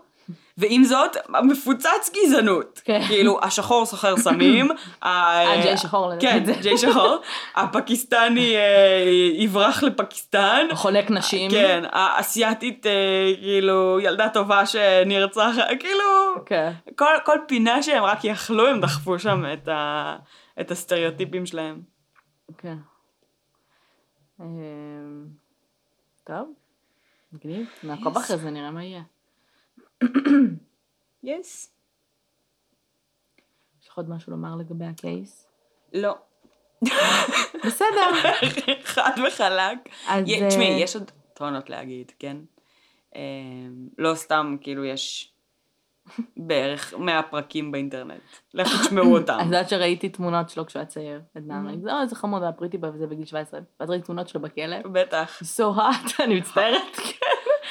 ועם 0.59 0.85
זאת, 0.85 1.17
מפוצץ 1.43 2.11
גזענות. 2.15 2.81
כן. 2.85 3.01
כאילו, 3.07 3.39
השחור 3.43 3.87
סוחר 3.87 4.17
סמים. 4.17 4.69
אה, 5.05 5.61
ג'יי 5.63 5.77
שחור, 5.77 6.13
כן. 6.21 6.45
ג'יי 6.63 6.79
שחור. 6.79 7.17
הפקיסטני 7.57 8.57
אה, 8.57 9.05
יברח 9.35 9.83
לפקיסטן. 9.83 10.67
חולק 10.73 11.11
נשים. 11.11 11.51
כן, 11.51 11.83
האסייתית, 11.93 12.87
אה, 12.87 12.93
כאילו, 13.41 14.01
ילדה 14.01 14.29
טובה 14.29 14.67
שנרצחת, 14.67 15.65
כאילו, 15.81 16.35
כן. 16.47 16.73
כל, 16.97 17.15
כל 17.25 17.37
פינה 17.49 17.83
שהם 17.83 18.05
רק 18.05 18.25
יכלו, 18.25 18.69
הם 18.69 18.81
דחפו 18.81 19.19
שם 19.19 19.45
את, 19.53 19.69
ה, 19.69 20.17
את 20.61 20.71
הסטריאוטיפים 20.71 21.47
שלהם. 21.47 21.81
כן. 22.59 22.77
אמ, 24.41 25.27
טוב. 26.25 26.53
מגניב. 27.33 27.67
נעקוב. 27.83 28.17
אחרי 28.17 28.37
זה, 28.37 28.51
נראה 28.51 28.71
מה 28.71 28.85
יהיה. 28.85 29.03
יס. 31.23 31.71
יש 33.83 33.89
לך 33.89 33.97
עוד 33.97 34.11
משהו 34.11 34.33
לומר 34.33 34.57
לגבי 34.57 34.85
הקייס? 34.85 35.47
לא. 35.93 36.15
בסדר. 37.67 38.11
חד 38.85 39.11
וחלק. 39.29 39.79
אז, 40.09 40.29
י- 40.29 40.43
אה, 40.43 40.49
תשמעי, 40.49 40.81
יש 40.83 40.97
עוד 40.97 41.11
טונות 41.35 41.71
להגיד, 41.71 42.13
כן? 42.19 42.37
אה, 43.17 43.21
לא 43.99 44.15
סתם, 44.15 44.57
כאילו, 44.61 44.85
יש 44.85 45.33
בערך 46.37 46.95
100 46.95 47.23
פרקים 47.23 47.73
באינטרנט. 47.73 48.21
לכו 48.55 48.71
תשמעו 48.85 49.15
אותם. 49.19 49.39
אז 49.41 49.47
יודעת 49.47 49.69
שראיתי 49.69 50.09
תמונות 50.09 50.51
שלו 50.51 50.67
כשהוא 50.67 50.81
היה 50.81 50.87
צעיר, 50.87 51.21
עדנן, 51.35 51.67
ראיתי, 51.67 51.87
"אה, 51.89 52.03
איזה 52.03 52.17
חמוד, 52.17 52.43
היה 52.43 52.53
פריטי 52.53 52.79
וזה 52.95 53.07
בגיל 53.07 53.25
17. 53.27 53.61
ואז 53.81 53.91
ראיתי 53.91 54.05
תמונות 54.07 54.29
שלו 54.29 54.41
בכלא, 54.41 54.77
בטח. 54.93 55.43
so 55.43 55.79
hot, 55.79 56.13
אני 56.25 56.41
מצטערת. 56.41 56.97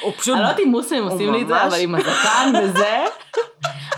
הוא 0.02 0.12
פשוט... 0.12 0.34
אני 0.34 0.42
לא 0.42 0.48
יודעת 0.48 0.60
אם 0.60 0.68
מוסלמים 0.68 1.04
הוא 1.04 1.12
עושים 1.12 1.32
לי 1.32 1.42
את 1.42 1.48
זה, 1.48 1.66
אבל 1.66 1.80
עם 1.80 1.94
הזקן 1.94 2.52
וזה, 2.62 3.04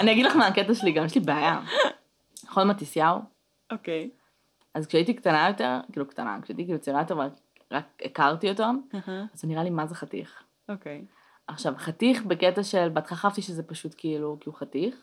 אני 0.01 0.13
אגיד 0.13 0.27
לך 0.27 0.37
מה 0.37 0.47
הקטע 0.47 0.75
שלי, 0.75 0.93
גם 0.93 1.05
יש 1.05 1.15
לי 1.15 1.21
בעיה. 1.21 1.61
נכון 2.45 2.69
מתיסיהו? 2.69 3.19
אוקיי. 3.73 4.11
אז 4.75 4.87
כשהייתי 4.87 5.15
קטנה 5.15 5.49
יותר, 5.49 5.79
כאילו 5.93 6.09
קטנה, 6.09 6.39
כשהייתי 6.43 6.65
כאילו 6.65 6.79
צעירה 6.79 7.01
יותר, 7.01 7.19
רק 7.73 7.85
הכרתי 8.05 8.51
אותו, 8.51 8.65
אז 9.33 9.41
זה 9.41 9.49
נראה 9.49 9.65
לי 9.65 9.71
מה 9.71 9.87
זה 9.87 9.95
חתיך. 9.95 10.43
אוקיי. 10.69 11.05
עכשיו, 11.47 11.75
חתיך 11.77 12.23
בקטע 12.23 12.63
של, 12.63 12.89
בהתחלה 12.89 13.19
חשבתי 13.19 13.43
שזה 13.43 13.63
פשוט 13.63 13.95
כאילו, 13.97 14.37
כי 14.41 14.49
הוא 14.49 14.57
חתיך. 14.57 14.95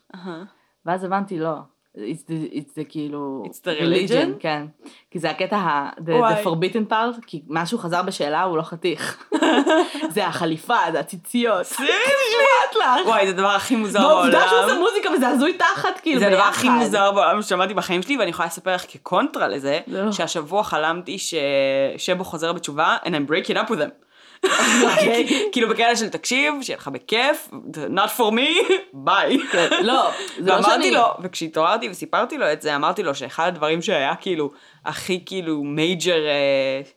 ואז 0.85 1.03
הבנתי, 1.03 1.39
לא. 1.39 1.57
It's 1.95 2.23
the, 2.29 2.53
it's 2.53 2.73
the 2.77 2.83
כאילו... 2.89 3.43
It's 3.45 3.59
the 3.65 3.81
religion? 3.81 4.39
כן. 4.39 4.65
כי 5.11 5.19
זה 5.19 5.29
הקטע 5.29 5.57
ה... 5.57 5.89
The, 5.89 6.11
the 6.11 6.45
forbidden 6.45 6.91
part, 6.91 7.25
כי 7.27 7.41
מה 7.47 7.65
שהוא 7.65 7.79
חזר 7.79 8.01
בשאלה 8.01 8.43
הוא 8.43 8.57
לא 8.57 8.61
חתיך. 8.61 9.23
זה 10.15 10.27
החליפה, 10.27 10.77
זה 10.91 10.99
הציציות. 10.99 11.65
אכפת 11.71 12.75
לך? 12.75 13.07
וואי, 13.07 13.25
זה 13.27 13.33
הדבר 13.33 13.47
הכי 13.47 13.75
מוזר 13.75 13.99
בעולם. 13.99 14.17
והעובדה 14.17 14.47
שהוא 14.49 14.59
עושה 14.59 14.79
מוזיקה 14.79 15.09
וזה 15.09 15.27
הזוי 15.27 15.53
תחת, 15.53 15.99
כאילו, 15.99 16.19
זה 16.19 16.27
הדבר 16.27 16.43
הכי. 16.43 16.69
מוזר 16.69 17.11
בעולם 17.11 17.41
ששמעתי 17.41 17.73
בחיים 17.73 18.01
שלי, 18.01 18.17
ואני 18.17 18.29
יכולה 18.29 18.47
לספר 18.47 18.75
לך 18.75 18.85
כקונטרה 18.89 19.47
לזה, 19.47 19.79
לא. 19.87 20.11
שהשבוע 20.11 20.63
חלמתי 20.63 21.17
ששבו 21.97 22.23
חוזר 22.23 22.53
בתשובה, 22.53 22.97
and 23.03 23.09
I'm 23.09 23.31
breaking 23.31 23.55
up 23.55 23.69
with 23.69 23.77
them. 23.77 24.10
אוקיי. 24.83 25.49
כאילו 25.51 25.69
בקטע 25.69 25.95
של 25.95 26.09
תקשיב, 26.09 26.53
שיהיה 26.61 26.77
לך 26.77 26.87
בכיף, 26.87 27.49
not 27.73 28.17
for 28.17 28.31
me, 28.31 28.73
ביי. 28.93 29.37
לא, 29.81 30.11
זה 30.37 30.51
לא 30.51 30.53
ואמרתי 30.53 30.83
שאני... 30.83 30.91
לו, 30.91 31.05
וכשהתעוררתי 31.23 31.89
וסיפרתי 31.89 32.37
לו 32.37 32.53
את 32.53 32.61
זה, 32.61 32.75
אמרתי 32.75 33.03
לו 33.03 33.15
שאחד 33.15 33.47
הדברים 33.47 33.81
שהיה 33.81 34.15
כאילו, 34.15 34.51
הכי 34.85 35.23
כאילו 35.25 35.63
מייג'ר 35.63 36.19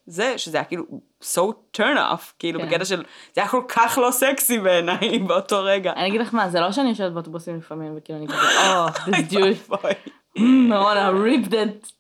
זה, 0.07 0.39
שזה 0.39 0.57
היה 0.57 0.65
כאילו 0.65 0.85
so 1.23 1.53
turn 1.77 1.97
off, 1.97 2.33
כאילו 2.39 2.61
כן. 2.61 2.67
בקטע 2.67 2.85
של, 2.85 3.05
זה 3.35 3.41
היה 3.41 3.49
כל 3.49 3.63
כך 3.69 3.99
לא 4.03 4.11
סקסי 4.11 4.59
בעיניי 4.59 5.19
באותו 5.27 5.65
רגע. 5.65 5.93
אני 5.97 6.09
אגיד 6.09 6.21
לך 6.21 6.35
מה, 6.35 6.49
זה 6.49 6.61
לא 6.61 6.73
שאני 6.73 6.89
יושבת 6.89 7.13
באוטובוסים 7.13 7.57
לפעמים, 7.57 7.93
וכאילו 7.97 8.19
אני 8.19 8.29
כזה, 8.29 8.75
או, 8.77 8.89
this 8.89 9.33
Jewish, 9.33 9.85
אוי 9.85 9.93
I 10.37 10.73
wanna 10.73 11.13
rip 11.13 11.51
that, 11.51 11.93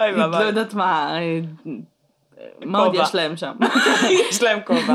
לא. 0.00 0.36
יודעת 0.36 0.74
מה, 0.74 1.18
אה, 1.18 1.40
מה 2.64 2.78
עוד. 2.78 2.94
יש 2.94 3.14
להם 3.14 3.36
שם? 3.36 3.52
יש 4.30 4.42
להם 4.42 4.58
כובע. 4.66 4.94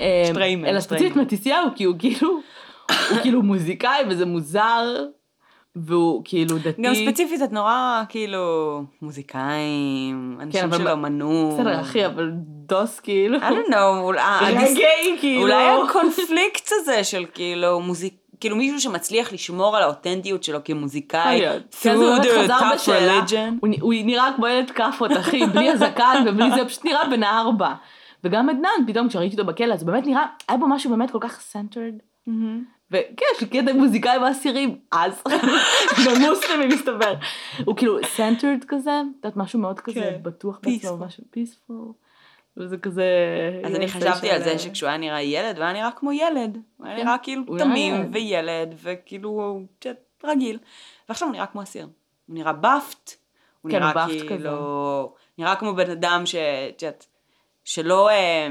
אה, 0.00 0.22
שטריימל, 0.26 0.68
אלא 0.68 0.80
ספציפית. 0.80 1.16
מתיסיהו, 1.16 1.68
כי 1.74 1.84
הוא 1.84 1.94
כאילו, 1.98 2.30
הוא 3.10 3.18
כאילו 3.22 3.42
מוזיקאי 3.42 4.02
וזה 4.08 4.26
מוזר, 4.26 5.04
והוא 5.76 6.22
כאילו 6.24 6.58
דתי. 6.58 6.82
גם 6.82 6.94
ספציפית 6.94 7.42
את 7.42 7.52
נורא 7.52 8.02
כאילו 8.08 8.82
מוזיקאים, 9.02 10.38
אנשים 10.42 10.64
אבל 10.64 10.78
של 10.78 10.88
אמנות. 10.88 11.54
בסדר, 11.54 11.80
אחי, 11.80 12.06
אבל 12.06 12.30
דוס 12.66 13.00
כאילו. 13.00 13.38
I 13.38 13.40
don't 13.40 13.72
know, 13.72 13.98
אולי 14.00 14.20
כאילו. 15.20 15.42
אולי 15.42 15.64
הקונפליקט 15.84 16.68
הזה 16.72 17.04
של 17.04 17.24
כאילו 17.34 17.80
מוזיק... 17.80 18.14
כאילו 18.40 18.56
מישהו 18.56 18.80
שמצליח 18.80 19.32
לשמור 19.32 19.76
על 19.76 19.82
האותנטיות 19.82 20.44
שלו 20.44 20.64
כמוזיקאי, 20.64 21.42
through 21.70 22.22
the 22.22 22.48
tough 22.48 22.88
religion. 22.88 23.66
הוא 23.80 23.94
נראה 24.04 24.30
כמו 24.36 24.46
ילד 24.46 24.70
כאפות, 24.70 25.10
אחי, 25.12 25.46
בלי 25.46 25.70
הזקן 25.70 26.24
ובלי 26.26 26.50
זה, 26.50 26.64
פשוט 26.64 26.84
נראה 26.84 27.08
בן 27.08 27.22
ארבע. 27.22 27.74
וגם 28.24 28.48
עדנאן, 28.48 28.70
פתאום 28.86 29.08
כשראיתי 29.08 29.36
אותו 29.36 29.46
בכלא, 29.46 29.74
אז 29.74 29.84
באמת 29.84 30.06
נראה, 30.06 30.26
היה 30.48 30.58
בו 30.58 30.68
משהו 30.68 30.90
באמת 30.90 31.10
כל 31.10 31.18
כך 31.20 31.40
centered. 31.40 31.94
וכן, 32.90 33.24
יש 33.36 33.40
לי 33.40 33.46
קטע 33.48 33.72
מוזיקאי 33.72 34.18
באסירים, 34.18 34.78
אז, 34.92 35.22
במוסלמים 36.06 36.68
מסתבר. 36.68 37.14
הוא 37.64 37.76
כאילו 37.76 37.98
centered 38.04 38.64
כזה, 38.68 39.00
את 39.00 39.24
יודעת, 39.24 39.36
משהו 39.36 39.58
מאוד 39.60 39.80
כזה 39.80 40.00
כן. 40.00 40.18
בטוח 40.22 40.60
בעצמו, 40.62 40.90
Peaceful. 40.90 41.06
משהו 41.06 41.24
peaceful. 41.30 41.92
וזה 42.56 42.76
כזה... 42.78 43.04
אז 43.64 43.74
אני 43.74 43.88
חשבתי 43.88 44.30
על 44.30 44.42
זה 44.42 44.58
שכשהוא 44.58 44.88
היה 44.88 44.98
נראה 44.98 45.22
ילד, 45.22 45.56
הוא 45.56 45.64
היה 45.64 45.72
נראה 45.72 45.90
כמו 45.90 46.12
ילד. 46.12 46.58
הוא 46.76 46.86
היה 46.86 46.96
כן, 46.96 47.04
נראה 47.04 47.18
כאילו 47.18 47.42
תמים 47.58 47.94
ילד. 47.94 48.08
וילד, 48.12 48.74
וכאילו, 48.82 49.60
רגיל. 50.24 50.58
ועכשיו 51.08 51.28
הוא 51.28 51.34
נראה 51.34 51.46
כמו 51.46 51.62
אסיר. 51.62 51.88
הוא 52.26 52.34
נראה 52.36 52.52
buffed, 52.52 53.14
הוא 53.62 53.70
כן, 53.70 53.78
נראה 53.78 54.06
כאילו, 54.28 55.14
נראה 55.38 55.56
כמו 55.56 55.74
בן 55.74 55.90
אדם 55.90 56.26
ש... 56.26 56.34
שלא, 57.64 58.10
אה, 58.10 58.48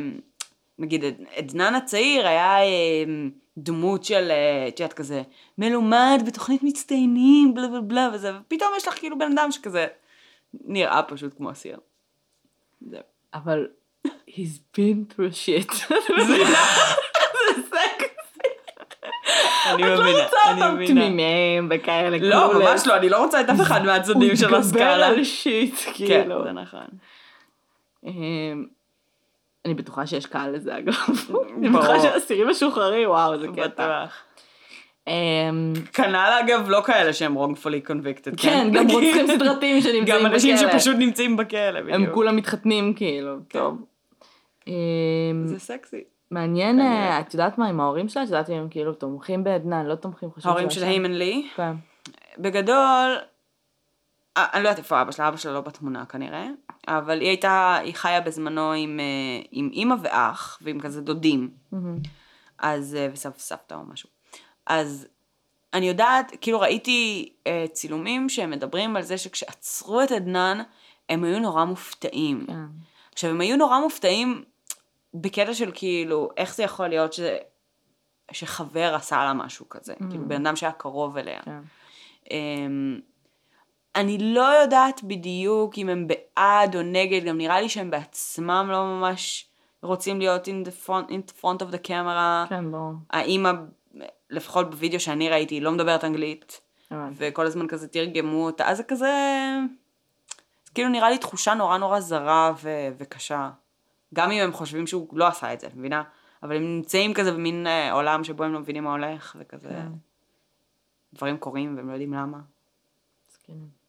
נגיד, 0.80 1.04
עדנן 1.36 1.76
הצעיר 1.76 2.28
היה 2.28 2.60
אה, 2.60 3.04
דמות 3.58 4.04
של, 4.04 4.32
אה, 4.32 4.68
את 4.68 4.80
יודעת, 4.80 4.94
כזה, 4.94 5.22
מלומד 5.58 6.22
בתוכנית 6.28 6.64
מצטיינים, 6.64 7.54
בלה 7.54 7.68
בלה 7.68 7.82
בלה 7.82 8.10
וזה, 8.14 8.38
ופתאום 8.38 8.70
יש 8.78 8.88
לך 8.88 9.00
כאילו 9.00 9.18
בן 9.18 9.32
אדם 9.32 9.52
שכזה 9.52 9.88
נראה 10.54 11.04
פשוט 11.04 11.38
כמו 11.38 11.52
אסיר. 11.52 11.80
זהו. 12.82 13.02
אבל, 13.34 13.68
he's 14.36 14.60
been 14.78 15.06
through 15.12 15.32
shit. 15.32 15.72
את 15.92 16.10
מבינה? 16.18 16.60
אני 19.74 19.84
את 19.84 19.88
לא 19.90 20.02
מבינה, 20.04 20.24
רוצה 20.24 20.38
אני 20.52 20.62
אותם 20.62 20.76
מבינה. 20.76 21.02
תמימים 21.02 21.68
וכאלה. 21.72 22.18
לא, 22.22 22.52
clueless. 22.52 22.58
ממש 22.58 22.88
לא, 22.88 22.98
אני 22.98 23.10
לא 23.10 23.24
רוצה 23.24 23.42
את 23.42 23.50
אף 23.50 23.62
אחד 23.62 23.86
מהצדדים 23.86 24.36
של 24.36 24.48
הוא 24.50 24.58
הסקאלה. 24.58 24.86
מתגבר 24.86 25.04
על 25.04 25.24
שיט, 25.24 25.76
כן, 25.86 25.92
כאילו. 25.94 26.44
זה 26.44 26.52
נכון. 26.52 26.88
אמ, 28.06 28.66
אני 29.66 29.74
בטוחה 29.74 30.08
שיש 30.08 30.26
קהל 30.26 30.56
לזה 30.56 30.78
אגב. 30.78 30.94
אני 31.58 31.70
בטוחה. 31.70 32.00
שאסירים 32.00 32.48
משוחררים, 32.50 33.10
וואו, 33.10 33.38
זה 33.40 33.48
קטע. 33.56 34.06
אמ, 35.08 35.74
כנ"ל 35.94 36.40
אגב, 36.46 36.70
לא 36.70 36.82
כאלה 36.86 37.14
שהם 37.14 37.38
wrongfully 37.38 37.90
convicted, 37.90 38.42
כן, 38.42 38.68
גם 38.74 38.88
רוצחים 38.88 39.28
סדרתיים 39.28 39.82
שנמצאים 39.82 40.04
בכלא. 40.04 40.20
גם 40.20 40.26
אנשים 40.26 40.58
שפשוט 40.58 40.96
נמצאים 40.98 41.38
בכלא, 41.38 41.80
הם 41.80 41.88
בדיוק. 41.88 42.14
כולם 42.14 42.36
מתחתנים 42.36 42.94
כאילו, 42.94 43.36
טוב. 43.48 43.78
אמ, 44.68 44.74
זה 45.46 45.60
סקסי. 45.60 46.04
מעניין. 46.32 46.80
אה, 46.80 47.20
את 47.20 47.34
יודעת 47.34 47.58
מה 47.58 47.68
עם 47.68 47.80
ההורים 47.80 48.10
שלה? 48.10 48.24
את 48.24 48.28
יודעת 48.28 48.50
אם 48.50 48.56
הם 48.56 48.70
כאילו 48.70 48.94
תומכים 48.94 49.44
בעדנן, 49.44 49.86
לא 49.86 49.96
תומכים, 49.96 50.32
חושבים 50.32 50.50
ההורים 50.50 50.70
של? 50.70 50.84
היימן 50.84 51.12
לי, 51.12 51.48
כן. 51.56 51.74
בגדול, 52.38 53.18
אה, 54.38 54.46
אני 54.54 54.64
לא 54.64 54.70
יודעת 54.70 54.78
איפה 54.78 55.02
אבא 55.02 55.12
שלה, 55.12 55.28
אבא 55.28 55.38
שלה 55.38 55.54
לא 55.54 55.62
בתמונה 55.62 56.06
כנראה, 56.06 56.48
אבל 56.88 57.20
היא 57.20 57.28
הייתה, 57.28 57.78
היא 57.84 57.94
חיה 57.96 58.22
בזמנו 58.22 58.72
עם, 58.72 59.00
אה, 59.00 59.46
עם 59.52 59.70
אימא 59.74 59.96
ואח, 60.02 60.60
ועם 60.62 60.80
כזה 60.80 61.02
דודים. 61.02 61.50
אז, 62.60 62.98
וסבתא 63.14 63.74
או 63.74 63.84
משהו. 63.84 64.10
אז 64.68 65.08
אני 65.74 65.88
יודעת, 65.88 66.32
כאילו 66.42 66.60
ראיתי 66.60 67.30
אה, 67.48 67.66
צילומים 67.74 68.30
שהם 68.30 68.50
מדברים 68.50 68.96
על 68.96 69.02
זה 69.02 69.18
שכשעצרו 69.18 70.02
את 70.02 70.12
עדנן, 70.12 70.62
הם 71.10 71.24
היו 71.24 71.40
נורא 71.40 71.66
מופתעים. 71.66 72.46
כן. 72.48 72.66
עכשיו, 73.14 73.30
הם 73.30 73.42
היו 73.42 73.58
נורא 73.58 73.80
מופתעים 73.80 74.44
בקטע 75.22 75.54
של 75.54 75.72
כאילו, 75.74 76.30
איך 76.38 76.56
זה 76.56 76.64
יכול 76.64 76.88
להיות 76.88 77.14
ש... 77.14 77.20
שחבר 78.32 78.96
עשה 78.96 79.24
לה 79.24 79.34
משהו 79.34 79.70
כזה, 79.70 79.94
mm. 79.94 80.04
כאילו 80.10 80.28
בן 80.28 80.48
אדם 80.48 80.56
שהיה 80.56 80.72
קרוב 80.72 81.18
אליה. 81.18 81.40
כן. 81.46 81.60
אמ, 82.32 83.00
אני 83.96 84.18
לא 84.34 84.42
יודעת 84.42 85.04
בדיוק 85.04 85.78
אם 85.78 85.90
הם 85.90 86.08
בעד 86.08 86.76
או 86.76 86.82
נגד, 86.82 87.24
גם 87.26 87.38
נראה 87.38 87.62
לי 87.62 87.70
שהם 87.70 87.92
בעצמם 87.92 88.68
לא 88.72 88.84
ממש 88.84 89.48
רוצים 89.82 90.20
להיות 90.20 90.48
in 90.48 90.68
the 90.68 90.88
front, 90.88 91.10
in 91.10 91.32
the 91.32 91.42
front 91.42 91.62
of 91.62 91.74
the 91.74 91.88
camera. 91.88 92.50
כן, 92.50 92.72
ברור. 92.72 92.94
האימא, 93.10 93.52
לפחות 94.30 94.70
בווידאו 94.70 95.00
שאני 95.00 95.30
ראיתי, 95.30 95.60
לא 95.60 95.72
מדברת 95.72 96.04
אנגלית, 96.04 96.62
הבנתי. 96.92 97.16
וכל 97.18 97.46
הזמן 97.46 97.68
כזה 97.68 97.88
תרגמו 97.88 98.46
אותה, 98.46 98.68
אז 98.68 98.78
זה 98.78 98.84
כזה, 98.84 99.12
זה 100.66 100.72
כאילו 100.74 100.90
נראה 100.90 101.10
לי 101.10 101.18
תחושה 101.18 101.54
נורא 101.54 101.78
נורא 101.78 102.00
זרה 102.00 102.54
ו- 102.64 102.90
וקשה. 102.98 103.50
גם 104.14 104.32
אם 104.32 104.44
הם 104.44 104.54
חושבים 104.54 104.88
שהוא 104.88 105.18
לא 105.18 105.28
עשה 105.28 105.54
את 105.54 105.60
זה, 105.60 105.68
מבינה? 105.76 106.04
אבל 106.44 106.56
הם 106.56 106.64
נמצאים 106.64 107.14
כזה 107.14 107.32
במין 107.32 107.68
אה, 107.68 107.94
עולם 107.94 108.24
שבו 108.24 108.44
הם 108.44 108.54
לא 108.54 108.60
מבינים 108.60 108.84
מה 108.84 108.92
הולך, 108.92 109.36
וכזה, 109.40 109.70
כן. 109.70 109.92
דברים 111.14 111.38
קורים 111.38 111.78
והם 111.78 111.88
לא 111.88 111.94
יודעים 111.94 112.14
למה. 112.14 112.40
מסכנים. 113.30 113.86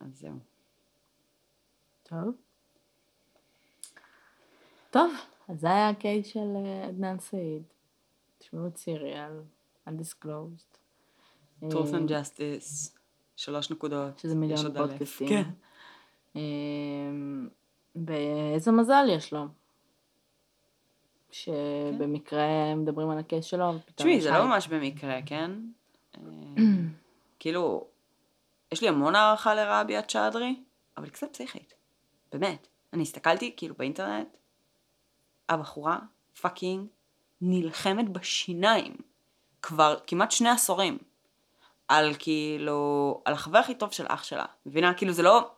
אז 0.00 0.18
זהו. 0.18 0.38
טוב. 2.02 2.34
טוב, 4.90 5.12
אז 5.48 5.60
זה 5.60 5.66
היה 5.66 5.88
הקייס 5.88 6.26
של 6.26 6.56
אה, 6.56 6.88
עדנאן 6.88 7.18
סעיד. 7.18 7.62
תשמעו 8.38 8.66
את 8.66 8.76
סיריאל, 8.76 9.40
undisclosed. 9.88 10.76
truth 11.62 11.94
אה, 11.94 11.98
and 11.98 12.08
justice, 12.08 12.98
שלוש 13.36 13.70
נקודות. 13.70 14.18
שזה 14.18 14.34
מיליון. 14.34 14.76
פודקאסטים. 14.76 15.28
כן. 15.28 15.50
אמ, 16.36 17.48
ואיזה 18.06 18.72
מזל 18.72 19.06
יש 19.08 19.32
לו. 19.32 19.46
שבמקרה 21.30 22.74
מדברים 22.74 23.10
על 23.10 23.18
הקייס 23.18 23.44
שלו, 23.44 23.72
תשמעי, 23.94 24.20
זה. 24.20 24.30
לא 24.30 24.44
ממש 24.46 24.68
במקרה, 24.68 25.18
כן? 25.26 25.50
אה, 26.16 26.22
כאילו, 27.38 27.86
יש 28.72 28.82
לי 28.82 28.88
המון 28.88 29.14
הערכה 29.14 29.54
לרבי 29.54 29.94
צ'אדרי, 30.08 30.56
אבל 30.96 31.04
היא 31.04 31.12
קצת 31.12 31.32
פסיכית. 31.32 31.74
באמת. 32.32 32.66
אני 32.92 33.02
הסתכלתי, 33.02 33.54
כאילו, 33.56 33.74
באינטרנט, 33.78 34.36
הבחורה 35.48 35.98
fucking 36.40 36.86
נלחמת 37.40 38.08
בשיניים 38.08 38.94
כבר 39.62 39.96
כמעט 40.06 40.30
שני 40.30 40.48
עשורים. 40.48 40.98
על 41.88 42.14
כאילו, 42.18 43.22
על 43.24 43.34
החבר 43.34 43.58
הכי 43.58 43.74
טוב 43.74 43.92
של 43.92 44.04
אח 44.08 44.22
שלה. 44.22 44.44
מבינה? 44.66 44.94
כאילו 44.94 45.12
זה 45.12 45.22
לא, 45.22 45.50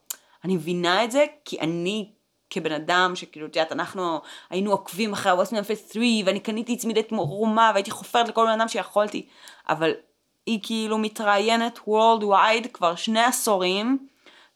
אני 0.44 0.56
מבינה 0.56 1.04
את 1.04 1.10
זה 1.10 1.24
כי 1.44 1.60
אני 1.60 2.12
כבן 2.50 2.72
אדם 2.72 3.12
שכאילו, 3.14 3.46
את 3.46 3.56
יודעת, 3.56 3.72
אנחנו 3.72 4.20
היינו 4.50 4.70
עוקבים 4.70 5.12
אחרי 5.12 5.32
ה-West 5.32 5.50
Memphis 5.50 5.92
3 5.92 6.04
ואני 6.26 6.40
קניתי 6.40 6.76
צמידי 6.76 7.02
תרומה 7.02 7.70
והייתי 7.74 7.90
חופרת 7.90 8.28
לכל 8.28 8.46
בן 8.46 8.60
אדם 8.60 8.68
שיכולתי. 8.68 9.26
אבל 9.68 9.90
היא 10.46 10.58
כאילו 10.62 10.98
מתראיינת 10.98 11.78
worldwide 11.78 12.68
כבר 12.72 12.94
שני 12.94 13.20
עשורים, 13.20 14.06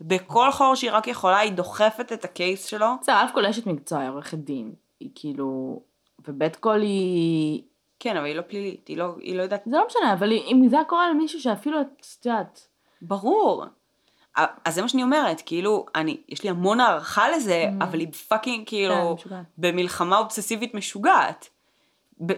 בכל 0.01 0.51
חור 0.51 0.75
שהיא 0.75 0.91
רק 0.93 1.07
יכולה 1.07 1.39
היא 1.39 1.53
דוחפת 1.53 2.13
את 2.13 2.25
ה 2.25 2.33
case 2.33 2.65
שלו. 2.65 2.87
בסדר, 3.01 3.15
א' 3.15 3.33
כל 3.35 3.47
אשת 3.47 3.67
מקצוע, 3.67 3.99
היא 3.99 4.09
עורכת 4.09 4.39
דין. 4.39 4.75
היא 5.01 5.11
כאילו... 5.15 5.81
וב' 6.29 6.49
כל 6.49 6.81
היא... 6.81 7.63
כן, 8.01 8.17
אבל 8.17 8.27
היא 8.27 8.35
לא 8.35 8.43
פלילית, 8.43 8.89
היא 8.89 8.97
לא, 8.97 9.15
היא 9.21 9.37
לא 9.37 9.43
יודעת 9.43 9.63
זה 9.67 9.77
לא 9.77 9.87
משנה, 9.87 10.13
אבל 10.13 10.33
אם 10.33 10.67
זה 10.71 10.77
היה 10.77 10.85
קורה 10.85 11.11
למישהו 11.11 11.41
שאפילו 11.41 11.81
את 11.81 12.07
יודעת... 12.25 12.69
ברור. 13.03 13.65
אז 14.65 14.75
זה 14.75 14.83
מה 14.83 14.89
שאני 14.89 15.03
אומרת, 15.03 15.43
כאילו, 15.47 15.87
אני, 15.95 16.17
יש 16.29 16.43
לי 16.43 16.51
המון 16.51 16.81
הערכה 16.81 17.31
לזה, 17.31 17.65
אבל 17.81 18.01
היא 18.01 18.13
פאקינג 18.13 18.59
כן, 18.59 18.65
כאילו, 18.67 19.15
משוגעת. 19.15 19.45
במלחמה 19.59 20.19
אובססיבית 20.19 20.75
משוגעת. 20.75 21.49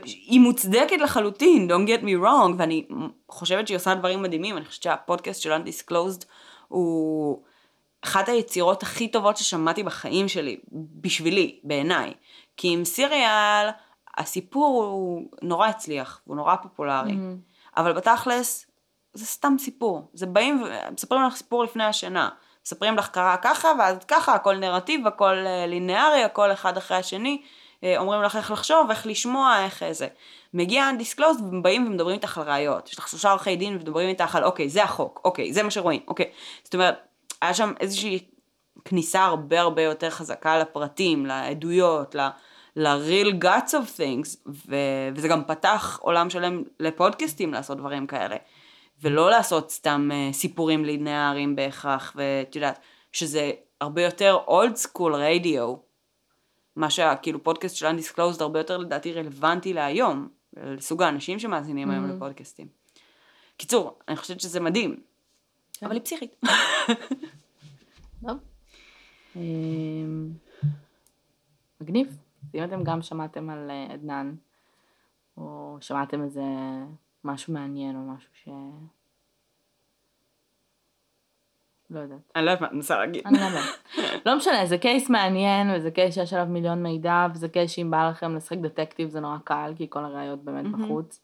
היא 0.05 0.40
מוצדקת 0.40 1.01
לחלוטין, 1.01 1.70
don't 1.70 1.88
get 1.88 2.03
me 2.03 2.24
wrong, 2.24 2.53
ואני 2.57 2.86
חושבת 3.28 3.66
שהיא 3.66 3.76
עושה 3.76 3.94
דברים 3.94 4.22
מדהימים, 4.22 4.57
אני 4.57 4.64
חושבת 4.64 4.82
שהפודקאסט 4.82 5.42
של 5.42 5.53
Undisclosed 5.53 6.24
הוא 6.68 7.42
אחת 8.05 8.28
היצירות 8.28 8.82
הכי 8.82 9.09
טובות 9.09 9.36
ששמעתי 9.36 9.82
בחיים 9.82 10.28
שלי, 10.28 10.57
בשבילי, 11.01 11.61
בעיניי. 11.64 12.14
כי 12.57 12.68
עם 12.72 12.84
סיריאל, 12.84 13.68
הסיפור 14.18 14.84
הוא 14.84 15.28
נורא 15.42 15.68
הצליח, 15.68 16.20
הוא 16.24 16.36
נורא 16.36 16.57
פופולרי. 16.57 17.16
אבל 17.76 17.92
בתכלס, 17.92 18.66
זה 19.18 19.26
סתם 19.26 19.56
סיפור. 19.58 20.10
זה 20.14 20.26
באים 20.26 20.62
ומספרים 20.90 21.22
לך 21.22 21.36
סיפור 21.36 21.64
לפני 21.64 21.84
השינה. 21.84 22.28
מספרים 22.66 22.96
לך 22.96 23.08
קרה 23.08 23.36
ככה, 23.36 23.68
ואז 23.78 23.96
ככה, 24.08 24.34
הכל 24.34 24.56
נרטיב, 24.56 25.06
הכל 25.06 25.34
אה, 25.46 25.66
לינארי, 25.66 26.24
הכל 26.24 26.52
אחד 26.52 26.76
אחרי 26.76 26.96
השני. 26.96 27.42
אה, 27.84 27.98
אומרים 27.98 28.22
לך 28.22 28.36
איך 28.36 28.50
לחשוב, 28.50 28.90
איך 28.90 29.06
לשמוע, 29.06 29.64
איך 29.64 29.82
אה, 29.82 29.92
זה. 29.92 30.08
מגיע 30.54 30.90
undisclosed 30.90 31.42
והם 31.42 31.62
באים 31.62 31.86
ומדברים 31.86 32.14
איתך 32.14 32.38
על 32.38 32.44
ראיות. 32.44 32.88
יש 32.88 32.98
לך 32.98 33.08
שלושה 33.08 33.30
עורכי 33.30 33.56
דין 33.56 33.74
ומדברים 33.74 34.08
איתך 34.08 34.36
על 34.36 34.44
אוקיי, 34.44 34.68
זה 34.68 34.84
החוק, 34.84 35.20
אוקיי, 35.24 35.52
זה 35.52 35.62
מה 35.62 35.70
שרואים, 35.70 36.00
אוקיי. 36.08 36.30
זאת 36.64 36.74
אומרת, 36.74 36.94
היה 37.42 37.54
שם 37.54 37.72
איזושהי 37.80 38.18
כניסה 38.84 39.24
הרבה 39.24 39.60
הרבה 39.60 39.82
יותר 39.82 40.10
חזקה 40.10 40.58
לפרטים, 40.58 41.26
לעדויות, 41.26 42.14
ל... 42.14 42.28
ל-real 42.76 43.44
guts 43.44 43.70
of 43.70 43.98
things, 43.98 44.50
ו- 44.68 45.08
וזה 45.14 45.28
גם 45.28 45.44
פתח 45.44 45.98
עולם 46.02 46.30
שלם 46.30 46.62
לפודקאסטים 46.80 47.54
לעשות 47.54 47.78
דברים 47.78 48.06
כאלה, 48.06 48.36
ולא 49.03 49.30
לעשות 49.30 49.70
סתם 49.70 50.11
uh, 50.11 50.34
סיפורים 50.34 50.84
ליניאריים 50.84 51.57
בהכרח, 51.57 52.12
ואת 52.16 52.57
יודעת, 52.57 52.78
שזה 53.12 53.51
הרבה 53.80 54.03
יותר 54.03 54.38
old 54.46 54.76
school 54.86 55.12
radio, 55.12 55.76
מה 56.76 56.90
שכאילו 56.90 57.42
פודקאסט 57.42 57.76
של 57.76 57.86
Undisclosed 57.86 58.40
הרבה 58.40 58.61
יותר 58.61 58.76
לדעתי 58.76 59.12
רלוונטי 59.12 59.72
להיום, 59.72 60.28
לסוג 60.57 61.03
האנשים 61.03 61.38
שמאזינים 61.38 61.88
mm-hmm. 61.88 61.92
היום 61.92 62.11
לפודקאסטים. 62.11 62.66
קיצור, 63.57 63.99
אני 64.09 64.16
חושבת 64.16 64.40
שזה 64.40 64.61
מדהים, 64.61 65.01
כן. 65.72 65.86
אבל 65.86 65.94
היא 65.94 66.03
פסיכית. 66.03 66.40
טוב. 68.26 68.38
אמ, 69.36 70.30
מגניב. 71.80 72.18
אם 72.55 72.64
אתם 72.64 72.84
גם 72.84 73.03
שמעתם 73.03 73.51
על 73.51 73.70
אה, 73.70 73.94
עדנאן, 73.94 74.34
או 75.36 75.76
שמעתם 75.80 76.22
איזה 76.22 76.42
משהו 77.24 77.54
מעניין 77.54 77.96
או 77.96 78.00
משהו 78.00 78.30
ש... 78.32 78.48
לא 81.90 82.00
יודעת. 82.00 82.18
אני 82.36 82.44
לא 82.44 82.50
יודעת 82.50 82.60
מה 82.60 82.66
את 82.66 82.72
מנסה 82.72 82.98
להגיד. 82.98 83.22
אני 83.26 83.38
לא 83.38 83.44
יודעת. 83.44 83.64
לא 84.26 84.36
משנה, 84.36 84.66
זה 84.66 84.78
קייס 84.78 85.10
מעניין, 85.10 85.70
וזה 85.74 85.90
קייס 85.90 86.14
שיש 86.14 86.32
עליו 86.32 86.46
מיליון 86.46 86.82
מידע, 86.82 87.26
וזה 87.34 87.48
קייס 87.48 87.70
שאם 87.70 87.90
בא 87.90 88.08
לכם 88.10 88.36
לשחק 88.36 88.58
דטקטיב 88.58 89.08
זה 89.08 89.20
נורא 89.20 89.38
קל, 89.44 89.72
כי 89.76 89.86
כל 89.90 90.04
הראיות 90.04 90.44
באמת 90.44 90.72
בחוץ. 90.72 91.20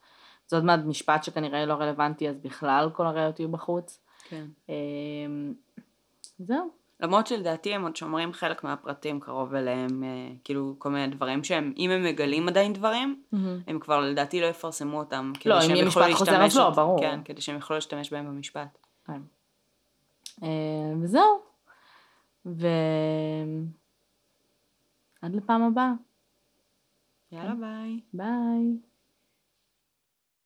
זה 0.47 0.57
עוד 0.57 0.65
מעט 0.65 0.81
משפט 0.85 1.25
שכנראה 1.25 1.67
לא 1.67 1.75
רלוונטי, 1.75 2.29
אז 2.29 2.39
בכלל 2.39 2.91
כל 2.93 3.07
הראיות 3.07 3.41
יהיו 3.41 3.49
בחוץ. 3.49 4.01
כן. 4.29 4.45
אמ, 4.69 5.55
זהו. 6.39 6.84
למרות 7.01 7.27
שלדעתי 7.27 7.75
הם 7.75 7.83
עוד 7.83 7.97
שומרים 7.97 8.33
חלק 8.33 8.65
מהפרטים 8.65 9.21
קרוב 9.21 9.55
אליהם, 9.55 10.05
אה, 10.05 10.09
כאילו 10.45 10.75
כל 10.79 10.91
מיני 10.91 11.15
דברים 11.15 11.45
שהם, 11.45 11.73
אם 11.77 11.91
הם 11.91 12.05
מגלים 12.05 12.49
עדיין 12.49 12.73
דברים, 12.73 13.23
mm-hmm. 13.35 13.37
הם 13.67 13.79
כבר 13.79 14.01
לדעתי 14.01 14.41
לא 14.41 14.47
יפרסמו 14.47 14.99
אותם. 14.99 15.33
לא, 15.47 15.65
אם 15.67 15.71
יהיה 15.71 15.85
משפט 15.85 16.13
חוזר 16.13 16.45
אז 16.45 16.57
לא, 16.57 16.71
ברור. 16.71 17.01
כן, 17.01 17.21
כדי 17.25 17.41
שהם 17.41 17.55
יוכלו 17.57 17.77
להשתמש 17.77 18.13
בהם 18.13 18.27
במשפט. 18.27 18.79
כן. 19.07 19.21
אה, 20.43 20.49
וזהו. 21.03 21.41
ו... 22.47 22.67
עד 25.23 25.35
לפעם 25.35 25.63
הבאה. 25.63 25.93
יאללה 27.33 27.55
ביי. 27.55 28.01
ביי. 28.13 28.79